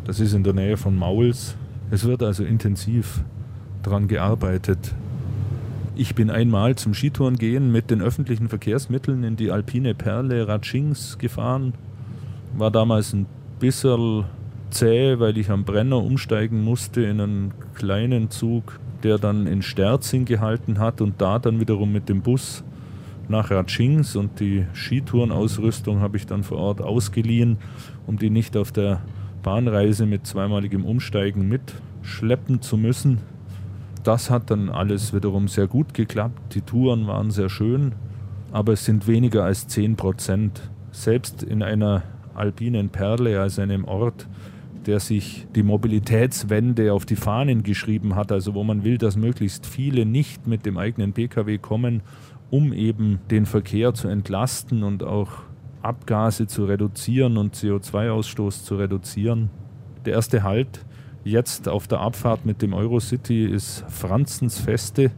Das 0.04 0.20
ist 0.20 0.32
in 0.32 0.44
der 0.44 0.52
Nähe 0.52 0.76
von 0.76 0.96
Mauls. 0.96 1.56
Es 1.90 2.04
wird 2.04 2.22
also 2.22 2.44
intensiv 2.44 3.22
daran 3.82 4.08
gearbeitet. 4.08 4.94
Ich 5.96 6.14
bin 6.14 6.30
einmal 6.30 6.76
zum 6.76 6.94
Skitouren 6.94 7.36
gehen 7.36 7.72
mit 7.72 7.90
den 7.90 8.02
öffentlichen 8.02 8.48
Verkehrsmitteln 8.48 9.24
in 9.24 9.36
die 9.36 9.50
alpine 9.50 9.94
Perle 9.94 10.46
Ratschings 10.46 11.18
gefahren. 11.18 11.74
War 12.56 12.70
damals 12.70 13.12
ein 13.12 13.26
bisschen 13.58 14.24
zäh, 14.70 15.18
weil 15.18 15.36
ich 15.38 15.50
am 15.50 15.64
Brenner 15.64 16.02
umsteigen 16.02 16.62
musste 16.62 17.02
in 17.02 17.20
einen 17.20 17.54
kleinen 17.74 18.30
Zug, 18.30 18.78
der 19.02 19.18
dann 19.18 19.46
in 19.46 19.62
Sterzing 19.62 20.24
gehalten 20.24 20.78
hat 20.78 21.00
und 21.00 21.20
da 21.20 21.38
dann 21.38 21.60
wiederum 21.60 21.92
mit 21.92 22.08
dem 22.08 22.22
Bus 22.22 22.62
nach 23.28 23.50
Ratschings 23.50 24.16
und 24.16 24.40
die 24.40 24.66
Skitourenausrüstung 24.72 26.00
habe 26.00 26.16
ich 26.16 26.26
dann 26.26 26.42
vor 26.42 26.58
Ort 26.58 26.80
ausgeliehen, 26.80 27.58
um 28.06 28.18
die 28.18 28.30
nicht 28.30 28.56
auf 28.56 28.72
der 28.72 29.02
Bahnreise 29.42 30.06
mit 30.06 30.26
zweimaligem 30.26 30.84
Umsteigen 30.84 31.48
mitschleppen 31.48 32.62
zu 32.62 32.76
müssen. 32.76 33.18
Das 34.04 34.30
hat 34.30 34.50
dann 34.50 34.70
alles 34.70 35.12
wiederum 35.12 35.48
sehr 35.48 35.66
gut 35.66 35.94
geklappt. 35.94 36.54
Die 36.54 36.60
Touren 36.60 37.06
waren 37.06 37.30
sehr 37.30 37.48
schön, 37.48 37.92
aber 38.52 38.72
es 38.72 38.84
sind 38.84 39.06
weniger 39.06 39.44
als 39.44 39.66
10 39.66 39.96
Prozent. 39.96 40.70
Selbst 40.92 41.42
in 41.42 41.62
einer 41.62 42.02
alpinen 42.34 42.90
Perle, 42.90 43.40
also 43.40 43.62
einem 43.62 43.84
Ort, 43.84 44.28
der 44.86 45.00
sich 45.00 45.46
die 45.54 45.64
Mobilitätswende 45.64 46.92
auf 46.92 47.04
die 47.04 47.16
Fahnen 47.16 47.62
geschrieben 47.64 48.14
hat, 48.14 48.30
also 48.30 48.54
wo 48.54 48.62
man 48.62 48.84
will, 48.84 48.98
dass 48.98 49.16
möglichst 49.16 49.66
viele 49.66 50.06
nicht 50.06 50.46
mit 50.46 50.64
dem 50.64 50.78
eigenen 50.78 51.12
Pkw 51.12 51.58
kommen, 51.58 52.02
um 52.50 52.72
eben 52.72 53.20
den 53.30 53.46
Verkehr 53.46 53.94
zu 53.94 54.08
entlasten 54.08 54.82
und 54.82 55.02
auch 55.02 55.42
Abgase 55.82 56.46
zu 56.46 56.64
reduzieren 56.64 57.36
und 57.36 57.54
CO2-Ausstoß 57.54 58.64
zu 58.64 58.76
reduzieren. 58.76 59.50
Der 60.04 60.14
erste 60.14 60.42
Halt 60.42 60.84
jetzt 61.24 61.68
auf 61.68 61.88
der 61.88 62.00
Abfahrt 62.00 62.46
mit 62.46 62.62
dem 62.62 62.72
Eurocity 62.72 63.44
ist 63.44 63.84
Franzensfeste. 63.88 65.10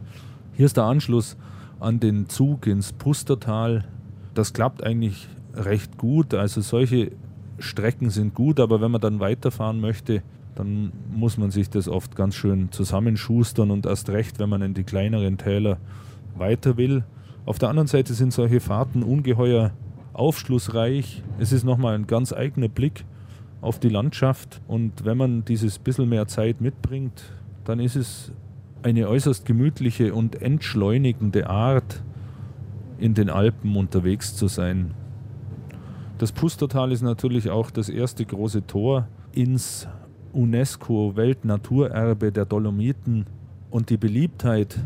Hier 0.53 0.65
ist 0.65 0.77
der 0.77 0.85
Anschluss 0.85 1.37
an 1.79 1.99
den 1.99 2.27
Zug 2.27 2.67
ins 2.67 2.93
Pustertal. 2.93 3.85
Das 4.33 4.53
klappt 4.53 4.83
eigentlich 4.83 5.27
recht 5.53 5.97
gut. 5.97 6.33
Also 6.33 6.61
solche 6.61 7.11
Strecken 7.59 8.09
sind 8.09 8.33
gut, 8.33 8.59
aber 8.59 8.81
wenn 8.81 8.91
man 8.91 9.01
dann 9.01 9.19
weiterfahren 9.19 9.79
möchte, 9.79 10.23
dann 10.55 10.91
muss 11.09 11.37
man 11.37 11.51
sich 11.51 11.69
das 11.69 11.87
oft 11.87 12.15
ganz 12.15 12.35
schön 12.35 12.71
zusammenschustern 12.71 13.71
und 13.71 13.85
erst 13.85 14.09
recht, 14.09 14.39
wenn 14.39 14.49
man 14.49 14.61
in 14.61 14.73
die 14.73 14.83
kleineren 14.83 15.37
Täler 15.37 15.77
weiter 16.35 16.77
will. 16.77 17.03
Auf 17.45 17.57
der 17.57 17.69
anderen 17.69 17.87
Seite 17.87 18.13
sind 18.13 18.33
solche 18.33 18.59
Fahrten 18.59 19.03
ungeheuer 19.03 19.71
aufschlussreich. 20.13 21.23
Es 21.39 21.51
ist 21.51 21.63
nochmal 21.63 21.95
ein 21.95 22.07
ganz 22.07 22.33
eigener 22.33 22.67
Blick 22.67 23.05
auf 23.61 23.79
die 23.79 23.89
Landschaft 23.89 24.61
und 24.67 25.05
wenn 25.05 25.17
man 25.17 25.45
dieses 25.45 25.79
bisschen 25.79 26.09
mehr 26.09 26.27
Zeit 26.27 26.61
mitbringt, 26.61 27.33
dann 27.65 27.79
ist 27.79 27.95
es 27.95 28.31
eine 28.83 29.07
äußerst 29.09 29.45
gemütliche 29.45 30.13
und 30.13 30.41
entschleunigende 30.41 31.49
Art, 31.49 32.03
in 32.97 33.13
den 33.13 33.29
Alpen 33.29 33.75
unterwegs 33.75 34.35
zu 34.35 34.47
sein. 34.47 34.93
Das 36.17 36.31
Pustertal 36.33 36.91
ist 36.91 37.01
natürlich 37.01 37.49
auch 37.49 37.71
das 37.71 37.87
erste 37.87 38.25
große 38.25 38.67
Tor 38.67 39.07
ins 39.31 39.87
UNESCO-Weltnaturerbe 40.33 42.31
der 42.31 42.45
Dolomiten 42.45 43.25
und 43.69 43.89
die 43.89 43.97
Beliebtheit, 43.97 44.77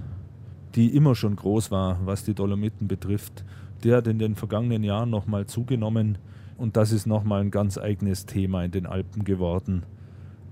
die 0.76 0.96
immer 0.96 1.16
schon 1.16 1.36
groß 1.36 1.72
war, 1.72 2.00
was 2.06 2.24
die 2.24 2.34
Dolomiten 2.34 2.88
betrifft, 2.88 3.46
die 3.84 3.94
hat 3.94 4.08
in 4.08 4.20
den 4.20 4.36
vergangenen 4.36 4.84
Jahren 4.84 5.10
nochmal 5.10 5.46
zugenommen 5.46 6.18
und 6.58 6.78
das 6.78 6.92
ist 6.92 7.06
nochmal 7.06 7.42
ein 7.42 7.52
ganz 7.52 7.78
eigenes 7.78 8.26
Thema 8.26 8.64
in 8.64 8.72
den 8.72 8.86
Alpen 8.86 9.24
geworden. 9.24 9.86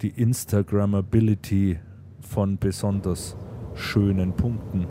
Die 0.01 0.09
Instagrammability 0.09 1.79
von 2.19 2.57
besonders 2.57 3.37
schönen 3.75 4.33
Punkten. 4.33 4.87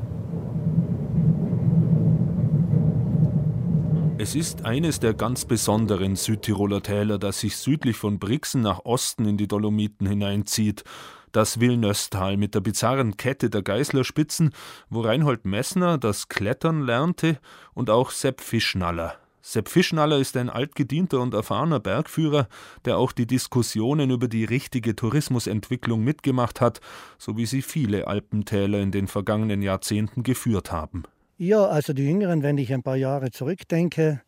Es 4.18 4.34
ist 4.34 4.66
eines 4.66 5.00
der 5.00 5.14
ganz 5.14 5.46
besonderen 5.46 6.14
Südtiroler 6.14 6.82
Täler, 6.82 7.18
das 7.18 7.40
sich 7.40 7.56
südlich 7.56 7.96
von 7.96 8.18
Brixen 8.18 8.60
nach 8.60 8.84
Osten 8.84 9.24
in 9.24 9.38
die 9.38 9.48
Dolomiten 9.48 10.06
hineinzieht. 10.06 10.84
Das 11.32 11.60
Villeneuve-Tal 11.60 12.36
mit 12.36 12.54
der 12.54 12.60
bizarren 12.60 13.16
Kette 13.16 13.50
der 13.50 13.62
Geißlerspitzen, 13.62 14.50
wo 14.88 15.00
Reinhold 15.00 15.44
Messner 15.44 15.96
das 15.96 16.28
Klettern 16.28 16.82
lernte 16.82 17.38
und 17.72 17.88
auch 17.88 18.10
Sepp 18.10 18.40
Fischnaller. 18.40 19.14
Sepp 19.42 19.68
Fischnaller 19.68 20.18
ist 20.18 20.36
ein 20.36 20.50
altgedienter 20.50 21.20
und 21.20 21.32
erfahrener 21.32 21.80
Bergführer, 21.80 22.48
der 22.84 22.98
auch 22.98 23.12
die 23.12 23.26
Diskussionen 23.26 24.10
über 24.10 24.28
die 24.28 24.44
richtige 24.44 24.94
Tourismusentwicklung 24.94 26.04
mitgemacht 26.04 26.60
hat, 26.60 26.80
so 27.16 27.36
wie 27.36 27.46
sie 27.46 27.62
viele 27.62 28.06
Alpentäler 28.06 28.80
in 28.80 28.90
den 28.90 29.06
vergangenen 29.06 29.62
Jahrzehnten 29.62 30.22
geführt 30.24 30.72
haben. 30.72 31.04
Ja, 31.38 31.66
also 31.66 31.94
die 31.94 32.04
Jüngeren, 32.04 32.42
wenn 32.42 32.58
ich 32.58 32.72
ein 32.72 32.82
paar 32.82 32.96
Jahre 32.96 33.30
zurückdenke, 33.30 34.20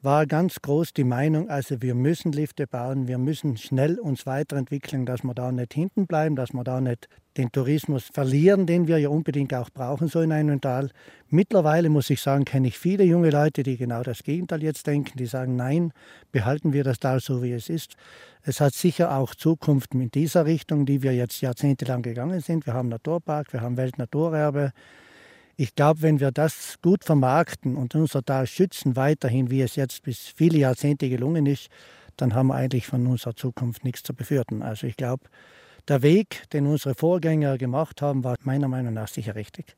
war 0.00 0.26
ganz 0.26 0.60
groß 0.62 0.92
die 0.92 1.04
Meinung, 1.04 1.48
also 1.48 1.82
wir 1.82 1.94
müssen 1.94 2.30
Lifte 2.30 2.66
bauen, 2.68 3.08
wir 3.08 3.18
müssen 3.18 3.56
schnell 3.56 3.98
uns 3.98 4.26
weiterentwickeln, 4.26 5.06
dass 5.06 5.24
wir 5.24 5.34
da 5.34 5.50
nicht 5.50 5.74
hinten 5.74 6.06
bleiben, 6.06 6.36
dass 6.36 6.52
wir 6.52 6.62
da 6.62 6.80
nicht 6.80 7.08
den 7.36 7.50
Tourismus 7.50 8.04
verlieren, 8.12 8.66
den 8.66 8.86
wir 8.86 8.98
ja 8.98 9.08
unbedingt 9.08 9.52
auch 9.54 9.70
brauchen, 9.70 10.08
so 10.08 10.20
in 10.20 10.32
einem 10.32 10.60
Tal. 10.60 10.90
Mittlerweile 11.28 11.88
muss 11.88 12.10
ich 12.10 12.20
sagen, 12.20 12.44
kenne 12.44 12.68
ich 12.68 12.78
viele 12.78 13.04
junge 13.04 13.30
Leute, 13.30 13.64
die 13.64 13.76
genau 13.76 14.02
das 14.02 14.22
Gegenteil 14.22 14.62
jetzt 14.62 14.86
denken, 14.86 15.18
die 15.18 15.26
sagen, 15.26 15.56
nein, 15.56 15.92
behalten 16.30 16.72
wir 16.72 16.84
das 16.84 17.00
Tal 17.00 17.20
so, 17.20 17.42
wie 17.42 17.52
es 17.52 17.68
ist. 17.68 17.94
Es 18.42 18.60
hat 18.60 18.74
sicher 18.74 19.16
auch 19.16 19.34
Zukunft 19.34 19.94
in 19.94 20.10
dieser 20.10 20.46
Richtung, 20.46 20.86
die 20.86 21.02
wir 21.02 21.14
jetzt 21.14 21.40
jahrzehntelang 21.40 22.02
gegangen 22.02 22.40
sind. 22.40 22.66
Wir 22.66 22.74
haben 22.74 22.88
Naturpark, 22.88 23.52
wir 23.52 23.62
haben 23.62 23.76
Weltnaturerbe, 23.76 24.72
ich 25.60 25.74
glaube, 25.74 26.02
wenn 26.02 26.20
wir 26.20 26.30
das 26.30 26.76
gut 26.82 27.04
vermarkten 27.04 27.74
und 27.74 27.94
unser 27.96 28.22
Tal 28.22 28.46
schützen, 28.46 28.94
weiterhin, 28.94 29.50
wie 29.50 29.60
es 29.60 29.74
jetzt 29.74 30.04
bis 30.04 30.18
viele 30.20 30.58
Jahrzehnte 30.58 31.08
gelungen 31.08 31.46
ist, 31.46 31.68
dann 32.16 32.34
haben 32.34 32.46
wir 32.46 32.54
eigentlich 32.54 32.86
von 32.86 33.04
unserer 33.08 33.34
Zukunft 33.34 33.84
nichts 33.84 34.04
zu 34.04 34.14
befürchten. 34.14 34.62
Also 34.62 34.86
ich 34.86 34.96
glaube, 34.96 35.24
der 35.88 36.02
Weg, 36.02 36.44
den 36.52 36.66
unsere 36.66 36.94
Vorgänger 36.94 37.58
gemacht 37.58 38.02
haben, 38.02 38.22
war 38.22 38.36
meiner 38.42 38.68
Meinung 38.68 38.94
nach 38.94 39.08
sicher 39.08 39.34
richtig. 39.34 39.77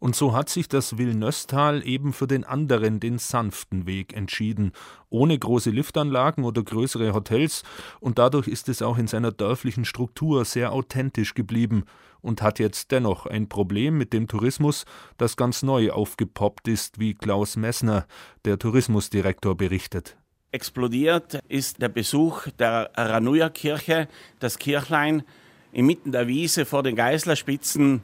Und 0.00 0.16
so 0.16 0.34
hat 0.34 0.48
sich 0.48 0.66
das 0.66 0.96
Villenöstal 0.96 1.86
eben 1.86 2.14
für 2.14 2.26
den 2.26 2.44
anderen, 2.44 3.00
den 3.00 3.18
sanften 3.18 3.86
Weg 3.86 4.16
entschieden, 4.16 4.72
ohne 5.10 5.38
große 5.38 5.70
Liftanlagen 5.70 6.44
oder 6.44 6.62
größere 6.62 7.12
Hotels, 7.12 7.62
und 8.00 8.18
dadurch 8.18 8.48
ist 8.48 8.70
es 8.70 8.80
auch 8.80 8.96
in 8.96 9.06
seiner 9.06 9.30
dörflichen 9.30 9.84
Struktur 9.84 10.46
sehr 10.46 10.72
authentisch 10.72 11.34
geblieben 11.34 11.84
und 12.22 12.40
hat 12.40 12.58
jetzt 12.58 12.92
dennoch 12.92 13.26
ein 13.26 13.50
Problem 13.50 13.98
mit 13.98 14.14
dem 14.14 14.26
Tourismus, 14.26 14.86
das 15.18 15.36
ganz 15.36 15.62
neu 15.62 15.90
aufgepoppt 15.90 16.66
ist, 16.66 16.98
wie 16.98 17.14
Klaus 17.14 17.56
Messner, 17.56 18.06
der 18.46 18.58
Tourismusdirektor, 18.58 19.54
berichtet. 19.54 20.16
Explodiert 20.50 21.40
ist 21.48 21.80
der 21.80 21.90
Besuch 21.90 22.48
der 22.58 22.90
Ranuja-Kirche. 22.96 24.08
Das 24.40 24.58
Kirchlein 24.58 25.22
inmitten 25.72 26.10
der 26.10 26.26
Wiese 26.26 26.64
vor 26.64 26.82
den 26.82 26.96
Geißlerspitzen 26.96 28.02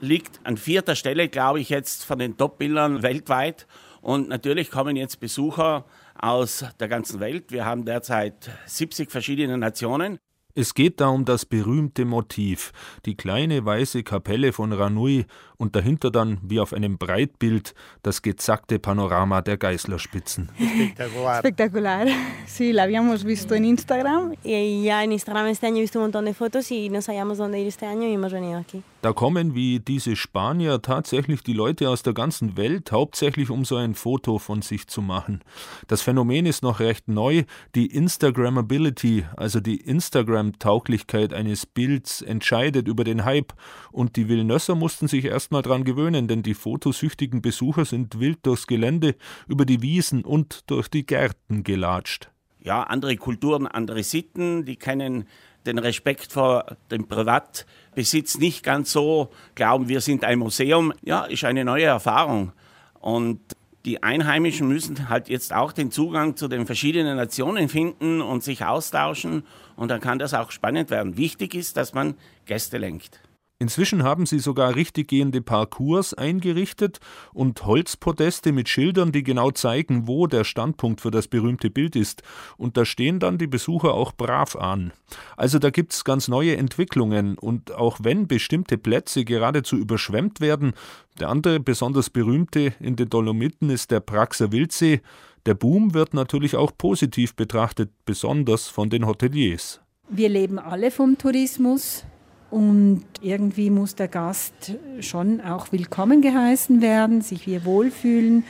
liegt 0.00 0.40
an 0.44 0.56
vierter 0.56 0.94
Stelle, 0.94 1.28
glaube 1.28 1.60
ich, 1.60 1.68
jetzt 1.68 2.04
von 2.04 2.18
den 2.18 2.36
Top-Bildern 2.36 3.02
weltweit. 3.02 3.66
Und 4.00 4.28
natürlich 4.28 4.70
kommen 4.70 4.96
jetzt 4.96 5.20
Besucher 5.20 5.84
aus 6.18 6.64
der 6.80 6.88
ganzen 6.88 7.20
Welt. 7.20 7.50
Wir 7.52 7.64
haben 7.64 7.84
derzeit 7.84 8.50
70 8.66 9.10
verschiedene 9.10 9.58
Nationen. 9.58 10.18
Es 10.54 10.74
geht 10.74 11.00
da 11.00 11.06
um 11.08 11.24
das 11.24 11.44
berühmte 11.44 12.04
Motiv, 12.04 12.72
die 13.06 13.16
kleine 13.16 13.64
weiße 13.64 14.02
Kapelle 14.02 14.52
von 14.52 14.72
Ranui 14.72 15.24
und 15.56 15.76
dahinter 15.76 16.10
dann, 16.10 16.38
wie 16.42 16.58
auf 16.58 16.72
einem 16.72 16.98
Breitbild, 16.98 17.74
das 18.02 18.22
gezackte 18.22 18.80
Panorama 18.80 19.40
der 19.40 19.56
Geißlerspitzen. 19.56 20.48
Espectacular. 20.58 21.36
Espectacular. 21.36 22.06
Sí, 22.46 22.72
la 22.72 22.84
habíamos 22.84 23.22
visto 23.22 23.54
en 23.54 23.66
Instagram. 23.66 24.34
Y 24.42 24.82
ya 24.82 25.04
en 25.04 25.12
Instagram 25.12 25.46
este 25.46 25.68
año 25.68 25.76
he 25.76 25.82
visto 25.82 26.00
un 26.00 26.06
montón 26.06 26.24
de 26.24 26.34
fotos 26.34 26.68
y 26.72 26.88
no 26.88 27.02
sabíamos 27.02 27.38
dónde 27.38 27.60
ir 27.60 27.68
este 27.68 27.86
año 27.86 28.08
y 28.08 28.14
hemos 28.14 28.32
venido 28.32 28.58
aquí. 28.58 28.82
Da 29.00 29.12
kommen 29.12 29.54
wie 29.54 29.78
diese 29.78 30.16
Spanier 30.16 30.82
tatsächlich 30.82 31.44
die 31.44 31.52
Leute 31.52 31.88
aus 31.88 32.02
der 32.02 32.14
ganzen 32.14 32.56
Welt, 32.56 32.90
hauptsächlich 32.90 33.48
um 33.48 33.64
so 33.64 33.76
ein 33.76 33.94
Foto 33.94 34.38
von 34.38 34.60
sich 34.60 34.88
zu 34.88 35.02
machen. 35.02 35.44
Das 35.86 36.02
Phänomen 36.02 36.46
ist 36.46 36.64
noch 36.64 36.80
recht 36.80 37.06
neu. 37.06 37.44
Die 37.76 37.86
Instagrammability, 37.86 39.24
also 39.36 39.60
die 39.60 39.76
Instagram-Tauglichkeit 39.76 41.32
eines 41.32 41.64
Bilds, 41.64 42.22
entscheidet 42.22 42.88
über 42.88 43.04
den 43.04 43.24
Hype. 43.24 43.52
Und 43.92 44.16
die 44.16 44.28
Villenösser 44.28 44.74
mussten 44.74 45.06
sich 45.06 45.26
erstmal 45.26 45.62
dran 45.62 45.84
gewöhnen, 45.84 46.26
denn 46.26 46.42
die 46.42 46.54
fotosüchtigen 46.54 47.40
Besucher 47.40 47.84
sind 47.84 48.18
wild 48.18 48.44
durchs 48.46 48.66
Gelände, 48.66 49.14
über 49.46 49.64
die 49.64 49.80
Wiesen 49.80 50.24
und 50.24 50.68
durch 50.68 50.88
die 50.88 51.06
Gärten 51.06 51.62
gelatscht. 51.62 52.32
Ja, 52.58 52.82
andere 52.82 53.16
Kulturen, 53.16 53.68
andere 53.68 54.02
Sitten, 54.02 54.64
die 54.64 54.76
kennen 54.76 55.28
den 55.68 55.78
Respekt 55.78 56.32
vor 56.32 56.76
dem 56.90 57.06
Privatbesitz 57.06 58.38
nicht 58.38 58.64
ganz 58.64 58.90
so, 58.90 59.30
glauben, 59.54 59.88
wir 59.88 60.00
sind 60.00 60.24
ein 60.24 60.38
Museum. 60.38 60.92
Ja, 61.02 61.24
ist 61.24 61.44
eine 61.44 61.64
neue 61.64 61.84
Erfahrung. 61.84 62.52
Und 63.00 63.40
die 63.84 64.02
Einheimischen 64.02 64.68
müssen 64.68 65.08
halt 65.08 65.28
jetzt 65.28 65.52
auch 65.52 65.72
den 65.72 65.90
Zugang 65.90 66.36
zu 66.36 66.48
den 66.48 66.66
verschiedenen 66.66 67.16
Nationen 67.16 67.68
finden 67.68 68.20
und 68.20 68.42
sich 68.42 68.64
austauschen. 68.64 69.44
Und 69.76 69.88
dann 69.88 70.00
kann 70.00 70.18
das 70.18 70.34
auch 70.34 70.50
spannend 70.50 70.90
werden. 70.90 71.16
Wichtig 71.16 71.54
ist, 71.54 71.76
dass 71.76 71.94
man 71.94 72.14
Gäste 72.46 72.78
lenkt. 72.78 73.20
Inzwischen 73.60 74.04
haben 74.04 74.24
sie 74.24 74.38
sogar 74.38 74.76
richtig 74.76 75.08
gehende 75.08 75.40
Parcours 75.42 76.14
eingerichtet 76.14 77.00
und 77.32 77.66
Holzpodeste 77.66 78.52
mit 78.52 78.68
Schildern, 78.68 79.10
die 79.10 79.24
genau 79.24 79.50
zeigen, 79.50 80.06
wo 80.06 80.28
der 80.28 80.44
Standpunkt 80.44 81.00
für 81.00 81.10
das 81.10 81.26
berühmte 81.26 81.68
Bild 81.68 81.96
ist. 81.96 82.22
Und 82.56 82.76
da 82.76 82.84
stehen 82.84 83.18
dann 83.18 83.36
die 83.36 83.48
Besucher 83.48 83.94
auch 83.94 84.12
brav 84.12 84.54
an. 84.54 84.92
Also 85.36 85.58
da 85.58 85.70
gibt's 85.70 86.04
ganz 86.04 86.28
neue 86.28 86.56
Entwicklungen 86.56 87.36
und 87.36 87.72
auch 87.72 87.98
wenn 88.00 88.28
bestimmte 88.28 88.78
Plätze 88.78 89.24
geradezu 89.24 89.76
überschwemmt 89.76 90.40
werden, 90.40 90.74
der 91.18 91.28
andere 91.28 91.58
besonders 91.58 92.10
berühmte 92.10 92.74
in 92.78 92.94
den 92.94 93.10
Dolomiten 93.10 93.70
ist 93.70 93.90
der 93.90 93.98
Praxer 93.98 94.52
Wildsee, 94.52 95.00
der 95.46 95.54
Boom 95.54 95.94
wird 95.94 96.14
natürlich 96.14 96.54
auch 96.54 96.70
positiv 96.78 97.34
betrachtet, 97.34 97.90
besonders 98.04 98.68
von 98.68 98.88
den 98.88 99.04
Hoteliers. 99.04 99.80
Wir 100.08 100.28
leben 100.28 100.60
alle 100.60 100.92
vom 100.92 101.18
Tourismus. 101.18 102.04
Und 102.50 103.04
irgendwie 103.20 103.68
muss 103.70 103.94
der 103.94 104.08
Gast 104.08 104.74
schon 105.00 105.40
auch 105.40 105.70
willkommen 105.70 106.22
geheißen 106.22 106.80
werden, 106.80 107.20
sich 107.20 107.42
hier 107.42 107.64
wohlfühlen. 107.64 108.44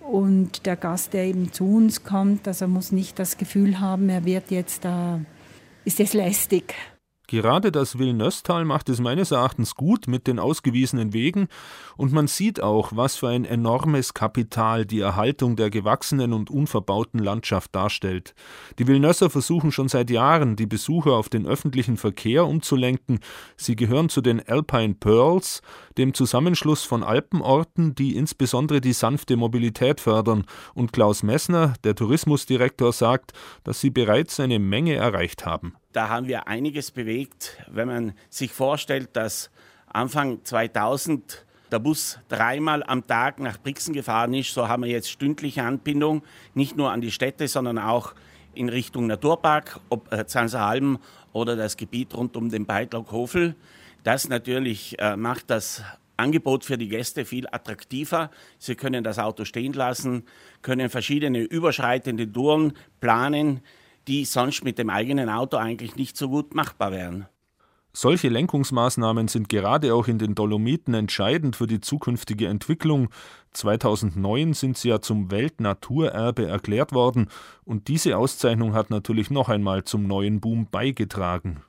Und 0.00 0.66
der 0.66 0.76
Gast, 0.76 1.12
der 1.12 1.26
eben 1.26 1.52
zu 1.52 1.76
uns 1.76 2.02
kommt, 2.02 2.48
also 2.48 2.66
muss 2.66 2.92
nicht 2.92 3.18
das 3.18 3.36
Gefühl 3.36 3.78
haben, 3.78 4.08
er 4.08 4.24
wird 4.24 4.50
jetzt 4.50 4.84
da, 4.84 5.20
ist 5.84 5.98
jetzt 5.98 6.14
lästig. 6.14 6.74
Gerade 7.30 7.70
das 7.70 7.98
Villenöstal 7.98 8.64
macht 8.64 8.88
es 8.88 9.00
meines 9.00 9.32
Erachtens 9.32 9.74
gut 9.74 10.08
mit 10.08 10.26
den 10.26 10.38
ausgewiesenen 10.38 11.12
Wegen 11.12 11.48
und 11.98 12.10
man 12.10 12.26
sieht 12.26 12.62
auch, 12.62 12.92
was 12.94 13.16
für 13.16 13.28
ein 13.28 13.44
enormes 13.44 14.14
Kapital 14.14 14.86
die 14.86 15.00
Erhaltung 15.00 15.54
der 15.54 15.68
gewachsenen 15.68 16.32
und 16.32 16.48
unverbauten 16.48 17.20
Landschaft 17.20 17.74
darstellt. 17.74 18.34
Die 18.78 18.86
Villenösser 18.86 19.28
versuchen 19.28 19.72
schon 19.72 19.88
seit 19.88 20.08
Jahren, 20.08 20.56
die 20.56 20.64
Besucher 20.64 21.12
auf 21.12 21.28
den 21.28 21.46
öffentlichen 21.46 21.98
Verkehr 21.98 22.46
umzulenken. 22.46 23.20
Sie 23.58 23.76
gehören 23.76 24.08
zu 24.08 24.22
den 24.22 24.40
Alpine 24.48 24.94
Pearls, 24.94 25.60
dem 25.98 26.14
Zusammenschluss 26.14 26.84
von 26.84 27.02
Alpenorten, 27.02 27.94
die 27.94 28.16
insbesondere 28.16 28.80
die 28.80 28.94
sanfte 28.94 29.36
Mobilität 29.36 30.00
fördern. 30.00 30.46
Und 30.72 30.94
Klaus 30.94 31.22
Messner, 31.22 31.74
der 31.84 31.94
Tourismusdirektor, 31.94 32.94
sagt, 32.94 33.32
dass 33.64 33.82
sie 33.82 33.90
bereits 33.90 34.40
eine 34.40 34.58
Menge 34.58 34.94
erreicht 34.94 35.44
haben. 35.44 35.74
Da 35.92 36.10
haben 36.10 36.28
wir 36.28 36.48
einiges 36.48 36.90
bewegt, 36.90 37.56
wenn 37.66 37.88
man 37.88 38.12
sich 38.28 38.52
vorstellt, 38.52 39.10
dass 39.14 39.50
Anfang 39.86 40.44
2000 40.44 41.46
der 41.72 41.78
Bus 41.78 42.18
dreimal 42.28 42.82
am 42.82 43.06
Tag 43.06 43.40
nach 43.40 43.58
Brixen 43.58 43.94
gefahren 43.94 44.34
ist. 44.34 44.52
So 44.52 44.68
haben 44.68 44.82
wir 44.82 44.90
jetzt 44.90 45.10
stündliche 45.10 45.62
Anbindung, 45.62 46.22
nicht 46.54 46.76
nur 46.76 46.90
an 46.92 47.00
die 47.00 47.10
Städte, 47.10 47.48
sondern 47.48 47.78
auch 47.78 48.14
in 48.54 48.68
Richtung 48.68 49.06
Naturpark, 49.06 49.80
ob 49.88 50.12
äh, 50.12 50.24
oder 51.32 51.56
das 51.56 51.76
Gebiet 51.76 52.14
rund 52.14 52.36
um 52.36 52.50
den 52.50 52.66
Beitrag 52.66 53.10
Hofel. 53.10 53.54
Das 54.02 54.28
natürlich 54.28 54.98
äh, 54.98 55.16
macht 55.16 55.50
das 55.50 55.82
Angebot 56.18 56.64
für 56.64 56.76
die 56.76 56.88
Gäste 56.88 57.24
viel 57.24 57.46
attraktiver. 57.50 58.30
Sie 58.58 58.74
können 58.74 59.04
das 59.04 59.18
Auto 59.18 59.44
stehen 59.44 59.72
lassen, 59.72 60.24
können 60.62 60.90
verschiedene 60.90 61.40
überschreitende 61.40 62.30
Touren 62.30 62.72
planen, 63.00 63.60
die 64.08 64.24
sonst 64.24 64.64
mit 64.64 64.78
dem 64.78 64.90
eigenen 64.90 65.28
Auto 65.28 65.58
eigentlich 65.58 65.96
nicht 65.96 66.16
so 66.16 66.28
gut 66.28 66.54
machbar 66.54 66.90
wären. 66.90 67.26
Solche 67.92 68.28
Lenkungsmaßnahmen 68.28 69.28
sind 69.28 69.48
gerade 69.48 69.94
auch 69.94 70.08
in 70.08 70.18
den 70.18 70.34
Dolomiten 70.34 70.94
entscheidend 70.94 71.56
für 71.56 71.66
die 71.66 71.80
zukünftige 71.80 72.46
Entwicklung. 72.46 73.08
2009 73.52 74.54
sind 74.54 74.78
sie 74.78 74.90
ja 74.90 75.00
zum 75.00 75.30
Weltnaturerbe 75.30 76.46
erklärt 76.46 76.92
worden 76.92 77.28
und 77.64 77.88
diese 77.88 78.16
Auszeichnung 78.16 78.74
hat 78.74 78.90
natürlich 78.90 79.30
noch 79.30 79.48
einmal 79.48 79.84
zum 79.84 80.06
neuen 80.06 80.40
Boom 80.40 80.68
beigetragen. 80.70 81.62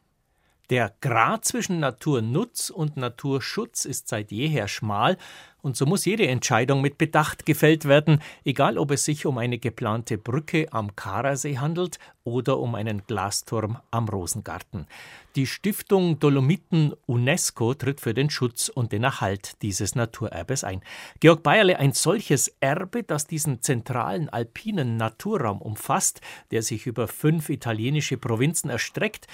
Der 0.70 0.94
Grad 1.02 1.46
zwischen 1.46 1.80
Naturnutz 1.80 2.70
und 2.70 2.96
Naturschutz 2.96 3.86
ist 3.86 4.08
seit 4.08 4.32
jeher 4.32 4.68
schmal, 4.68 5.18
und 5.62 5.76
so 5.76 5.86
muss 5.86 6.06
jede 6.06 6.28
Entscheidung 6.28 6.82
mit 6.82 6.98
Bedacht 6.98 7.46
gefällt 7.46 7.86
werden, 7.86 8.22
egal 8.46 8.78
ob 8.78 8.92
es 8.92 9.04
sich 9.04 9.26
um 9.26 9.38
eine 9.38 9.58
geplante 9.58 10.18
Brücke 10.18 10.68
am 10.72 10.96
Karasee 10.96 11.58
handelt 11.58 12.00
oder 12.24 12.60
um 12.60 12.76
einen 12.76 13.04
Glasturm 13.06 13.78
am 13.92 14.08
Rosengarten. 14.08 14.88
Die 15.36 15.48
Stiftung 15.48 16.20
Dolomiten 16.20 16.94
UNESCO 17.08 17.74
tritt 17.74 18.00
für 18.00 18.14
den 18.14 18.30
Schutz 18.30 18.70
und 18.70 18.92
den 18.92 19.04
Erhalt 19.04 19.62
dieses 19.62 19.96
Naturerbes 19.96 20.64
ein. 20.64 20.82
Georg 21.20 21.44
Bayerle, 21.44 21.78
ein 21.78 21.92
solches 21.92 22.48
Erbe, 22.60 23.04
das 23.04 23.28
diesen 23.28 23.62
zentralen 23.62 24.30
alpinen 24.30 24.98
Naturraum 24.98 25.62
umfasst, 25.62 26.22
der 26.52 26.62
sich 26.62 26.88
über 26.88 27.08
fünf 27.08 27.50
italienische 27.50 28.18
Provinzen 28.18 28.70
erstreckt, 28.70 29.28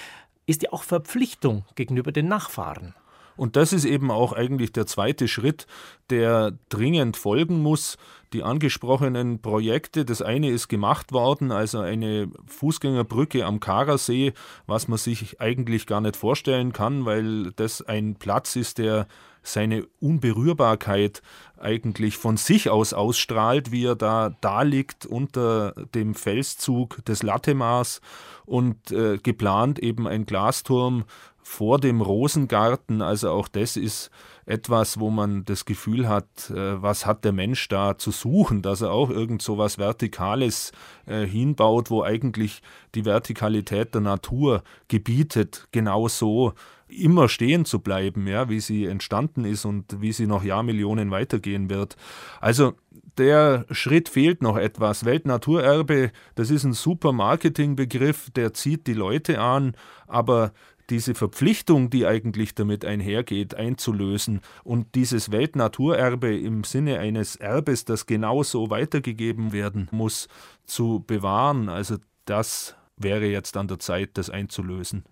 ist 0.45 0.63
ja 0.63 0.71
auch 0.71 0.83
Verpflichtung 0.83 1.65
gegenüber 1.75 2.11
den 2.11 2.27
Nachfahren. 2.27 2.93
Und 3.37 3.55
das 3.55 3.73
ist 3.73 3.85
eben 3.85 4.11
auch 4.11 4.33
eigentlich 4.33 4.71
der 4.71 4.85
zweite 4.85 5.27
Schritt, 5.27 5.67
der 6.09 6.53
dringend 6.69 7.17
folgen 7.17 7.61
muss. 7.61 7.97
Die 8.33 8.43
angesprochenen 8.43 9.41
Projekte, 9.41 10.05
das 10.05 10.21
eine 10.21 10.49
ist 10.49 10.67
gemacht 10.67 11.11
worden, 11.11 11.51
also 11.51 11.79
eine 11.79 12.29
Fußgängerbrücke 12.47 13.45
am 13.45 13.59
Karasee, 13.59 14.33
was 14.67 14.87
man 14.87 14.97
sich 14.97 15.41
eigentlich 15.41 15.85
gar 15.85 16.01
nicht 16.01 16.15
vorstellen 16.15 16.73
kann, 16.73 17.05
weil 17.05 17.51
das 17.55 17.81
ein 17.81 18.15
Platz 18.15 18.55
ist, 18.55 18.77
der 18.77 19.07
seine 19.45 19.85
Unberührbarkeit 19.99 21.21
eigentlich 21.57 22.17
von 22.17 22.37
sich 22.37 22.69
aus 22.69 22.93
ausstrahlt, 22.93 23.71
wie 23.71 23.85
er 23.85 23.95
da 23.95 24.35
da 24.41 24.63
liegt 24.63 25.05
unter 25.05 25.71
dem 25.93 26.15
Felszug 26.15 27.03
des 27.05 27.23
Lattemars 27.23 28.01
und 28.45 28.91
äh, 28.91 29.17
geplant 29.17 29.79
eben 29.79 30.07
ein 30.07 30.25
Glasturm 30.25 31.05
vor 31.41 31.79
dem 31.79 32.01
Rosengarten. 32.01 33.03
Also 33.03 33.29
auch 33.29 33.47
das 33.47 33.77
ist 33.77 34.09
etwas, 34.47 34.99
wo 34.99 35.11
man 35.11 35.45
das 35.45 35.65
Gefühl 35.65 36.09
hat, 36.09 36.49
äh, 36.49 36.81
was 36.81 37.05
hat 37.05 37.23
der 37.23 37.33
Mensch 37.33 37.67
da 37.67 37.97
zu 37.97 38.11
suchen, 38.11 38.61
dass 38.61 38.81
er 38.81 38.91
auch 38.91 39.09
irgend 39.09 39.41
so 39.41 39.57
was 39.57 39.77
Vertikales 39.77 40.71
äh, 41.05 41.25
hinbaut, 41.25 41.89
wo 41.89 42.03
eigentlich 42.03 42.61
die 42.95 43.05
Vertikalität 43.05 43.93
der 43.93 44.01
Natur 44.01 44.63
gebietet, 44.87 45.67
genau 45.71 46.07
so 46.07 46.53
immer 47.03 47.29
stehen 47.29 47.65
zu 47.65 47.79
bleiben, 47.79 48.27
ja, 48.27 48.49
wie 48.49 48.59
sie 48.59 48.85
entstanden 48.85 49.45
ist 49.45 49.65
und 49.65 50.01
wie 50.01 50.11
sie 50.11 50.27
noch 50.27 50.43
Jahrmillionen 50.43 51.11
weitergehen 51.11 51.69
wird. 51.69 51.95
Also 52.41 52.73
der 53.17 53.65
Schritt 53.71 54.09
fehlt 54.09 54.41
noch 54.41 54.57
etwas. 54.57 55.05
Weltnaturerbe, 55.05 56.11
das 56.35 56.49
ist 56.49 56.63
ein 56.63 56.73
super 56.73 57.11
Marketingbegriff, 57.11 58.29
der 58.31 58.53
zieht 58.53 58.87
die 58.87 58.93
Leute 58.93 59.39
an, 59.39 59.75
aber 60.07 60.51
diese 60.89 61.15
Verpflichtung, 61.15 61.89
die 61.89 62.05
eigentlich 62.05 62.53
damit 62.53 62.85
einhergeht, 62.85 63.55
einzulösen 63.55 64.41
und 64.63 64.93
dieses 64.95 65.31
Weltnaturerbe 65.31 66.37
im 66.37 66.63
Sinne 66.63 66.99
eines 66.99 67.35
Erbes, 67.35 67.85
das 67.85 68.05
genauso 68.05 68.69
weitergegeben 68.69 69.51
werden 69.51 69.87
muss, 69.91 70.27
zu 70.65 71.03
bewahren, 71.05 71.69
also 71.69 71.97
das 72.25 72.75
wäre 72.97 73.25
jetzt 73.25 73.57
an 73.57 73.67
der 73.67 73.79
Zeit, 73.79 74.11
das 74.13 74.29
einzulösen. 74.29 75.03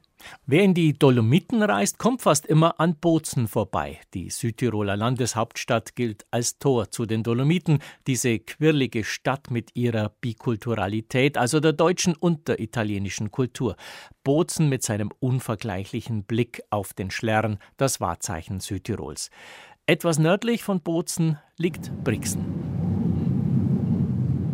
Wer 0.46 0.64
in 0.64 0.74
die 0.74 0.94
Dolomiten 0.94 1.62
reist, 1.62 1.98
kommt 1.98 2.22
fast 2.22 2.46
immer 2.46 2.80
an 2.80 2.96
Bozen 2.96 3.48
vorbei. 3.48 4.00
Die 4.14 4.30
Südtiroler 4.30 4.98
Landeshauptstadt 4.98 5.96
gilt 5.96 6.26
als 6.32 6.60
Tor 6.60 6.92
zu 6.92 7.06
den 7.06 7.24
Dolomiten, 7.24 7.80
diese 8.08 8.40
quirlige 8.40 9.04
Stadt 9.04 9.52
mit 9.52 9.76
ihrer 9.76 10.10
Bikulturalität, 10.22 11.38
also 11.38 11.60
der 11.60 11.74
deutschen 11.74 12.16
und 12.16 12.48
der 12.48 12.60
italienischen 12.60 13.32
Kultur. 13.32 13.76
Bozen 14.24 14.70
mit 14.70 14.84
seinem 14.84 15.12
unvergleichlichen 15.20 16.24
Blick 16.24 16.64
auf 16.70 16.94
den 16.94 17.12
Schlern, 17.12 17.58
das 17.78 18.02
Wahrzeichen 18.02 18.60
Südtirols. 18.60 19.30
Etwas 19.86 20.18
nördlich 20.18 20.64
von 20.64 20.80
Bozen 20.80 21.38
liegt 21.58 21.92
Brixen. 22.04 22.74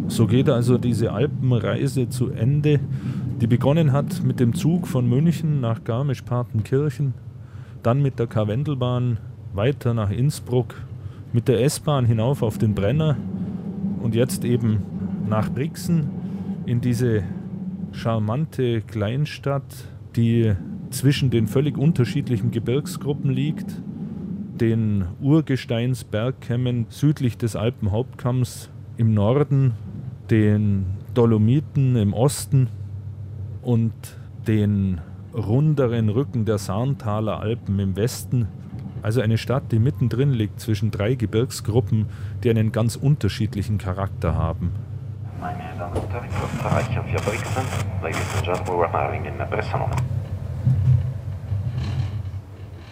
So 0.09 0.25
geht 0.25 0.49
also 0.49 0.79
diese 0.79 1.11
Alpenreise 1.11 2.09
zu 2.09 2.31
Ende 2.31 2.79
die 3.41 3.47
begonnen 3.47 3.93
hat 3.93 4.21
mit 4.23 4.41
dem 4.41 4.53
Zug 4.53 4.85
von 4.85 5.07
München 5.07 5.61
nach 5.61 5.85
Garmisch-Partenkirchen, 5.85 7.13
dann 7.83 8.01
mit 8.01 8.19
der 8.19 8.27
Karwendelbahn 8.27 9.17
weiter 9.53 9.93
nach 9.93 10.09
Innsbruck, 10.09 10.75
mit 11.31 11.47
der 11.47 11.63
S-Bahn 11.63 12.05
hinauf 12.05 12.43
auf 12.43 12.57
den 12.57 12.75
Brenner 12.75 13.15
und 14.01 14.13
jetzt 14.13 14.43
eben 14.43 14.83
nach 15.29 15.49
Brixen 15.49 16.09
in 16.65 16.81
diese 16.81 17.23
charmante 17.93 18.81
Kleinstadt, 18.81 19.87
die 20.17 20.53
zwischen 20.89 21.29
den 21.29 21.47
völlig 21.47 21.77
unterschiedlichen 21.77 22.51
Gebirgsgruppen 22.51 23.31
liegt, 23.31 23.81
den 24.59 25.05
Urgesteinsbergkämmen 25.21 26.87
südlich 26.89 27.37
des 27.37 27.55
Alpenhauptkamms 27.55 28.69
im 28.97 29.13
Norden, 29.13 29.75
den 30.29 30.85
Dolomiten 31.13 31.95
im 31.95 32.13
Osten 32.13 32.67
und 33.61 33.93
den 34.47 35.01
runderen 35.33 36.09
Rücken 36.09 36.45
der 36.45 36.57
Sarntaler 36.57 37.39
Alpen 37.39 37.79
im 37.79 37.95
Westen. 37.95 38.47
Also 39.01 39.21
eine 39.21 39.37
Stadt, 39.37 39.71
die 39.71 39.79
mittendrin 39.79 40.31
liegt 40.33 40.59
zwischen 40.59 40.91
drei 40.91 41.15
Gebirgsgruppen, 41.15 42.07
die 42.43 42.49
einen 42.49 42.71
ganz 42.71 42.95
unterschiedlichen 42.95 43.77
Charakter 43.77 44.35
haben. 44.35 44.71
Meine 45.39 45.59
Damen 45.77 45.95
und 45.95 46.11
Herren, 46.11 46.27
Österreicher 46.27 47.03
für 47.03 47.29
Brixen. 47.29 47.63
Ladies 48.01 48.35
and 48.35 48.43
gentlemen, 48.43 48.81
we're 48.81 48.93
arriving 48.93 49.25
in 49.25 49.37
Bressanone. 49.49 50.18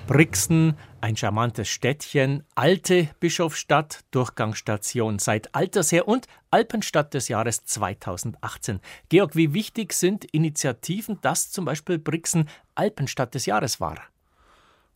Brixen, 0.08 0.78
ein 1.02 1.18
charmantes 1.18 1.68
Städtchen, 1.68 2.46
alte 2.56 3.10
Bischofsstadt, 3.20 4.06
Durchgangsstation 4.12 5.20
seit 5.20 5.54
alters 5.54 5.92
her 5.92 6.08
und 6.08 6.28
Alpenstadt 6.50 7.14
des 7.14 7.28
Jahres 7.28 7.66
2018. 7.66 8.80
Georg, 9.10 9.36
wie 9.36 9.54
wichtig 9.54 9.92
sind 9.92 10.24
Initiativen, 10.24 11.20
dass 11.22 11.52
zum 11.52 11.66
Beispiel 11.66 12.00
Brixen 12.00 12.48
Alpenstadt 12.74 13.36
des 13.36 13.46
Jahres 13.48 13.82
war? 13.82 13.98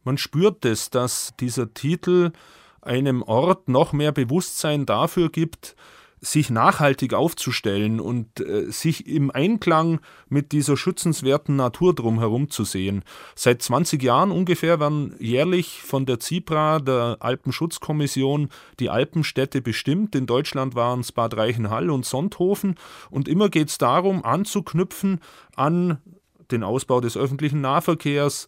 Man 0.06 0.18
spürt 0.18 0.64
es, 0.64 0.90
dass 0.90 1.34
dieser 1.42 1.74
Titel 1.74 2.32
einem 2.82 3.22
Ort 3.22 3.68
noch 3.68 3.92
mehr 3.92 4.14
Bewusstsein 4.14 4.86
dafür 4.86 5.30
gibt, 5.30 5.76
sich 6.24 6.52
nachhaltig 6.52 7.16
aufzustellen 7.16 8.00
und 8.00 8.40
äh, 8.40 8.72
sich 8.72 9.08
im 9.08 9.32
Einklang 9.32 10.00
mit 10.30 10.52
dieser 10.52 10.78
schützenswerten 10.78 11.56
Natur 11.56 11.96
drumherum 11.96 12.52
zu 12.52 12.64
sehen. 12.64 13.04
Seit 13.36 13.64
20 13.64 14.04
Jahren 14.04 14.30
ungefähr 14.30 14.80
werden 14.80 15.16
jährlich 15.20 15.82
von 15.82 16.06
der 16.06 16.20
ZIPRA, 16.20 16.80
der 16.80 17.18
Alpenschutzkommission, 17.22 18.50
die 18.80 18.92
Alpenstädte 18.92 19.64
bestimmt. 19.64 20.16
In 20.16 20.28
Deutschland 20.28 20.76
waren 20.76 21.00
es 21.00 21.12
Bad 21.12 21.36
Reichenhall 21.36 21.90
und 21.90 22.06
Sonthofen. 22.06 22.76
Und 23.10 23.28
immer 23.28 23.50
geht 23.50 23.70
es 23.70 23.80
darum, 23.80 24.24
anzuknüpfen 24.24 25.22
an 25.56 25.98
den 26.52 26.64
Ausbau 26.64 27.02
des 27.02 27.18
öffentlichen 27.18 27.62
Nahverkehrs, 27.62 28.48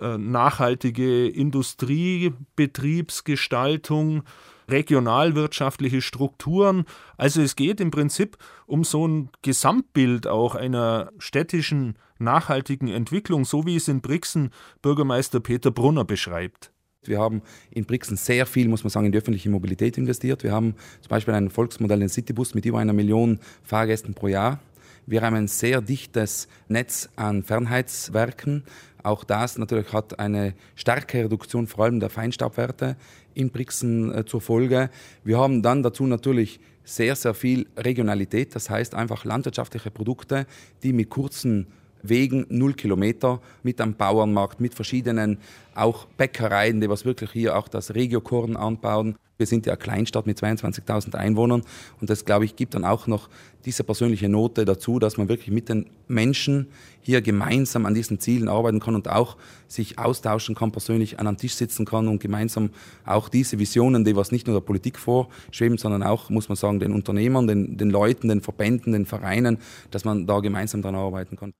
äh, 0.00 0.18
nachhaltige 0.18 1.28
Industriebetriebsgestaltung, 1.28 4.24
regionalwirtschaftliche 4.72 6.02
Strukturen. 6.02 6.84
Also 7.16 7.42
es 7.42 7.54
geht 7.54 7.80
im 7.80 7.90
Prinzip 7.90 8.36
um 8.66 8.82
so 8.82 9.06
ein 9.06 9.30
Gesamtbild 9.42 10.26
auch 10.26 10.54
einer 10.54 11.12
städtischen 11.18 11.96
nachhaltigen 12.18 12.88
Entwicklung, 12.88 13.44
so 13.44 13.66
wie 13.66 13.76
es 13.76 13.88
in 13.88 14.00
Brixen 14.00 14.50
Bürgermeister 14.80 15.40
Peter 15.40 15.70
Brunner 15.70 16.04
beschreibt. 16.04 16.72
Wir 17.04 17.18
haben 17.18 17.42
in 17.70 17.84
Brixen 17.84 18.16
sehr 18.16 18.46
viel, 18.46 18.68
muss 18.68 18.84
man 18.84 18.90
sagen, 18.90 19.06
in 19.06 19.12
die 19.12 19.18
öffentliche 19.18 19.50
Mobilität 19.50 19.98
investiert. 19.98 20.44
Wir 20.44 20.52
haben 20.52 20.74
zum 21.00 21.08
Beispiel 21.08 21.34
ein 21.34 21.50
Volksmodell, 21.50 21.98
den 21.98 22.08
Citybus 22.08 22.54
mit 22.54 22.64
über 22.64 22.78
einer 22.78 22.92
Million 22.92 23.40
Fahrgästen 23.64 24.14
pro 24.14 24.28
Jahr. 24.28 24.60
Wir 25.04 25.22
haben 25.22 25.34
ein 25.34 25.48
sehr 25.48 25.80
dichtes 25.80 26.46
Netz 26.68 27.08
an 27.16 27.42
Fernheitswerken. 27.42 28.62
Auch 29.02 29.24
das 29.24 29.58
natürlich 29.58 29.92
hat 29.92 30.20
eine 30.20 30.54
starke 30.76 31.24
Reduktion 31.24 31.66
vor 31.66 31.84
allem 31.84 31.98
der 31.98 32.08
Feinstaubwerte 32.08 32.96
in 33.34 33.50
Brixen 33.50 34.12
äh, 34.12 34.24
zur 34.24 34.40
Folge. 34.40 34.90
Wir 35.24 35.38
haben 35.38 35.62
dann 35.62 35.82
dazu 35.82 36.06
natürlich 36.06 36.60
sehr, 36.84 37.14
sehr 37.16 37.34
viel 37.34 37.66
Regionalität, 37.76 38.54
das 38.54 38.68
heißt 38.68 38.94
einfach 38.94 39.24
landwirtschaftliche 39.24 39.90
Produkte, 39.90 40.46
die 40.82 40.92
mit 40.92 41.10
kurzen 41.10 41.66
Wegen, 42.02 42.46
null 42.48 42.74
Kilometer, 42.74 43.40
mit 43.62 43.80
einem 43.80 43.94
Bauernmarkt, 43.94 44.60
mit 44.60 44.74
verschiedenen 44.74 45.38
auch 45.74 46.06
Bäckereien, 46.16 46.80
die 46.80 46.88
was 46.88 47.04
wirklich 47.04 47.30
hier 47.30 47.56
auch 47.56 47.68
das 47.68 47.94
Regiokorn 47.94 48.56
anbauen. 48.56 49.16
Wir 49.38 49.46
sind 49.46 49.66
ja 49.66 49.72
eine 49.72 49.78
Kleinstadt 49.78 50.26
mit 50.26 50.38
22.000 50.38 51.16
Einwohnern 51.16 51.62
und 52.00 52.10
das, 52.10 52.24
glaube 52.24 52.44
ich, 52.44 52.54
gibt 52.54 52.74
dann 52.74 52.84
auch 52.84 53.06
noch 53.06 53.28
diese 53.64 53.82
persönliche 53.82 54.28
Note 54.28 54.64
dazu, 54.64 54.98
dass 54.98 55.16
man 55.16 55.28
wirklich 55.28 55.50
mit 55.50 55.68
den 55.68 55.86
Menschen 56.06 56.68
hier 57.00 57.22
gemeinsam 57.22 57.86
an 57.86 57.94
diesen 57.94 58.20
Zielen 58.20 58.48
arbeiten 58.48 58.78
kann 58.78 58.94
und 58.94 59.08
auch 59.08 59.36
sich 59.66 59.98
austauschen 59.98 60.54
kann, 60.54 60.70
persönlich 60.70 61.18
an 61.18 61.26
einem 61.26 61.38
Tisch 61.38 61.54
sitzen 61.54 61.86
kann 61.86 62.06
und 62.08 62.20
gemeinsam 62.20 62.70
auch 63.04 63.28
diese 63.28 63.58
Visionen, 63.58 64.04
die 64.04 64.14
was 64.14 64.30
nicht 64.30 64.46
nur 64.46 64.54
der 64.54 64.64
Politik 64.64 64.98
vorschweben, 64.98 65.78
sondern 65.78 66.02
auch, 66.02 66.30
muss 66.30 66.48
man 66.48 66.56
sagen, 66.56 66.78
den 66.78 66.92
Unternehmern, 66.92 67.46
den, 67.46 67.76
den 67.76 67.90
Leuten, 67.90 68.28
den 68.28 68.42
Verbänden, 68.42 68.92
den 68.92 69.06
Vereinen, 69.06 69.58
dass 69.90 70.04
man 70.04 70.26
da 70.26 70.40
gemeinsam 70.40 70.82
daran 70.82 71.00
arbeiten 71.00 71.36
kann. 71.36 71.52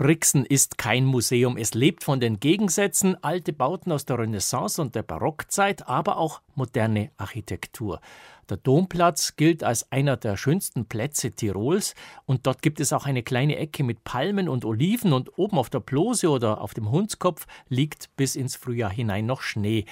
Brixen 0.00 0.46
ist 0.46 0.78
kein 0.78 1.04
Museum. 1.04 1.58
Es 1.58 1.74
lebt 1.74 2.04
von 2.04 2.20
den 2.20 2.40
Gegensätzen, 2.40 3.22
alte 3.22 3.52
Bauten 3.52 3.92
aus 3.92 4.06
der 4.06 4.18
Renaissance 4.18 4.80
und 4.80 4.94
der 4.94 5.02
Barockzeit, 5.02 5.88
aber 5.88 6.16
auch 6.16 6.40
moderne 6.54 7.10
Architektur. 7.18 8.00
Der 8.48 8.56
Domplatz 8.56 9.36
gilt 9.36 9.62
als 9.62 9.92
einer 9.92 10.16
der 10.16 10.38
schönsten 10.38 10.86
Plätze 10.86 11.32
Tirols 11.32 11.94
und 12.24 12.46
dort 12.46 12.62
gibt 12.62 12.80
es 12.80 12.94
auch 12.94 13.04
eine 13.04 13.22
kleine 13.22 13.56
Ecke 13.56 13.84
mit 13.84 14.02
Palmen 14.02 14.48
und 14.48 14.64
Oliven 14.64 15.12
und 15.12 15.36
oben 15.38 15.58
auf 15.58 15.68
der 15.68 15.80
Plose 15.80 16.30
oder 16.30 16.62
auf 16.62 16.72
dem 16.72 16.90
Hundskopf 16.90 17.46
liegt 17.68 18.16
bis 18.16 18.36
ins 18.36 18.56
Frühjahr 18.56 18.90
hinein 18.90 19.26
noch 19.26 19.42
Schnee. 19.42 19.84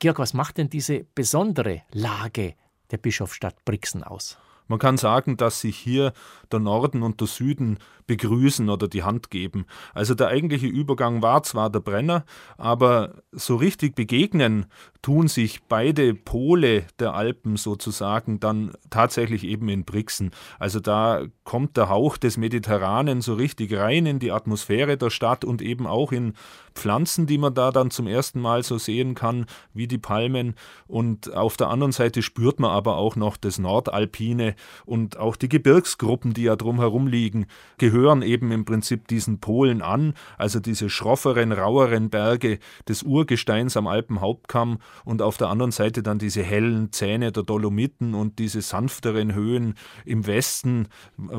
Georg, 0.00 0.18
was 0.18 0.34
macht 0.34 0.58
denn 0.58 0.68
diese 0.68 1.06
besondere 1.14 1.80
Lage 1.92 2.56
der 2.90 2.98
Bischofsstadt 2.98 3.64
Brixen 3.64 4.04
aus? 4.04 4.36
Man 4.68 4.78
kann 4.78 4.96
sagen, 4.96 5.36
dass 5.36 5.60
sich 5.60 5.76
hier 5.76 6.12
der 6.50 6.60
Norden 6.60 7.02
und 7.02 7.20
der 7.20 7.28
Süden 7.28 7.78
begrüßen 8.06 8.68
oder 8.68 8.88
die 8.88 9.02
Hand 9.02 9.30
geben. 9.30 9.66
Also 9.94 10.14
der 10.14 10.28
eigentliche 10.28 10.66
Übergang 10.66 11.22
war 11.22 11.42
zwar 11.42 11.70
der 11.70 11.80
Brenner, 11.80 12.24
aber 12.56 13.22
so 13.32 13.56
richtig 13.56 13.94
begegnen 13.94 14.66
tun 15.02 15.28
sich 15.28 15.62
beide 15.64 16.14
Pole 16.14 16.84
der 16.98 17.14
Alpen 17.14 17.56
sozusagen 17.56 18.40
dann 18.40 18.72
tatsächlich 18.90 19.44
eben 19.44 19.68
in 19.68 19.84
Brixen. 19.84 20.30
Also 20.58 20.80
da 20.80 21.22
kommt 21.46 21.76
der 21.76 21.88
Hauch 21.88 22.18
des 22.18 22.36
Mediterranen 22.36 23.22
so 23.22 23.32
richtig 23.34 23.72
rein 23.72 24.04
in 24.04 24.18
die 24.18 24.32
Atmosphäre 24.32 24.98
der 24.98 25.10
Stadt 25.10 25.44
und 25.44 25.62
eben 25.62 25.86
auch 25.86 26.12
in 26.12 26.34
Pflanzen, 26.74 27.26
die 27.26 27.38
man 27.38 27.54
da 27.54 27.70
dann 27.70 27.90
zum 27.90 28.06
ersten 28.06 28.40
Mal 28.40 28.62
so 28.62 28.78
sehen 28.78 29.14
kann, 29.14 29.46
wie 29.72 29.86
die 29.86 29.96
Palmen. 29.96 30.54
Und 30.86 31.32
auf 31.34 31.56
der 31.56 31.68
anderen 31.68 31.92
Seite 31.92 32.22
spürt 32.22 32.60
man 32.60 32.72
aber 32.72 32.96
auch 32.96 33.16
noch 33.16 33.36
das 33.36 33.58
Nordalpine 33.58 34.54
und 34.84 35.16
auch 35.16 35.36
die 35.36 35.48
Gebirgsgruppen, 35.48 36.34
die 36.34 36.42
ja 36.42 36.56
drumherum 36.56 37.06
liegen, 37.06 37.46
gehören 37.78 38.22
eben 38.22 38.52
im 38.52 38.64
Prinzip 38.64 39.08
diesen 39.08 39.38
Polen 39.40 39.82
an, 39.82 40.14
also 40.36 40.60
diese 40.60 40.90
schrofferen, 40.90 41.52
raueren 41.52 42.10
Berge 42.10 42.58
des 42.88 43.04
Urgesteins 43.04 43.76
am 43.76 43.86
Alpenhauptkamm 43.86 44.78
und 45.04 45.22
auf 45.22 45.36
der 45.36 45.48
anderen 45.48 45.72
Seite 45.72 46.02
dann 46.02 46.18
diese 46.18 46.42
hellen 46.42 46.92
Zähne 46.92 47.30
der 47.32 47.44
Dolomiten 47.44 48.14
und 48.14 48.40
diese 48.40 48.60
sanfteren 48.60 49.32
Höhen 49.32 49.74
im 50.04 50.26
Westen, 50.26 50.88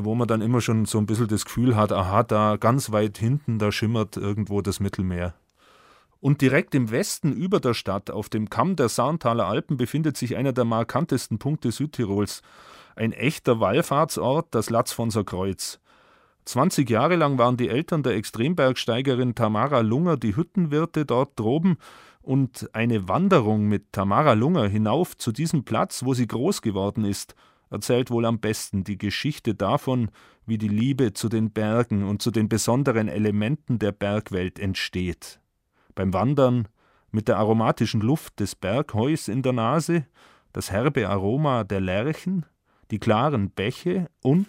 wo 0.04 0.14
man 0.14 0.28
dann 0.28 0.40
immer 0.40 0.60
schon 0.60 0.84
so 0.84 0.98
ein 0.98 1.06
bisschen 1.06 1.28
das 1.28 1.44
Gefühl 1.44 1.76
hat, 1.76 1.92
aha, 1.92 2.22
da 2.22 2.56
ganz 2.56 2.92
weit 2.92 3.18
hinten, 3.18 3.58
da 3.58 3.72
schimmert 3.72 4.16
irgendwo 4.16 4.60
das 4.60 4.80
Mittelmeer. 4.80 5.34
Und 6.20 6.40
direkt 6.40 6.74
im 6.74 6.90
Westen 6.90 7.32
über 7.32 7.60
der 7.60 7.74
Stadt, 7.74 8.10
auf 8.10 8.28
dem 8.28 8.50
Kamm 8.50 8.76
der 8.76 8.88
Sarntaler 8.88 9.46
Alpen, 9.46 9.76
befindet 9.76 10.16
sich 10.16 10.36
einer 10.36 10.52
der 10.52 10.64
markantesten 10.64 11.38
Punkte 11.38 11.70
Südtirols. 11.70 12.42
Ein 12.96 13.12
echter 13.12 13.60
Wallfahrtsort, 13.60 14.48
das 14.50 14.70
Latzfonser 14.70 15.22
Kreuz. 15.22 15.78
20 16.44 16.88
Jahre 16.88 17.16
lang 17.16 17.38
waren 17.38 17.56
die 17.56 17.68
Eltern 17.68 18.02
der 18.02 18.14
Extrembergsteigerin 18.14 19.34
Tamara 19.34 19.80
Lunger 19.80 20.16
die 20.16 20.34
Hüttenwirte 20.34 21.04
dort 21.04 21.38
droben 21.38 21.76
und 22.22 22.70
eine 22.72 23.06
Wanderung 23.08 23.68
mit 23.68 23.92
Tamara 23.92 24.32
Lunger 24.32 24.66
hinauf 24.66 25.16
zu 25.16 25.30
diesem 25.30 25.64
Platz, 25.64 26.04
wo 26.04 26.14
sie 26.14 26.26
groß 26.26 26.62
geworden 26.62 27.04
ist, 27.04 27.34
erzählt 27.70 28.10
wohl 28.10 28.24
am 28.24 28.40
besten 28.40 28.84
die 28.84 28.98
Geschichte 28.98 29.54
davon, 29.54 30.10
wie 30.46 30.58
die 30.58 30.68
Liebe 30.68 31.12
zu 31.12 31.28
den 31.28 31.50
Bergen 31.50 32.04
und 32.04 32.22
zu 32.22 32.30
den 32.30 32.48
besonderen 32.48 33.08
Elementen 33.08 33.78
der 33.78 33.92
Bergwelt 33.92 34.58
entsteht. 34.58 35.40
Beim 35.94 36.12
Wandern 36.12 36.68
mit 37.10 37.28
der 37.28 37.38
aromatischen 37.38 38.00
Luft 38.00 38.40
des 38.40 38.54
Bergheus 38.54 39.28
in 39.28 39.42
der 39.42 39.52
Nase, 39.52 40.06
das 40.52 40.70
herbe 40.70 41.08
Aroma 41.08 41.64
der 41.64 41.80
Lerchen, 41.80 42.46
die 42.90 42.98
klaren 42.98 43.50
Bäche 43.50 44.08
und 44.22 44.46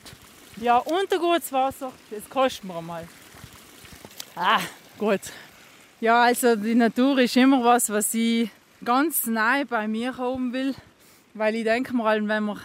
Ja, 0.62 0.78
und 0.78 1.12
ein 1.12 1.20
gutes 1.20 1.52
Wasser, 1.52 1.92
das 2.10 2.30
kosten 2.30 2.68
wir 2.68 2.82
mal. 2.82 3.08
Ah, 4.36 4.62
gut. 4.98 5.22
Ja, 6.00 6.24
also 6.24 6.56
die 6.56 6.76
Natur 6.76 7.20
ist 7.20 7.36
immer 7.36 7.64
was, 7.64 7.90
was 7.90 8.14
ich 8.14 8.50
ganz 8.86 9.26
nahe 9.26 9.66
bei 9.66 9.88
mir 9.88 10.18
haben 10.18 10.54
will, 10.54 10.74
weil 11.34 11.56
ich 11.56 11.66
denke 11.66 11.94
mal, 11.94 12.26
wenn 12.26 12.46
wir 12.46 12.58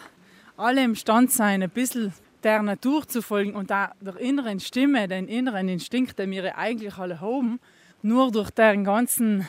alle 0.56 0.84
imstand 0.84 1.30
sein, 1.32 1.62
ein 1.62 1.70
bisschen 1.70 2.12
der 2.42 2.62
Natur 2.62 3.06
zu 3.08 3.22
folgen 3.22 3.54
und 3.54 3.72
auch 3.72 3.88
der 4.00 4.16
inneren 4.18 4.60
Stimme, 4.60 5.08
den 5.08 5.28
inneren 5.28 5.68
Instinkt, 5.68 6.18
den 6.18 6.30
wir 6.30 6.56
eigentlich 6.56 6.96
alle 6.98 7.20
haben, 7.20 7.58
nur 8.02 8.30
durch 8.30 8.50
den 8.50 8.84
ganzen 8.84 9.48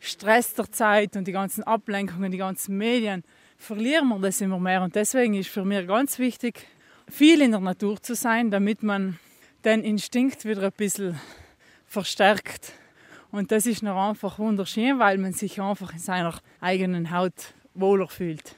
Stress 0.00 0.54
der 0.54 0.70
Zeit 0.72 1.16
und 1.16 1.26
die 1.28 1.32
ganzen 1.32 1.62
Ablenkungen, 1.62 2.32
die 2.32 2.38
ganzen 2.38 2.76
Medien, 2.76 3.22
verlieren 3.58 4.08
wir 4.08 4.18
das 4.18 4.40
immer 4.40 4.58
mehr. 4.58 4.82
Und 4.82 4.96
deswegen 4.96 5.34
ist 5.34 5.50
für 5.50 5.64
mich 5.64 5.86
ganz 5.86 6.18
wichtig, 6.18 6.66
viel 7.08 7.42
in 7.42 7.52
der 7.52 7.60
Natur 7.60 8.02
zu 8.02 8.14
sein, 8.14 8.50
damit 8.50 8.82
man 8.82 9.18
den 9.64 9.84
Instinkt 9.84 10.44
wieder 10.44 10.64
ein 10.64 10.72
bisschen 10.76 11.20
verstärkt. 11.86 12.72
Und 13.30 13.52
das 13.52 13.66
ist 13.66 13.82
noch 13.82 14.08
einfach 14.08 14.38
wunderschön, 14.38 14.98
weil 14.98 15.18
man 15.18 15.32
sich 15.32 15.60
einfach 15.60 15.92
in 15.92 15.98
seiner 15.98 16.34
eigenen 16.60 17.10
Haut 17.10 17.54
wohler 17.74 18.08
fühlt. 18.08 18.56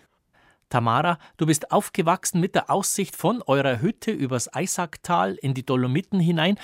Tamara, 0.75 1.18
du 1.37 1.47
bist 1.47 1.70
aufgewachsen 1.70 2.41
mit 2.41 2.57
der 2.57 2.68
Aussicht 2.68 3.14
von 3.14 3.43
eurer 3.47 3.81
Hütte 3.81 4.11
übers 4.11 4.53
Eisacktal 4.53 5.37
in 5.37 5.55
die 5.55 5.64
Dolomiten 5.64 6.18
hinein. 6.18 6.59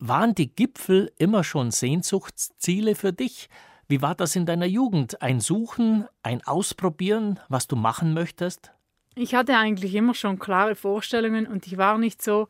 Waren 0.00 0.34
die 0.34 0.52
Gipfel 0.52 1.12
immer 1.16 1.44
schon 1.44 1.70
Sehnsuchtsziele 1.70 2.96
für 2.96 3.12
dich? 3.12 3.48
Wie 3.86 4.02
war 4.02 4.16
das 4.16 4.34
in 4.34 4.46
deiner 4.46 4.66
Jugend? 4.66 5.22
Ein 5.22 5.38
Suchen, 5.38 6.08
ein 6.24 6.42
Ausprobieren, 6.44 7.38
was 7.48 7.68
du 7.68 7.76
machen 7.76 8.14
möchtest? 8.14 8.72
Ich 9.14 9.36
hatte 9.36 9.56
eigentlich 9.56 9.94
immer 9.94 10.14
schon 10.14 10.40
klare 10.40 10.74
Vorstellungen 10.74 11.46
und 11.46 11.64
ich 11.68 11.76
war 11.76 11.98
nicht 11.98 12.20
so 12.20 12.48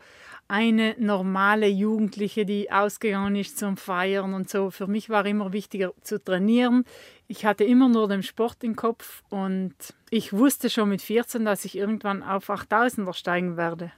eine 0.48 0.94
normale 0.98 1.66
Jugendliche, 1.66 2.46
die 2.46 2.70
ausgegangen 2.70 3.36
ist 3.36 3.58
zum 3.58 3.76
Feiern 3.76 4.32
und 4.32 4.48
so. 4.48 4.70
Für 4.70 4.86
mich 4.86 5.10
war 5.10 5.26
immer 5.26 5.52
wichtiger 5.52 5.92
zu 6.02 6.22
trainieren. 6.22 6.84
Ich 7.32 7.46
hatte 7.46 7.64
immer 7.64 7.88
nur 7.88 8.08
den 8.08 8.22
Sport 8.22 8.62
im 8.62 8.76
Kopf 8.76 9.22
und 9.30 9.74
ich 10.10 10.34
wusste 10.34 10.68
schon 10.68 10.90
mit 10.90 11.00
14, 11.00 11.46
dass 11.46 11.64
ich 11.64 11.78
irgendwann 11.78 12.22
auf 12.22 12.50
8000er 12.50 13.14
steigen 13.14 13.56
werde. 13.56 13.90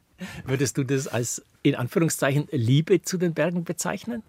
Würdest 0.45 0.78
du 0.78 0.85
das 0.85 1.09
als 1.09 1.45
in 1.64 1.74
Anführungszeichen 1.74 2.47
Liebe 2.53 3.03
zu 3.03 3.18
den 3.18 3.35
Bergen 3.35 3.64
bezeichnen? 3.64 4.22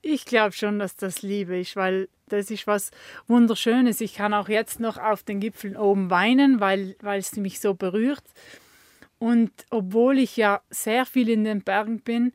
Ich 0.00 0.26
glaube 0.26 0.52
schon, 0.52 0.78
dass 0.78 0.94
das 0.94 1.22
Liebe 1.22 1.58
ist, 1.58 1.74
weil 1.74 2.08
das 2.28 2.52
ist 2.52 2.68
was 2.68 2.92
Wunderschönes. 3.26 4.00
Ich 4.00 4.14
kann 4.14 4.32
auch 4.32 4.48
jetzt 4.48 4.78
noch 4.78 4.96
auf 4.96 5.24
den 5.24 5.40
Gipfeln 5.40 5.76
oben 5.76 6.10
weinen, 6.10 6.60
weil, 6.60 6.94
weil 7.00 7.18
es 7.18 7.34
mich 7.34 7.58
so 7.58 7.74
berührt. 7.74 8.22
Und 9.18 9.50
obwohl 9.70 10.20
ich 10.20 10.36
ja 10.36 10.60
sehr 10.70 11.04
viel 11.04 11.28
in 11.30 11.42
den 11.42 11.62
Bergen 11.62 11.98
bin, 11.98 12.32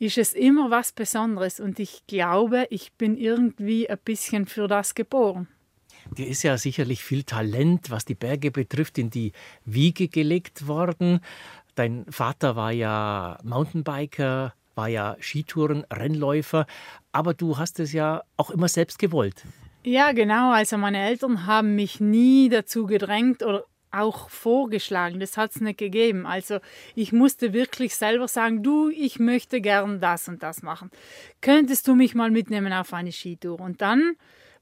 ist 0.00 0.18
es 0.18 0.32
immer 0.32 0.70
was 0.70 0.92
Besonderes. 0.92 1.60
Und 1.60 1.78
ich 1.78 2.06
glaube, 2.08 2.66
ich 2.70 2.92
bin 2.94 3.16
irgendwie 3.16 3.88
ein 3.88 3.98
bisschen 4.04 4.46
für 4.46 4.66
das 4.66 4.94
geboren. 4.94 5.46
Dir 6.16 6.26
ist 6.26 6.42
ja 6.42 6.56
sicherlich 6.56 7.04
viel 7.04 7.22
Talent, 7.22 7.90
was 7.90 8.04
die 8.06 8.14
Berge 8.14 8.50
betrifft, 8.50 8.98
in 8.98 9.10
die 9.10 9.32
Wiege 9.64 10.08
gelegt 10.08 10.66
worden. 10.66 11.20
Dein 11.74 12.06
Vater 12.08 12.56
war 12.56 12.72
ja 12.72 13.38
Mountainbiker, 13.44 14.54
war 14.74 14.88
ja 14.88 15.16
Skitouren, 15.20 15.84
Rennläufer, 15.92 16.66
aber 17.12 17.34
du 17.34 17.58
hast 17.58 17.78
es 17.78 17.92
ja 17.92 18.22
auch 18.38 18.50
immer 18.50 18.68
selbst 18.68 18.98
gewollt. 18.98 19.44
Ja, 19.82 20.12
genau. 20.12 20.52
Also 20.52 20.78
meine 20.78 20.98
Eltern 21.06 21.46
haben 21.46 21.74
mich 21.74 22.00
nie 22.00 22.48
dazu 22.48 22.86
gedrängt 22.86 23.42
oder 23.42 23.64
auch 23.90 24.30
vorgeschlagen. 24.30 25.20
Das 25.20 25.36
hat 25.36 25.52
es 25.52 25.60
nicht 25.60 25.78
gegeben. 25.78 26.26
Also 26.26 26.58
ich 26.94 27.12
musste 27.12 27.52
wirklich 27.52 27.94
selber 27.96 28.28
sagen, 28.28 28.62
du, 28.62 28.88
ich 28.90 29.18
möchte 29.18 29.60
gern 29.60 30.00
das 30.00 30.28
und 30.28 30.42
das 30.42 30.62
machen. 30.62 30.90
Könntest 31.40 31.88
du 31.88 31.94
mich 31.94 32.14
mal 32.14 32.30
mitnehmen 32.30 32.72
auf 32.72 32.92
eine 32.92 33.12
Skitour? 33.12 33.60
Und 33.60 33.80
dann, 33.80 34.14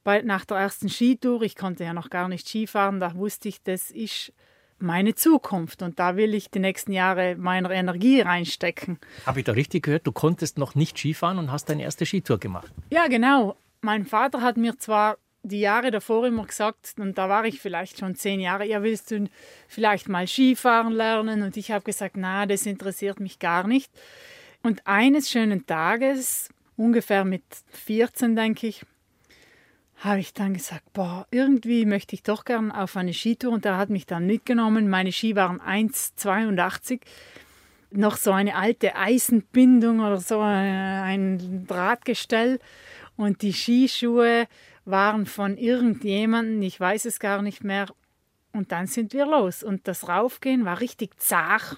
bei, 0.04 0.22
nach 0.22 0.44
der 0.44 0.58
ersten 0.58 0.88
Skitour, 0.88 1.42
ich 1.42 1.56
konnte 1.56 1.84
ja 1.84 1.92
noch 1.92 2.10
gar 2.10 2.28
nicht 2.28 2.48
Skifahren, 2.48 3.00
da 3.00 3.14
wusste 3.14 3.48
ich, 3.48 3.62
das 3.62 3.90
ist 3.90 4.32
meine 4.78 5.14
Zukunft 5.14 5.82
und 5.82 5.98
da 5.98 6.16
will 6.16 6.34
ich 6.34 6.50
die 6.50 6.60
nächsten 6.60 6.92
Jahre 6.92 7.36
meine 7.36 7.72
Energie 7.72 8.20
reinstecken. 8.20 8.98
Habe 9.26 9.40
ich 9.40 9.44
da 9.44 9.52
richtig 9.52 9.84
gehört? 9.84 10.06
Du 10.06 10.12
konntest 10.12 10.58
noch 10.58 10.74
nicht 10.74 10.96
Skifahren 10.98 11.38
und 11.38 11.50
hast 11.50 11.68
deine 11.68 11.82
erste 11.82 12.06
Skitour 12.06 12.38
gemacht. 12.38 12.72
Ja, 12.90 13.08
genau. 13.08 13.56
Mein 13.80 14.04
Vater 14.06 14.40
hat 14.40 14.56
mir 14.56 14.78
zwar 14.78 15.18
die 15.42 15.60
Jahre 15.60 15.90
davor 15.90 16.26
immer 16.26 16.46
gesagt, 16.46 16.94
und 16.98 17.16
da 17.16 17.28
war 17.28 17.44
ich 17.44 17.60
vielleicht 17.60 17.98
schon 17.98 18.14
zehn 18.14 18.40
Jahre, 18.40 18.66
ja, 18.66 18.82
willst 18.82 19.10
du 19.10 19.28
vielleicht 19.68 20.08
mal 20.08 20.26
Skifahren 20.26 20.92
lernen? 20.92 21.42
Und 21.42 21.56
ich 21.56 21.70
habe 21.70 21.84
gesagt, 21.84 22.16
na, 22.16 22.46
das 22.46 22.66
interessiert 22.66 23.20
mich 23.20 23.38
gar 23.38 23.66
nicht. 23.66 23.90
Und 24.62 24.86
eines 24.86 25.30
schönen 25.30 25.66
Tages, 25.66 26.50
ungefähr 26.76 27.24
mit 27.24 27.42
14, 27.70 28.34
denke 28.34 28.66
ich, 28.66 28.84
habe 29.98 30.20
ich 30.20 30.32
dann 30.32 30.54
gesagt, 30.54 30.92
boah, 30.92 31.26
irgendwie 31.30 31.84
möchte 31.84 32.14
ich 32.14 32.22
doch 32.22 32.44
gern 32.44 32.70
auf 32.70 32.96
eine 32.96 33.12
Skitour 33.12 33.52
und 33.52 33.66
er 33.66 33.78
hat 33.78 33.90
mich 33.90 34.06
dann 34.06 34.26
mitgenommen. 34.26 34.88
Meine 34.88 35.12
Ski 35.12 35.34
waren 35.34 35.60
1,82, 35.60 37.00
noch 37.90 38.16
so 38.16 38.30
eine 38.30 38.54
alte 38.54 38.94
Eisenbindung 38.94 40.00
oder 40.00 40.18
so 40.18 40.40
ein 40.40 41.66
Drahtgestell 41.66 42.60
und 43.16 43.42
die 43.42 43.52
Skischuhe 43.52 44.46
waren 44.90 45.26
von 45.26 45.56
irgendjemandem, 45.56 46.62
ich 46.62 46.78
weiß 46.78 47.04
es 47.04 47.20
gar 47.20 47.42
nicht 47.42 47.64
mehr. 47.64 47.86
Und 48.52 48.72
dann 48.72 48.86
sind 48.86 49.12
wir 49.12 49.26
los 49.26 49.62
und 49.62 49.86
das 49.86 50.08
Raufgehen 50.08 50.64
war 50.64 50.80
richtig 50.80 51.20
zart 51.20 51.76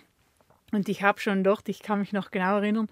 und 0.73 0.89
ich 0.89 1.03
habe 1.03 1.21
schon 1.21 1.45
dort, 1.45 1.69
ich 1.69 1.83
kann 1.83 1.99
mich 1.99 2.13
noch 2.13 2.31
genau 2.31 2.57
erinnern, 2.57 2.89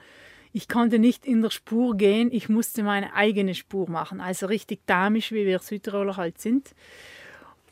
ich 0.53 0.69
konnte 0.69 0.99
nicht 0.99 1.27
in 1.27 1.43
der 1.43 1.51
Spur 1.51 1.97
gehen, 1.97 2.31
ich 2.33 2.49
musste 2.49 2.83
meine 2.83 3.14
eigene 3.14 3.55
Spur 3.55 3.89
machen, 3.89 4.21
also 4.21 4.47
richtig 4.47 4.81
damisch, 4.87 5.31
wie 5.33 5.47
wir 5.47 5.59
Südtiroler 5.61 6.16
halt 6.16 6.41
sind. 6.41 6.75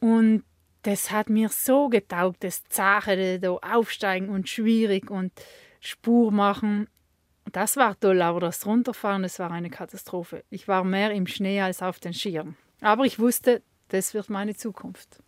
Und 0.00 0.44
das 0.82 1.10
hat 1.10 1.28
mir 1.28 1.48
so 1.48 1.88
getaugt, 1.88 2.44
das 2.44 2.64
Zache, 2.68 3.40
da 3.40 3.50
aufsteigen 3.50 4.28
und 4.28 4.48
schwierig 4.48 5.10
und 5.10 5.32
Spur 5.80 6.30
machen. 6.30 6.88
Das 7.52 7.76
war 7.76 7.98
toll, 7.98 8.22
aber 8.22 8.40
das 8.40 8.66
Runterfahren, 8.66 9.22
das 9.22 9.38
war 9.38 9.50
eine 9.50 9.70
Katastrophe. 9.70 10.44
Ich 10.50 10.68
war 10.68 10.84
mehr 10.84 11.12
im 11.12 11.26
Schnee 11.26 11.60
als 11.60 11.82
auf 11.82 12.00
den 12.00 12.12
Skiern. 12.12 12.56
Aber 12.80 13.04
ich 13.04 13.18
wusste, 13.18 13.62
das 13.88 14.14
wird 14.14 14.30
meine 14.30 14.54
Zukunft. 14.54 15.20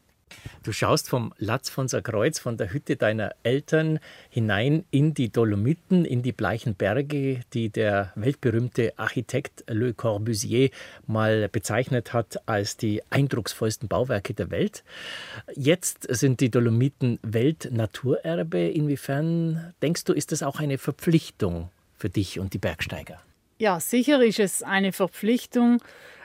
Du 0.63 0.73
schaust 0.73 1.09
vom 1.09 1.33
Latz 1.39 1.71
von 1.71 1.87
Kreuz, 1.87 2.39
von 2.39 2.57
der 2.57 2.73
Hütte 2.73 2.97
deiner 2.97 3.33
Eltern 3.43 3.99
hinein 4.29 4.85
in 4.91 5.15
die 5.15 5.31
Dolomiten, 5.31 6.05
in 6.05 6.23
die 6.23 6.33
bleichen 6.33 6.75
Berge, 6.75 7.41
die 7.55 7.71
der 7.71 8.13
weltberühmte 8.15 8.93
Architekt 8.99 9.65
Le 9.69 9.95
Corbusier 9.95 10.71
mal 11.07 11.49
bezeichnet 11.49 12.13
hat 12.13 12.47
als 12.47 12.77
die 12.77 13.03
eindrucksvollsten 13.11 13.89
Bauwerke 13.89 14.35
der 14.35 14.51
Welt. 14.51 14.85
Jetzt 15.55 16.07
sind 16.11 16.41
die 16.41 16.51
Dolomiten 16.51 17.19
Weltnaturerbe. 17.23 18.69
Inwiefern 18.69 19.73
denkst 19.81 20.05
du, 20.05 20.13
ist 20.13 20.33
das 20.33 20.43
auch 20.43 20.61
eine 20.61 20.79
Verpflichtung 20.79 21.71
für 21.99 22.09
dich 22.09 22.39
und 22.39 22.55
die 22.55 22.59
Bergsteiger? 22.59 23.21
Ja, 23.59 23.81
sicher 23.81 24.23
ist 24.23 24.39
es 24.39 24.63
eine 24.63 24.93
Verpflichtung, 24.93 25.83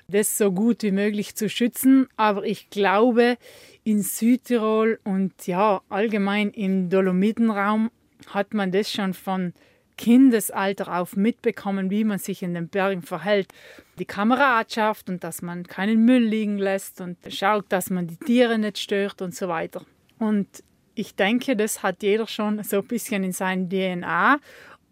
das 0.07 0.37
so 0.37 0.51
gut 0.51 0.83
wie 0.83 0.91
möglich 0.91 1.35
zu 1.35 1.49
schützen. 1.49 2.07
Aber 2.15 2.43
ich 2.45 2.69
glaube, 2.69 3.37
in 3.83 4.03
Südtirol 4.03 4.99
und 5.03 5.47
ja, 5.47 5.81
allgemein 5.89 6.51
im 6.51 6.89
Dolomitenraum 6.89 7.89
hat 8.27 8.53
man 8.53 8.71
das 8.71 8.91
schon 8.91 9.13
von 9.13 9.53
Kindesalter 9.97 10.99
auf 10.99 11.15
mitbekommen, 11.15 11.89
wie 11.89 12.03
man 12.03 12.19
sich 12.19 12.43
in 12.43 12.53
den 12.53 12.67
Bergen 12.67 13.01
verhält. 13.01 13.51
Die 13.99 14.05
Kameradschaft 14.05 15.09
und 15.09 15.23
dass 15.23 15.41
man 15.41 15.67
keinen 15.67 16.05
Müll 16.05 16.23
liegen 16.23 16.57
lässt 16.57 17.01
und 17.01 17.17
schaut, 17.29 17.65
dass 17.69 17.89
man 17.89 18.07
die 18.07 18.17
Tiere 18.17 18.57
nicht 18.57 18.79
stört 18.79 19.21
und 19.21 19.35
so 19.35 19.47
weiter. 19.47 19.85
Und 20.19 20.47
ich 20.95 21.15
denke, 21.15 21.55
das 21.55 21.83
hat 21.83 22.03
jeder 22.03 22.27
schon 22.27 22.63
so 22.63 22.77
ein 22.77 22.87
bisschen 22.87 23.23
in 23.23 23.31
seinem 23.31 23.69
DNA. 23.69 24.39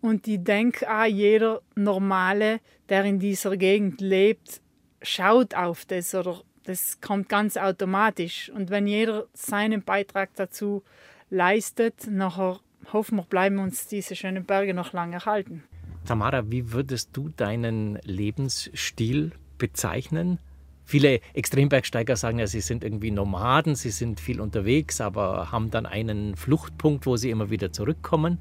Und 0.01 0.27
ich 0.27 0.43
denke 0.43 0.89
auch, 0.91 1.05
jeder 1.05 1.61
Normale, 1.75 2.59
der 2.89 3.05
in 3.05 3.19
dieser 3.19 3.55
Gegend 3.55 4.01
lebt, 4.01 4.61
schaut 5.01 5.55
auf 5.55 5.85
das 5.85 6.13
oder 6.15 6.41
das 6.63 6.99
kommt 7.01 7.29
ganz 7.29 7.57
automatisch. 7.57 8.51
Und 8.53 8.69
wenn 8.69 8.87
jeder 8.87 9.27
seinen 9.33 9.83
Beitrag 9.83 10.31
dazu 10.35 10.83
leistet, 11.29 12.07
nachher 12.09 12.59
hoffen 12.91 13.17
wir, 13.17 13.23
bleiben 13.23 13.59
uns 13.59 13.87
diese 13.87 14.15
schönen 14.15 14.45
Berge 14.45 14.73
noch 14.73 14.93
lange 14.93 15.15
erhalten. 15.15 15.63
Tamara, 16.05 16.49
wie 16.49 16.71
würdest 16.71 17.09
du 17.13 17.29
deinen 17.29 17.99
Lebensstil 18.03 19.31
bezeichnen? 19.57 20.39
Viele 20.83 21.21
Extrembergsteiger 21.33 22.15
sagen 22.15 22.39
ja, 22.39 22.47
sie 22.47 22.59
sind 22.59 22.83
irgendwie 22.83 23.11
Nomaden, 23.11 23.75
sie 23.75 23.91
sind 23.91 24.19
viel 24.19 24.41
unterwegs, 24.41 24.99
aber 24.99 25.51
haben 25.51 25.69
dann 25.69 25.85
einen 25.85 26.35
Fluchtpunkt, 26.35 27.05
wo 27.05 27.17
sie 27.17 27.29
immer 27.29 27.49
wieder 27.49 27.71
zurückkommen. 27.71 28.39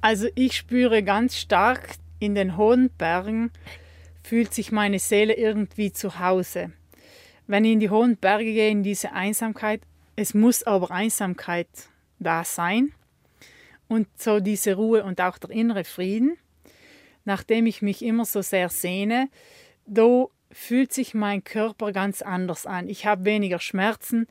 Also 0.00 0.28
ich 0.36 0.56
spüre 0.56 1.02
ganz 1.02 1.36
stark 1.36 1.96
in 2.20 2.34
den 2.34 2.56
hohen 2.56 2.90
Bergen 2.90 3.50
fühlt 4.22 4.54
sich 4.54 4.70
meine 4.70 4.98
Seele 4.98 5.34
irgendwie 5.34 5.92
zu 5.92 6.20
Hause. 6.20 6.72
Wenn 7.46 7.64
ich 7.64 7.72
in 7.72 7.80
die 7.80 7.90
hohen 7.90 8.16
Berge 8.16 8.44
gehe, 8.44 8.70
in 8.70 8.82
diese 8.82 9.12
Einsamkeit, 9.12 9.80
es 10.16 10.34
muss 10.34 10.62
aber 10.62 10.90
Einsamkeit 10.90 11.68
da 12.18 12.44
sein 12.44 12.92
und 13.88 14.06
so 14.16 14.38
diese 14.38 14.74
Ruhe 14.74 15.02
und 15.02 15.20
auch 15.20 15.38
der 15.38 15.50
innere 15.50 15.84
Frieden, 15.84 16.36
nachdem 17.24 17.66
ich 17.66 17.82
mich 17.82 18.04
immer 18.04 18.24
so 18.24 18.42
sehr 18.42 18.68
sehne, 18.68 19.28
da 19.86 20.26
fühlt 20.52 20.92
sich 20.92 21.14
mein 21.14 21.42
Körper 21.42 21.92
ganz 21.92 22.22
anders 22.22 22.66
an. 22.66 22.88
Ich 22.88 23.06
habe 23.06 23.24
weniger 23.24 23.60
Schmerzen, 23.60 24.26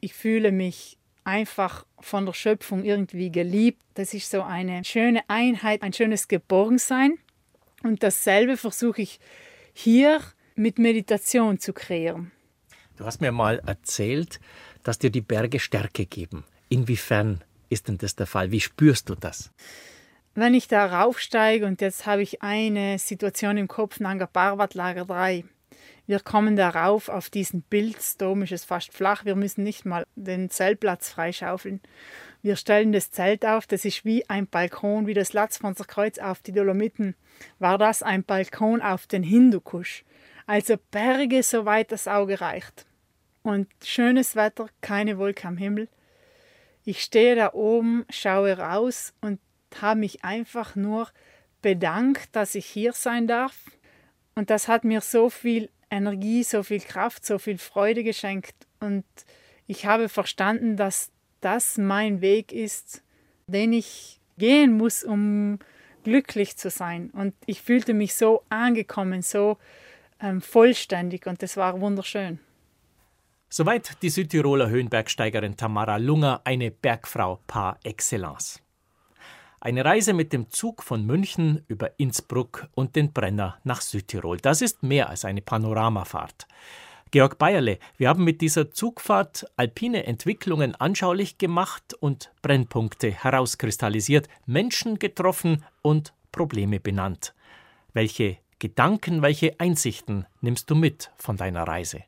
ich 0.00 0.14
fühle 0.14 0.52
mich 0.52 0.98
einfach 1.24 1.86
von 2.04 2.26
der 2.26 2.32
Schöpfung 2.32 2.84
irgendwie 2.84 3.30
geliebt. 3.30 3.80
Das 3.94 4.14
ist 4.14 4.30
so 4.30 4.42
eine 4.42 4.84
schöne 4.84 5.22
Einheit, 5.28 5.82
ein 5.82 5.92
schönes 5.92 6.28
Geborgensein. 6.28 7.18
Und 7.82 8.02
dasselbe 8.02 8.56
versuche 8.56 9.02
ich 9.02 9.20
hier 9.72 10.20
mit 10.54 10.78
Meditation 10.78 11.58
zu 11.58 11.72
kreieren. 11.72 12.32
Du 12.96 13.04
hast 13.04 13.20
mir 13.20 13.32
mal 13.32 13.60
erzählt, 13.66 14.40
dass 14.82 14.98
dir 14.98 15.10
die 15.10 15.20
Berge 15.20 15.58
Stärke 15.58 16.06
geben. 16.06 16.44
Inwiefern 16.68 17.42
ist 17.68 17.88
denn 17.88 17.98
das 17.98 18.14
der 18.14 18.26
Fall? 18.26 18.50
Wie 18.52 18.60
spürst 18.60 19.08
du 19.08 19.14
das? 19.14 19.50
Wenn 20.34 20.54
ich 20.54 20.68
da 20.68 20.86
raufsteige 20.86 21.66
und 21.66 21.80
jetzt 21.80 22.06
habe 22.06 22.22
ich 22.22 22.42
eine 22.42 22.98
Situation 22.98 23.56
im 23.56 23.68
Kopf, 23.68 24.00
Nanga 24.00 24.26
Parbat 24.26 24.74
Lager 24.74 25.04
3. 25.04 25.44
Wir 26.06 26.20
kommen 26.20 26.54
darauf 26.54 27.08
auf 27.08 27.30
diesen 27.30 27.62
Pilzdom, 27.62 28.42
ist 28.42 28.52
es 28.52 28.64
fast 28.64 28.92
flach, 28.92 29.24
wir 29.24 29.36
müssen 29.36 29.64
nicht 29.64 29.86
mal 29.86 30.04
den 30.16 30.50
Zeltplatz 30.50 31.08
freischaufeln. 31.08 31.80
Wir 32.42 32.56
stellen 32.56 32.92
das 32.92 33.10
Zelt 33.10 33.46
auf, 33.46 33.66
das 33.66 33.86
ist 33.86 34.04
wie 34.04 34.28
ein 34.28 34.46
Balkon, 34.46 35.06
wie 35.06 35.14
das 35.14 35.32
Latzfonser 35.32 35.86
Kreuz 35.86 36.18
auf 36.18 36.42
die 36.42 36.52
Dolomiten, 36.52 37.14
war 37.58 37.78
das 37.78 38.02
ein 38.02 38.22
Balkon 38.22 38.82
auf 38.82 39.06
den 39.06 39.22
Hindukusch. 39.22 40.04
Also 40.46 40.76
Berge, 40.90 41.42
soweit 41.42 41.90
das 41.90 42.06
Auge 42.06 42.42
reicht. 42.42 42.84
Und 43.42 43.68
schönes 43.82 44.36
Wetter, 44.36 44.68
keine 44.82 45.16
Wolke 45.16 45.48
am 45.48 45.56
Himmel. 45.56 45.88
Ich 46.84 47.02
stehe 47.02 47.34
da 47.34 47.54
oben, 47.54 48.04
schaue 48.10 48.58
raus 48.58 49.14
und 49.22 49.40
habe 49.80 50.00
mich 50.00 50.22
einfach 50.22 50.76
nur 50.76 51.08
bedankt, 51.62 52.36
dass 52.36 52.54
ich 52.54 52.66
hier 52.66 52.92
sein 52.92 53.26
darf. 53.26 53.56
Und 54.34 54.50
das 54.50 54.68
hat 54.68 54.84
mir 54.84 55.00
so 55.00 55.30
viel 55.30 55.70
Energie, 55.94 56.42
so 56.42 56.62
viel 56.62 56.80
Kraft, 56.80 57.24
so 57.24 57.38
viel 57.38 57.58
Freude 57.58 58.02
geschenkt. 58.02 58.54
Und 58.80 59.04
ich 59.66 59.86
habe 59.86 60.08
verstanden, 60.08 60.76
dass 60.76 61.10
das 61.40 61.78
mein 61.78 62.20
Weg 62.20 62.52
ist, 62.52 63.02
den 63.46 63.72
ich 63.72 64.20
gehen 64.38 64.76
muss, 64.76 65.04
um 65.04 65.58
glücklich 66.02 66.56
zu 66.56 66.70
sein. 66.70 67.10
Und 67.10 67.34
ich 67.46 67.62
fühlte 67.62 67.94
mich 67.94 68.14
so 68.14 68.42
angekommen, 68.48 69.22
so 69.22 69.58
ähm, 70.20 70.40
vollständig 70.40 71.26
und 71.26 71.42
das 71.42 71.56
war 71.56 71.80
wunderschön. 71.80 72.38
Soweit 73.48 74.02
die 74.02 74.10
Südtiroler 74.10 74.68
Höhenbergsteigerin 74.68 75.56
Tamara 75.56 75.96
Lunger, 75.96 76.40
eine 76.44 76.70
Bergfrau 76.70 77.38
par 77.46 77.78
excellence. 77.84 78.63
Eine 79.64 79.82
Reise 79.82 80.12
mit 80.12 80.34
dem 80.34 80.50
Zug 80.50 80.82
von 80.82 81.06
München 81.06 81.64
über 81.68 81.98
Innsbruck 81.98 82.68
und 82.74 82.96
den 82.96 83.14
Brenner 83.14 83.56
nach 83.64 83.80
Südtirol. 83.80 84.36
Das 84.36 84.60
ist 84.60 84.82
mehr 84.82 85.08
als 85.08 85.24
eine 85.24 85.40
Panoramafahrt. 85.40 86.46
Georg 87.10 87.38
Bayerle, 87.38 87.78
wir 87.96 88.10
haben 88.10 88.24
mit 88.24 88.42
dieser 88.42 88.70
Zugfahrt 88.72 89.46
alpine 89.56 90.04
Entwicklungen 90.04 90.74
anschaulich 90.74 91.38
gemacht 91.38 91.94
und 91.94 92.30
Brennpunkte 92.42 93.10
herauskristallisiert, 93.10 94.28
Menschen 94.44 94.98
getroffen 94.98 95.64
und 95.80 96.12
Probleme 96.30 96.78
benannt. 96.78 97.32
Welche 97.94 98.36
Gedanken, 98.58 99.22
welche 99.22 99.58
Einsichten 99.58 100.26
nimmst 100.42 100.68
du 100.68 100.74
mit 100.74 101.10
von 101.16 101.38
deiner 101.38 101.62
Reise? 101.62 102.02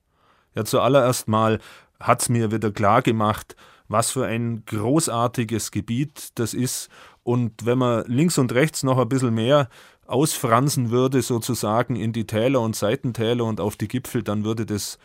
Ja, 0.55 0.67
zuallererst 0.67 1.27
mal 1.27 1.61
hat 2.01 2.21
es 2.21 2.29
mir 2.29 2.53
wieder 2.53 2.71
klar 2.71 3.01
gemacht, 3.01 3.57
was 3.89 4.11
für 4.11 4.27
ein 4.27 4.65
großartiges 4.67 5.71
Gebiet 5.71 6.39
das 6.39 6.53
ist. 6.53 6.91
Und 7.27 7.67
wenn 7.67 7.79
man 7.79 8.05
links 8.07 8.39
und 8.39 8.53
rechts 8.55 8.85
noch 8.85 8.99
ein 8.99 9.09
bisschen 9.09 9.35
mehr 9.35 9.69
ausfransen 10.07 10.93
würde, 10.93 11.23
sozusagen 11.23 11.97
in 11.97 12.13
die 12.13 12.25
Täler 12.25 12.61
und 12.61 12.77
Seitentäler 12.77 13.45
und 13.47 13.61
auf 13.61 13.75
die 13.75 13.89
Gipfel, 13.89 14.23
dann 14.23 14.45
würde 14.45 14.65
das 14.65 15.01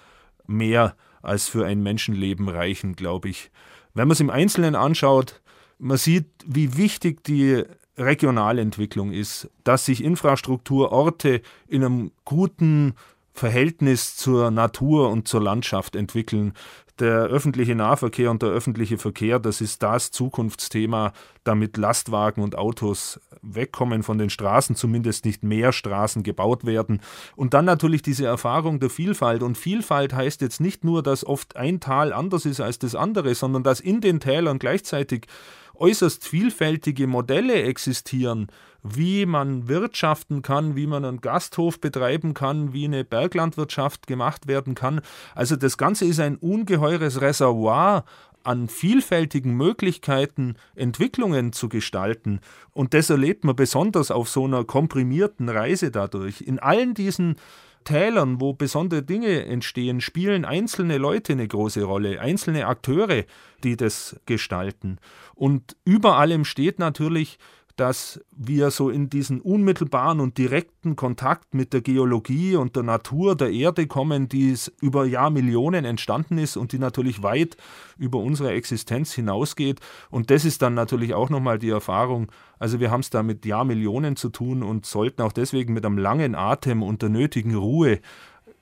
mehr 0.46 0.96
als 1.24 1.48
für 1.48 1.66
ein 1.66 1.82
Menschenleben 1.82 2.48
reichen, 2.48 2.96
glaube 2.96 3.30
ich. 3.30 3.50
Wenn 3.96 4.08
man 4.08 4.14
es 4.14 4.20
im 4.20 4.30
Einzelnen 4.30 4.76
anschaut, 4.76 5.42
man 5.80 5.98
sieht, 5.98 6.28
wie 6.46 6.78
wichtig 6.78 7.24
die 7.24 7.64
Regionalentwicklung 7.98 9.12
ist, 9.12 9.50
dass 9.64 9.88
sich 9.88 10.04
Infrastrukturorte 10.04 11.42
in 11.68 11.84
einem 11.84 12.12
guten 12.24 12.94
Verhältnis 13.34 14.16
zur 14.16 14.52
Natur 14.52 15.10
und 15.10 15.28
zur 15.28 15.42
Landschaft 15.42 15.96
entwickeln. 15.96 16.54
Der 17.02 17.24
öffentliche 17.24 17.74
Nahverkehr 17.74 18.30
und 18.30 18.44
der 18.44 18.50
öffentliche 18.50 19.00
Verkehr, 19.00 19.40
das 19.40 19.60
ist 19.60 19.82
das 19.82 20.12
Zukunftsthema, 20.12 21.14
damit 21.44 21.76
Lastwagen 21.76 22.44
und 22.44 22.56
Autos 22.56 23.20
wegkommen 23.42 24.04
von 24.04 24.20
den 24.20 24.30
Straßen, 24.30 24.76
zumindest 24.76 25.26
nicht 25.26 25.42
mehr 25.42 25.74
Straßen 25.74 26.22
gebaut 26.22 26.64
werden. 26.64 27.02
Und 27.36 27.56
dann 27.56 27.66
natürlich 27.66 28.04
diese 28.04 28.28
Erfahrung 28.28 28.80
der 28.80 28.92
Vielfalt. 28.92 29.42
Und 29.42 29.58
Vielfalt 29.58 30.14
heißt 30.14 30.42
jetzt 30.42 30.62
nicht 30.62 30.84
nur, 30.84 31.02
dass 31.02 31.26
oft 31.26 31.56
ein 31.56 31.80
Tal 31.80 32.14
anders 32.14 32.46
ist 32.46 32.62
als 32.62 32.78
das 32.78 32.94
andere, 32.94 33.34
sondern 33.34 33.64
dass 33.64 33.80
in 33.80 34.00
den 34.00 34.20
Tälern 34.20 34.60
gleichzeitig 34.60 35.26
äußerst 35.74 36.24
vielfältige 36.24 37.08
Modelle 37.08 37.64
existieren, 37.64 38.52
wie 38.84 39.26
man 39.26 39.68
wirtschaften 39.68 40.42
kann, 40.42 40.76
wie 40.76 40.88
man 40.88 41.06
einen 41.06 41.22
Gasthof 41.22 41.80
betreiben 41.80 42.34
kann, 42.34 42.74
wie 42.74 42.86
eine 42.86 43.04
Berglandwirtschaft 43.04 44.08
gemacht 44.08 44.48
werden 44.48 44.76
kann. 44.76 45.02
Also 45.36 45.56
das 45.56 45.78
Ganze 45.78 46.06
ist 46.06 46.20
ein 46.20 46.38
ungeheures 46.38 47.22
Reservoir 47.22 48.06
an 48.44 48.70
vielfältigen 48.70 49.56
Möglichkeiten, 49.56 50.56
Entwicklungen 50.76 51.54
zu 51.54 51.70
gestalten. 51.70 52.40
Und 52.72 52.94
das 52.94 53.10
erlebt 53.10 53.44
man 53.44 53.56
besonders 53.56 54.10
auf 54.10 54.30
so 54.30 54.46
einer 54.46 54.64
komprimierten 54.64 55.48
Reise 55.50 55.92
dadurch. 55.92 56.42
In 56.42 56.60
allen 56.60 56.94
diesen 56.94 57.36
Tälern, 57.84 58.40
wo 58.40 58.54
besondere 58.54 59.02
Dinge 59.02 59.46
entstehen, 59.46 60.02
spielen 60.02 60.46
einzelne 60.46 60.98
Leute 60.98 61.34
eine 61.34 61.48
große 61.48 61.84
Rolle, 61.84 62.20
einzelne 62.20 62.68
Akteure, 62.68 63.24
die 63.64 63.76
das 63.76 64.20
gestalten. 64.26 64.98
Und 65.34 65.76
über 65.84 66.18
allem 66.18 66.46
steht 66.46 66.80
natürlich 66.80 67.40
dass 67.76 68.20
wir 68.32 68.72
so 68.72 68.90
in 68.90 69.10
diesen 69.10 69.42
unmittelbaren 69.42 70.20
und 70.20 70.38
direkten 70.38 70.96
Kontakt 70.96 71.54
mit 71.54 71.74
der 71.74 71.82
Geologie 71.82 72.56
und 72.56 72.76
der 72.76 72.84
Natur 72.84 73.36
der 73.36 73.52
Erde 73.52 73.88
kommen, 73.88 74.28
die 74.30 74.56
über 74.82 75.06
Jahrmillionen 75.06 75.86
entstanden 75.86 76.38
ist 76.38 76.58
und 76.58 76.72
die 76.72 76.80
natürlich 76.80 77.24
weit 77.24 77.58
über 77.98 78.20
unsere 78.20 78.52
Existenz 78.52 79.14
hinausgeht. 79.14 79.80
Und 80.10 80.30
das 80.30 80.46
ist 80.46 80.62
dann 80.62 80.74
natürlich 80.74 81.14
auch 81.14 81.30
nochmal 81.30 81.60
die 81.60 81.70
Erfahrung. 81.70 82.32
Also 82.60 82.80
wir 82.80 82.92
haben 82.92 83.02
es 83.02 83.10
da 83.10 83.24
mit 83.24 83.46
Jahrmillionen 83.46 84.16
zu 84.16 84.30
tun 84.30 84.64
und 84.64 84.86
sollten 84.86 85.22
auch 85.22 85.32
deswegen 85.32 85.74
mit 85.74 85.86
einem 85.86 85.98
langen 85.98 86.36
Atem 86.36 86.84
und 86.84 87.02
der 87.02 87.10
nötigen 87.10 87.56
Ruhe 87.56 88.00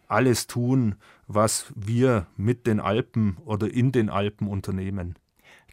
alles 0.08 0.48
tun, 0.48 0.96
was 1.28 1.72
wir 1.76 2.28
mit 2.36 2.66
den 2.66 2.80
Alpen 2.80 3.38
oder 3.46 3.72
in 3.72 3.92
den 3.92 4.10
Alpen 4.10 4.48
unternehmen. 4.48 5.16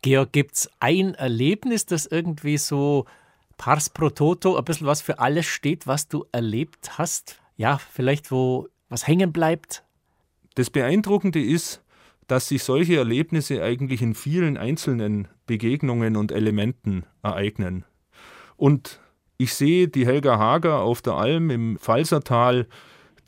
Georg, 0.03 0.33
gibt 0.33 0.55
es 0.55 0.71
ein 0.79 1.15
Erlebnis, 1.15 1.87
das 1.87 2.07
irgendwie 2.07 2.59
so 2.59 3.07
Pars 3.57 3.91
pro 3.91 4.11
Toto, 4.11 4.57
ein 4.57 4.65
bisschen 4.65 4.87
was 4.87 5.01
für 5.01 5.19
alles 5.19 5.47
steht, 5.47 5.87
was 5.87 6.09
du 6.09 6.25
erlebt 6.33 6.99
hast? 6.99 7.41
Ja, 7.57 7.79
vielleicht 7.79 8.31
wo 8.31 8.69
was 8.89 9.07
hängen 9.07 9.33
bleibt? 9.33 9.85
Das 10.55 10.71
Beeindruckende 10.71 11.43
ist, 11.43 11.83
dass 12.27 12.49
sich 12.49 12.63
solche 12.63 12.97
Erlebnisse 12.97 13.63
eigentlich 13.63 14.03
in 14.03 14.15
vielen 14.15 14.57
einzelnen 14.57 15.29
Begegnungen 15.47 16.17
und 16.17 16.33
Elementen 16.33 17.05
ereignen. 17.23 17.85
Und 18.57 19.01
ich 19.39 19.55
sehe 19.55 19.89
die 19.89 20.07
Helga 20.07 20.39
Hager 20.39 20.81
auf 20.81 21.03
der 21.03 21.15
Alm 21.15 21.51
im 21.51 21.79
Pfalzertal, 21.79 22.67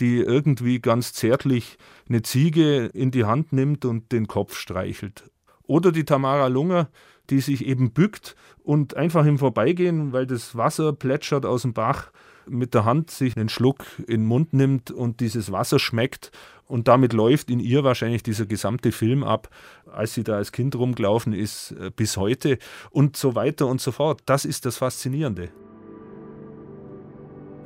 die 0.01 0.19
irgendwie 0.19 0.81
ganz 0.81 1.13
zärtlich 1.13 1.77
eine 2.09 2.23
Ziege 2.23 2.87
in 2.87 3.11
die 3.11 3.25
Hand 3.25 3.53
nimmt 3.53 3.85
und 3.85 4.13
den 4.13 4.27
Kopf 4.27 4.57
streichelt. 4.57 5.25
Oder 5.65 5.93
die 5.93 6.05
Tamara 6.05 6.47
Lunger, 6.47 6.89
die 7.31 7.41
sich 7.41 7.67
eben 7.67 7.93
bückt 7.93 8.37
und 8.63 8.97
einfach 8.97 9.25
im 9.27 9.39
Vorbeigehen, 9.39 10.13
weil 10.13 10.27
das 10.27 10.57
Wasser 10.57 10.93
plätschert 10.93 11.47
aus 11.47 11.63
dem 11.63 11.73
Bach, 11.73 12.11
mit 12.47 12.75
der 12.75 12.85
Hand 12.85 13.11
sich 13.11 13.37
einen 13.37 13.49
Schluck 13.49 13.85
in 13.99 14.23
den 14.23 14.27
Mund 14.27 14.53
nimmt 14.53 14.91
und 14.91 15.21
dieses 15.21 15.53
Wasser 15.53 15.79
schmeckt. 15.79 16.31
Und 16.67 16.89
damit 16.89 17.13
läuft 17.13 17.51
in 17.51 17.61
ihr 17.61 17.85
wahrscheinlich 17.85 18.23
dieser 18.23 18.47
gesamte 18.47 18.93
Film 18.93 19.25
ab, 19.25 19.49
als 19.91 20.15
sie 20.15 20.25
da 20.25 20.37
als 20.37 20.53
Kind 20.53 20.77
rumgelaufen 20.77 21.33
ist, 21.33 21.73
äh, 21.73 21.91
bis 21.95 22.17
heute 22.17 22.59
und 22.91 23.17
so 23.17 23.35
weiter 23.35 23.67
und 23.67 23.81
so 23.81 23.91
fort. 23.91 24.23
Das 24.27 24.45
ist 24.45 24.67
das 24.67 24.77
Faszinierende. 24.77 25.49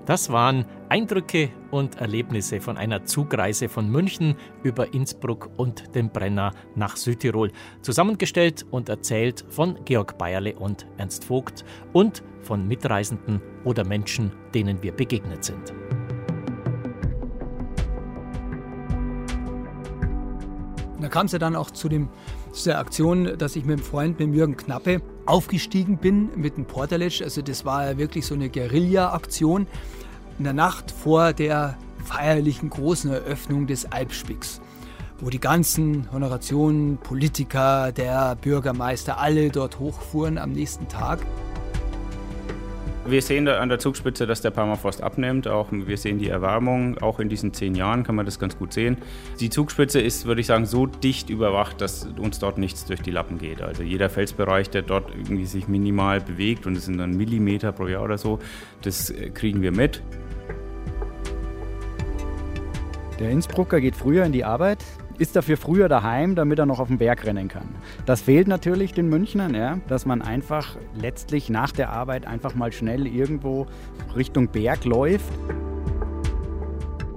Das 0.04 0.30
waren 0.32 0.64
Eindrücke 0.88 1.50
und 1.70 2.00
Erlebnisse 2.00 2.60
von 2.60 2.76
einer 2.76 3.04
Zugreise 3.04 3.68
von 3.68 3.88
München 3.88 4.34
über 4.64 4.92
Innsbruck 4.92 5.50
und 5.56 5.94
den 5.94 6.10
Brenner 6.10 6.52
nach 6.74 6.96
Südtirol. 6.96 7.52
Zusammengestellt 7.82 8.66
und 8.72 8.88
erzählt 8.88 9.44
von 9.48 9.78
Georg 9.84 10.18
Bayerle 10.18 10.56
und 10.56 10.86
Ernst 10.96 11.24
Vogt 11.24 11.64
und 11.92 12.24
von 12.40 12.66
Mitreisenden 12.66 13.40
oder 13.64 13.84
Menschen, 13.84 14.32
denen 14.52 14.82
wir 14.82 14.90
begegnet 14.90 15.44
sind. 15.44 15.72
Da 21.00 21.08
kam 21.08 21.26
es 21.26 21.32
ja 21.32 21.38
dann 21.38 21.54
auch 21.54 21.70
zu, 21.70 21.88
dem, 21.88 22.08
zu 22.52 22.70
der 22.70 22.78
Aktion, 22.80 23.38
dass 23.38 23.54
ich 23.54 23.64
mit 23.64 23.78
dem 23.78 23.82
Freund, 23.84 24.18
mit 24.18 24.34
Jürgen 24.34 24.56
Knappe, 24.56 25.00
aufgestiegen 25.26 25.98
bin 25.98 26.30
mit 26.36 26.56
dem 26.56 26.64
Porterletsch. 26.64 27.22
Also 27.22 27.42
das 27.42 27.64
war 27.64 27.86
ja 27.86 27.98
wirklich 27.98 28.26
so 28.26 28.34
eine 28.34 28.48
Guerilla-Aktion 28.48 29.66
in 30.38 30.44
der 30.44 30.52
Nacht 30.52 30.90
vor 30.90 31.32
der 31.32 31.76
feierlichen 32.04 32.70
großen 32.70 33.10
Eröffnung 33.10 33.66
des 33.66 33.90
Alpspicks, 33.90 34.60
wo 35.20 35.30
die 35.30 35.40
ganzen 35.40 36.10
Honorationen, 36.12 36.98
Politiker, 36.98 37.92
der 37.92 38.36
Bürgermeister, 38.36 39.18
alle 39.18 39.50
dort 39.50 39.78
hochfuhren 39.78 40.38
am 40.38 40.52
nächsten 40.52 40.88
Tag. 40.88 41.20
Wir 43.04 43.20
sehen 43.20 43.48
an 43.48 43.68
der 43.68 43.80
Zugspitze, 43.80 44.28
dass 44.28 44.42
der 44.42 44.52
Permafrost 44.52 45.02
abnimmt. 45.02 45.48
Auch 45.48 45.68
wir 45.72 45.98
sehen 45.98 46.18
die 46.18 46.28
Erwärmung. 46.28 46.98
Auch 46.98 47.18
in 47.18 47.28
diesen 47.28 47.52
zehn 47.52 47.74
Jahren 47.74 48.04
kann 48.04 48.14
man 48.14 48.26
das 48.26 48.38
ganz 48.38 48.56
gut 48.56 48.72
sehen. 48.72 48.96
Die 49.40 49.50
Zugspitze 49.50 50.00
ist, 50.00 50.24
würde 50.24 50.40
ich 50.40 50.46
sagen, 50.46 50.66
so 50.66 50.86
dicht 50.86 51.28
überwacht, 51.28 51.80
dass 51.80 52.06
uns 52.16 52.38
dort 52.38 52.58
nichts 52.58 52.84
durch 52.84 53.02
die 53.02 53.10
Lappen 53.10 53.38
geht. 53.38 53.60
Also 53.60 53.82
jeder 53.82 54.08
Felsbereich, 54.08 54.70
der 54.70 54.82
dort 54.82 55.10
irgendwie 55.10 55.46
sich 55.46 55.66
minimal 55.66 56.20
bewegt, 56.20 56.64
und 56.64 56.76
es 56.76 56.84
sind 56.84 56.98
dann 56.98 57.16
Millimeter 57.16 57.72
pro 57.72 57.88
Jahr 57.88 58.04
oder 58.04 58.18
so, 58.18 58.38
das 58.82 59.10
äh, 59.10 59.30
kriegen 59.30 59.62
wir 59.62 59.72
mit. 59.72 60.00
Der 63.18 63.30
Innsbrucker 63.30 63.80
geht 63.80 63.96
früher 63.96 64.24
in 64.24 64.32
die 64.32 64.44
Arbeit, 64.44 64.84
ist 65.22 65.36
dafür 65.36 65.56
früher 65.56 65.88
daheim, 65.88 66.34
damit 66.34 66.58
er 66.58 66.66
noch 66.66 66.80
auf 66.80 66.88
den 66.88 66.98
Berg 66.98 67.24
rennen 67.24 67.46
kann. 67.46 67.68
Das 68.06 68.20
fehlt 68.20 68.48
natürlich 68.48 68.92
den 68.92 69.08
Münchnern, 69.08 69.54
ja, 69.54 69.78
dass 69.86 70.04
man 70.04 70.20
einfach 70.20 70.76
letztlich 71.00 71.48
nach 71.48 71.70
der 71.70 71.90
Arbeit 71.90 72.26
einfach 72.26 72.56
mal 72.56 72.72
schnell 72.72 73.06
irgendwo 73.06 73.68
Richtung 74.16 74.48
Berg 74.48 74.84
läuft. 74.84 75.32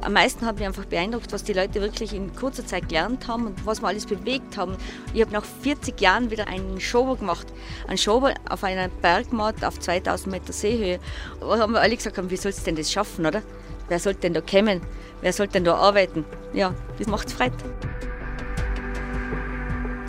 Am 0.02 0.14
meisten 0.14 0.46
hat 0.46 0.60
mich 0.60 0.68
einfach 0.68 0.86
beeindruckt, 0.86 1.34
was 1.34 1.44
die 1.44 1.54
Leute 1.54 1.82
wirklich 1.82 2.14
in 2.14 2.36
kurzer 2.36 2.64
Zeit 2.64 2.90
gelernt 2.90 3.28
haben 3.28 3.48
und 3.48 3.66
was 3.66 3.82
wir 3.82 3.88
alles 3.88 4.06
bewegt 4.06 4.56
haben. 4.56 4.76
Ich 5.16 5.22
habe 5.22 5.32
nach 5.32 5.44
40 5.44 6.00
Jahren 6.00 6.30
wieder 6.30 6.48
einen 6.48 6.80
Schober 6.80 7.16
gemacht. 7.16 7.48
Einen 7.88 7.98
Schober 7.98 8.36
auf 8.48 8.64
einer 8.64 8.88
Bergmatt 8.88 9.66
auf 9.66 9.80
2000 9.80 10.32
Meter 10.32 10.54
Seehöhe. 10.54 11.00
Da 11.40 11.58
haben 11.58 11.74
wir 11.74 11.82
alle 11.82 11.96
gesagt, 11.96 12.22
wie 12.30 12.38
sollst 12.38 12.60
du 12.60 12.66
denn 12.66 12.76
das 12.76 12.92
schaffen, 12.92 13.26
oder? 13.26 13.42
Wer 13.88 13.98
soll 13.98 14.14
denn 14.14 14.36
da 14.36 14.42
kommen? 14.42 14.82
Wer 15.22 15.34
soll 15.34 15.48
denn 15.48 15.64
da 15.64 15.76
arbeiten? 15.76 16.26
Ja, 16.54 16.74
das 16.98 17.08
macht 17.08 17.32
Freude. 17.32 17.56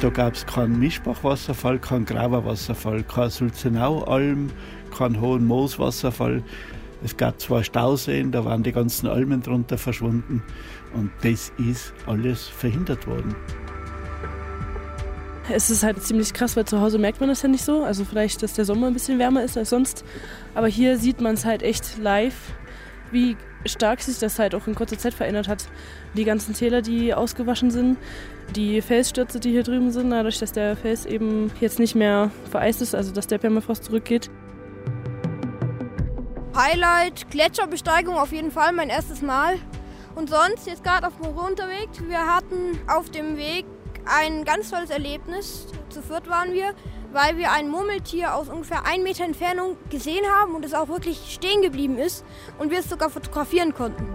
Da 0.00 0.10
gab 0.10 0.34
es 0.34 0.44
keinen 0.44 0.78
Mischbachwasserfall, 0.78 1.78
keinen 1.78 2.04
Graberwasserfall, 2.04 3.02
keinen 3.04 3.30
Sulzenaualm, 3.30 4.50
keinen 4.96 5.20
hohen 5.20 5.46
Mooswasserfall. 5.46 6.42
Es 7.02 7.16
gab 7.16 7.40
zwei 7.40 7.62
Stauseen, 7.62 8.30
da 8.30 8.44
waren 8.44 8.62
die 8.62 8.72
ganzen 8.72 9.06
Almen 9.06 9.42
drunter 9.42 9.78
verschwunden. 9.78 10.42
Und 10.92 11.10
das 11.22 11.50
ist 11.58 11.94
alles 12.06 12.46
verhindert 12.46 13.06
worden. 13.06 13.34
Es 15.48 15.70
ist 15.70 15.82
halt 15.82 16.02
ziemlich 16.02 16.34
krass, 16.34 16.56
weil 16.56 16.64
zu 16.64 16.80
Hause 16.80 16.98
merkt 16.98 17.20
man 17.20 17.28
das 17.28 17.42
ja 17.42 17.48
nicht 17.48 17.64
so. 17.64 17.84
Also 17.84 18.04
vielleicht, 18.04 18.42
dass 18.42 18.54
der 18.54 18.64
Sommer 18.64 18.88
ein 18.88 18.92
bisschen 18.92 19.18
wärmer 19.18 19.44
ist 19.44 19.56
als 19.56 19.70
sonst. 19.70 20.04
Aber 20.54 20.66
hier 20.66 20.98
sieht 20.98 21.20
man 21.20 21.34
es 21.34 21.44
halt 21.44 21.62
echt 21.62 21.98
live, 21.98 22.52
wie 23.12 23.36
stark 23.64 24.00
sich 24.00 24.18
das 24.18 24.38
halt 24.38 24.54
auch 24.54 24.66
in 24.66 24.74
kurzer 24.74 24.98
Zeit 24.98 25.14
verändert 25.14 25.48
hat. 25.48 25.64
Die 26.14 26.24
ganzen 26.24 26.54
Täler, 26.54 26.82
die 26.82 27.14
ausgewaschen 27.14 27.70
sind, 27.70 27.98
die 28.54 28.80
Felsstürze, 28.82 29.40
die 29.40 29.50
hier 29.50 29.62
drüben 29.62 29.90
sind, 29.90 30.10
dadurch, 30.10 30.38
dass 30.38 30.52
der 30.52 30.76
Fels 30.76 31.06
eben 31.06 31.50
jetzt 31.60 31.78
nicht 31.78 31.94
mehr 31.94 32.30
vereist 32.50 32.82
ist, 32.82 32.94
also 32.94 33.12
dass 33.12 33.26
der 33.26 33.38
Permafrost 33.38 33.84
zurückgeht. 33.84 34.30
Highlight, 36.56 37.30
Gletscherbesteigung 37.30 38.16
auf 38.16 38.32
jeden 38.32 38.50
Fall, 38.50 38.72
mein 38.72 38.88
erstes 38.88 39.20
Mal. 39.20 39.56
Und 40.14 40.30
sonst, 40.30 40.66
jetzt 40.66 40.82
gerade 40.82 41.06
auf 41.06 41.16
dem 41.18 41.36
Unterweg, 41.36 41.88
wir 42.08 42.34
hatten 42.34 42.78
auf 42.86 43.10
dem 43.10 43.36
Weg 43.36 43.66
ein 44.06 44.44
ganz 44.44 44.70
tolles 44.70 44.88
Erlebnis. 44.88 45.66
Zu 45.90 46.00
viert 46.00 46.28
waren 46.30 46.52
wir, 46.52 46.74
weil 47.16 47.38
wir 47.38 47.50
ein 47.50 47.70
Murmeltier 47.70 48.34
aus 48.34 48.50
ungefähr 48.50 48.84
ein 48.84 49.02
Meter 49.02 49.24
Entfernung 49.24 49.78
gesehen 49.88 50.24
haben 50.38 50.54
und 50.54 50.66
es 50.66 50.74
auch 50.74 50.88
wirklich 50.88 51.18
stehen 51.32 51.62
geblieben 51.62 51.96
ist 51.96 52.26
und 52.58 52.70
wir 52.70 52.80
es 52.80 52.90
sogar 52.90 53.08
fotografieren 53.08 53.72
konnten. 53.72 54.06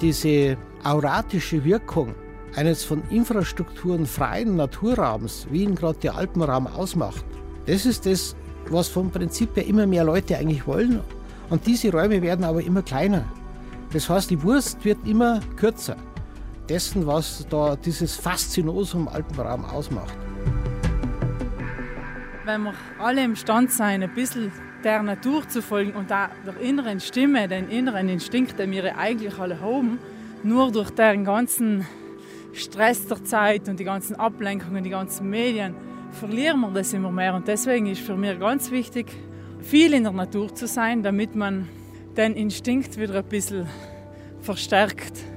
Diese 0.00 0.56
auratische 0.84 1.64
Wirkung 1.64 2.14
eines 2.54 2.84
von 2.84 3.02
Infrastrukturen 3.10 4.06
freien 4.06 4.54
Naturraums, 4.54 5.48
wie 5.50 5.64
ihn 5.64 5.74
gerade 5.74 5.98
der 5.98 6.14
Alpenraum 6.14 6.68
ausmacht, 6.68 7.24
das 7.66 7.84
ist 7.84 8.06
das, 8.06 8.36
was 8.70 8.86
vom 8.86 9.10
Prinzip 9.10 9.56
her 9.56 9.66
immer 9.66 9.88
mehr 9.88 10.04
Leute 10.04 10.38
eigentlich 10.38 10.68
wollen. 10.68 11.00
Und 11.50 11.66
diese 11.66 11.90
Räume 11.90 12.22
werden 12.22 12.44
aber 12.44 12.62
immer 12.62 12.82
kleiner. 12.82 13.24
Das 13.92 14.08
heißt, 14.08 14.30
die 14.30 14.40
Wurst 14.40 14.84
wird 14.84 14.98
immer 15.04 15.40
kürzer. 15.56 15.96
Dessen, 16.68 17.08
was 17.08 17.44
da 17.50 17.74
dieses 17.74 18.14
Faszinosum 18.14 19.08
Alpenraum 19.08 19.64
ausmacht. 19.64 20.14
Wenn 22.44 22.64
wir 22.64 22.74
alle 22.98 23.24
imstande 23.24 23.72
sein, 23.72 24.02
ein 24.02 24.12
bisschen 24.12 24.52
der 24.82 25.02
Natur 25.02 25.48
zu 25.48 25.62
folgen 25.62 25.92
und 25.92 26.10
da 26.10 26.30
der 26.44 26.60
inneren 26.60 27.00
Stimme, 27.00 27.48
den 27.48 27.70
inneren 27.70 28.10
Instinkt, 28.10 28.58
den 28.58 28.70
wir 28.70 28.98
eigentlich 28.98 29.38
alle 29.38 29.62
haben, 29.62 29.98
nur 30.42 30.70
durch 30.70 30.90
den 30.90 31.24
ganzen 31.24 31.86
Stress 32.52 33.06
der 33.06 33.24
Zeit 33.24 33.66
und 33.70 33.80
die 33.80 33.84
ganzen 33.84 34.16
Ablenkungen, 34.16 34.84
die 34.84 34.90
ganzen 34.90 35.30
Medien, 35.30 35.74
verlieren 36.12 36.60
wir 36.60 36.70
das 36.70 36.92
immer 36.92 37.10
mehr. 37.10 37.34
Und 37.34 37.48
deswegen 37.48 37.86
ist 37.86 38.02
für 38.02 38.14
mich 38.14 38.38
ganz 38.38 38.70
wichtig, 38.70 39.06
viel 39.60 39.94
in 39.94 40.02
der 40.02 40.12
Natur 40.12 40.54
zu 40.54 40.66
sein, 40.66 41.02
damit 41.02 41.34
man 41.34 41.66
den 42.14 42.34
Instinkt 42.34 42.98
wieder 42.98 43.20
ein 43.20 43.24
bisschen 43.24 43.66
verstärkt. 44.42 45.33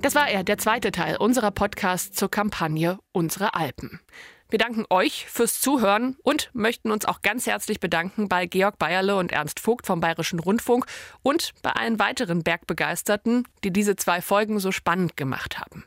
Das 0.00 0.14
war 0.14 0.28
er, 0.28 0.44
der 0.44 0.58
zweite 0.58 0.92
Teil 0.92 1.16
unserer 1.16 1.50
Podcast 1.50 2.16
zur 2.16 2.30
Kampagne 2.30 2.98
Unsere 3.12 3.54
Alpen. 3.54 4.00
Wir 4.48 4.58
danken 4.58 4.86
euch 4.90 5.26
fürs 5.26 5.60
Zuhören 5.60 6.16
und 6.22 6.50
möchten 6.54 6.92
uns 6.92 7.04
auch 7.04 7.20
ganz 7.20 7.46
herzlich 7.46 7.80
bedanken 7.80 8.28
bei 8.28 8.46
Georg 8.46 8.78
Bayerle 8.78 9.16
und 9.16 9.32
Ernst 9.32 9.58
Vogt 9.58 9.86
vom 9.86 10.00
Bayerischen 10.00 10.38
Rundfunk 10.38 10.86
und 11.22 11.52
bei 11.62 11.72
allen 11.72 11.98
weiteren 11.98 12.44
Bergbegeisterten, 12.44 13.46
die 13.64 13.72
diese 13.72 13.96
zwei 13.96 14.22
Folgen 14.22 14.60
so 14.60 14.70
spannend 14.70 15.16
gemacht 15.16 15.58
haben. 15.58 15.84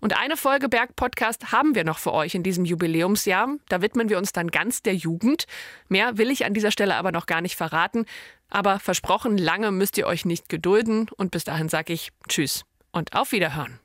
Und 0.00 0.18
eine 0.18 0.36
Folge 0.36 0.68
Bergpodcast 0.68 1.52
haben 1.52 1.74
wir 1.74 1.84
noch 1.84 1.98
für 1.98 2.12
euch 2.12 2.34
in 2.34 2.42
diesem 2.42 2.64
Jubiläumsjahr. 2.64 3.56
Da 3.68 3.82
widmen 3.82 4.08
wir 4.08 4.18
uns 4.18 4.32
dann 4.32 4.48
ganz 4.50 4.82
der 4.82 4.94
Jugend. 4.94 5.44
Mehr 5.88 6.18
will 6.18 6.30
ich 6.30 6.44
an 6.44 6.54
dieser 6.54 6.70
Stelle 6.70 6.96
aber 6.96 7.12
noch 7.12 7.26
gar 7.26 7.40
nicht 7.40 7.56
verraten. 7.56 8.06
Aber 8.48 8.80
versprochen, 8.80 9.38
lange 9.38 9.70
müsst 9.70 9.96
ihr 9.96 10.06
euch 10.06 10.24
nicht 10.24 10.48
gedulden. 10.48 11.08
Und 11.16 11.30
bis 11.30 11.44
dahin 11.44 11.68
sage 11.68 11.92
ich 11.92 12.10
Tschüss 12.28 12.64
und 12.94 13.14
auf 13.14 13.32
Wiederhören. 13.32 13.78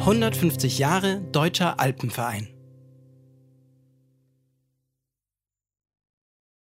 150 0.00 0.78
Jahre 0.78 1.20
Deutscher 1.30 1.78
Alpenverein. 1.78 2.51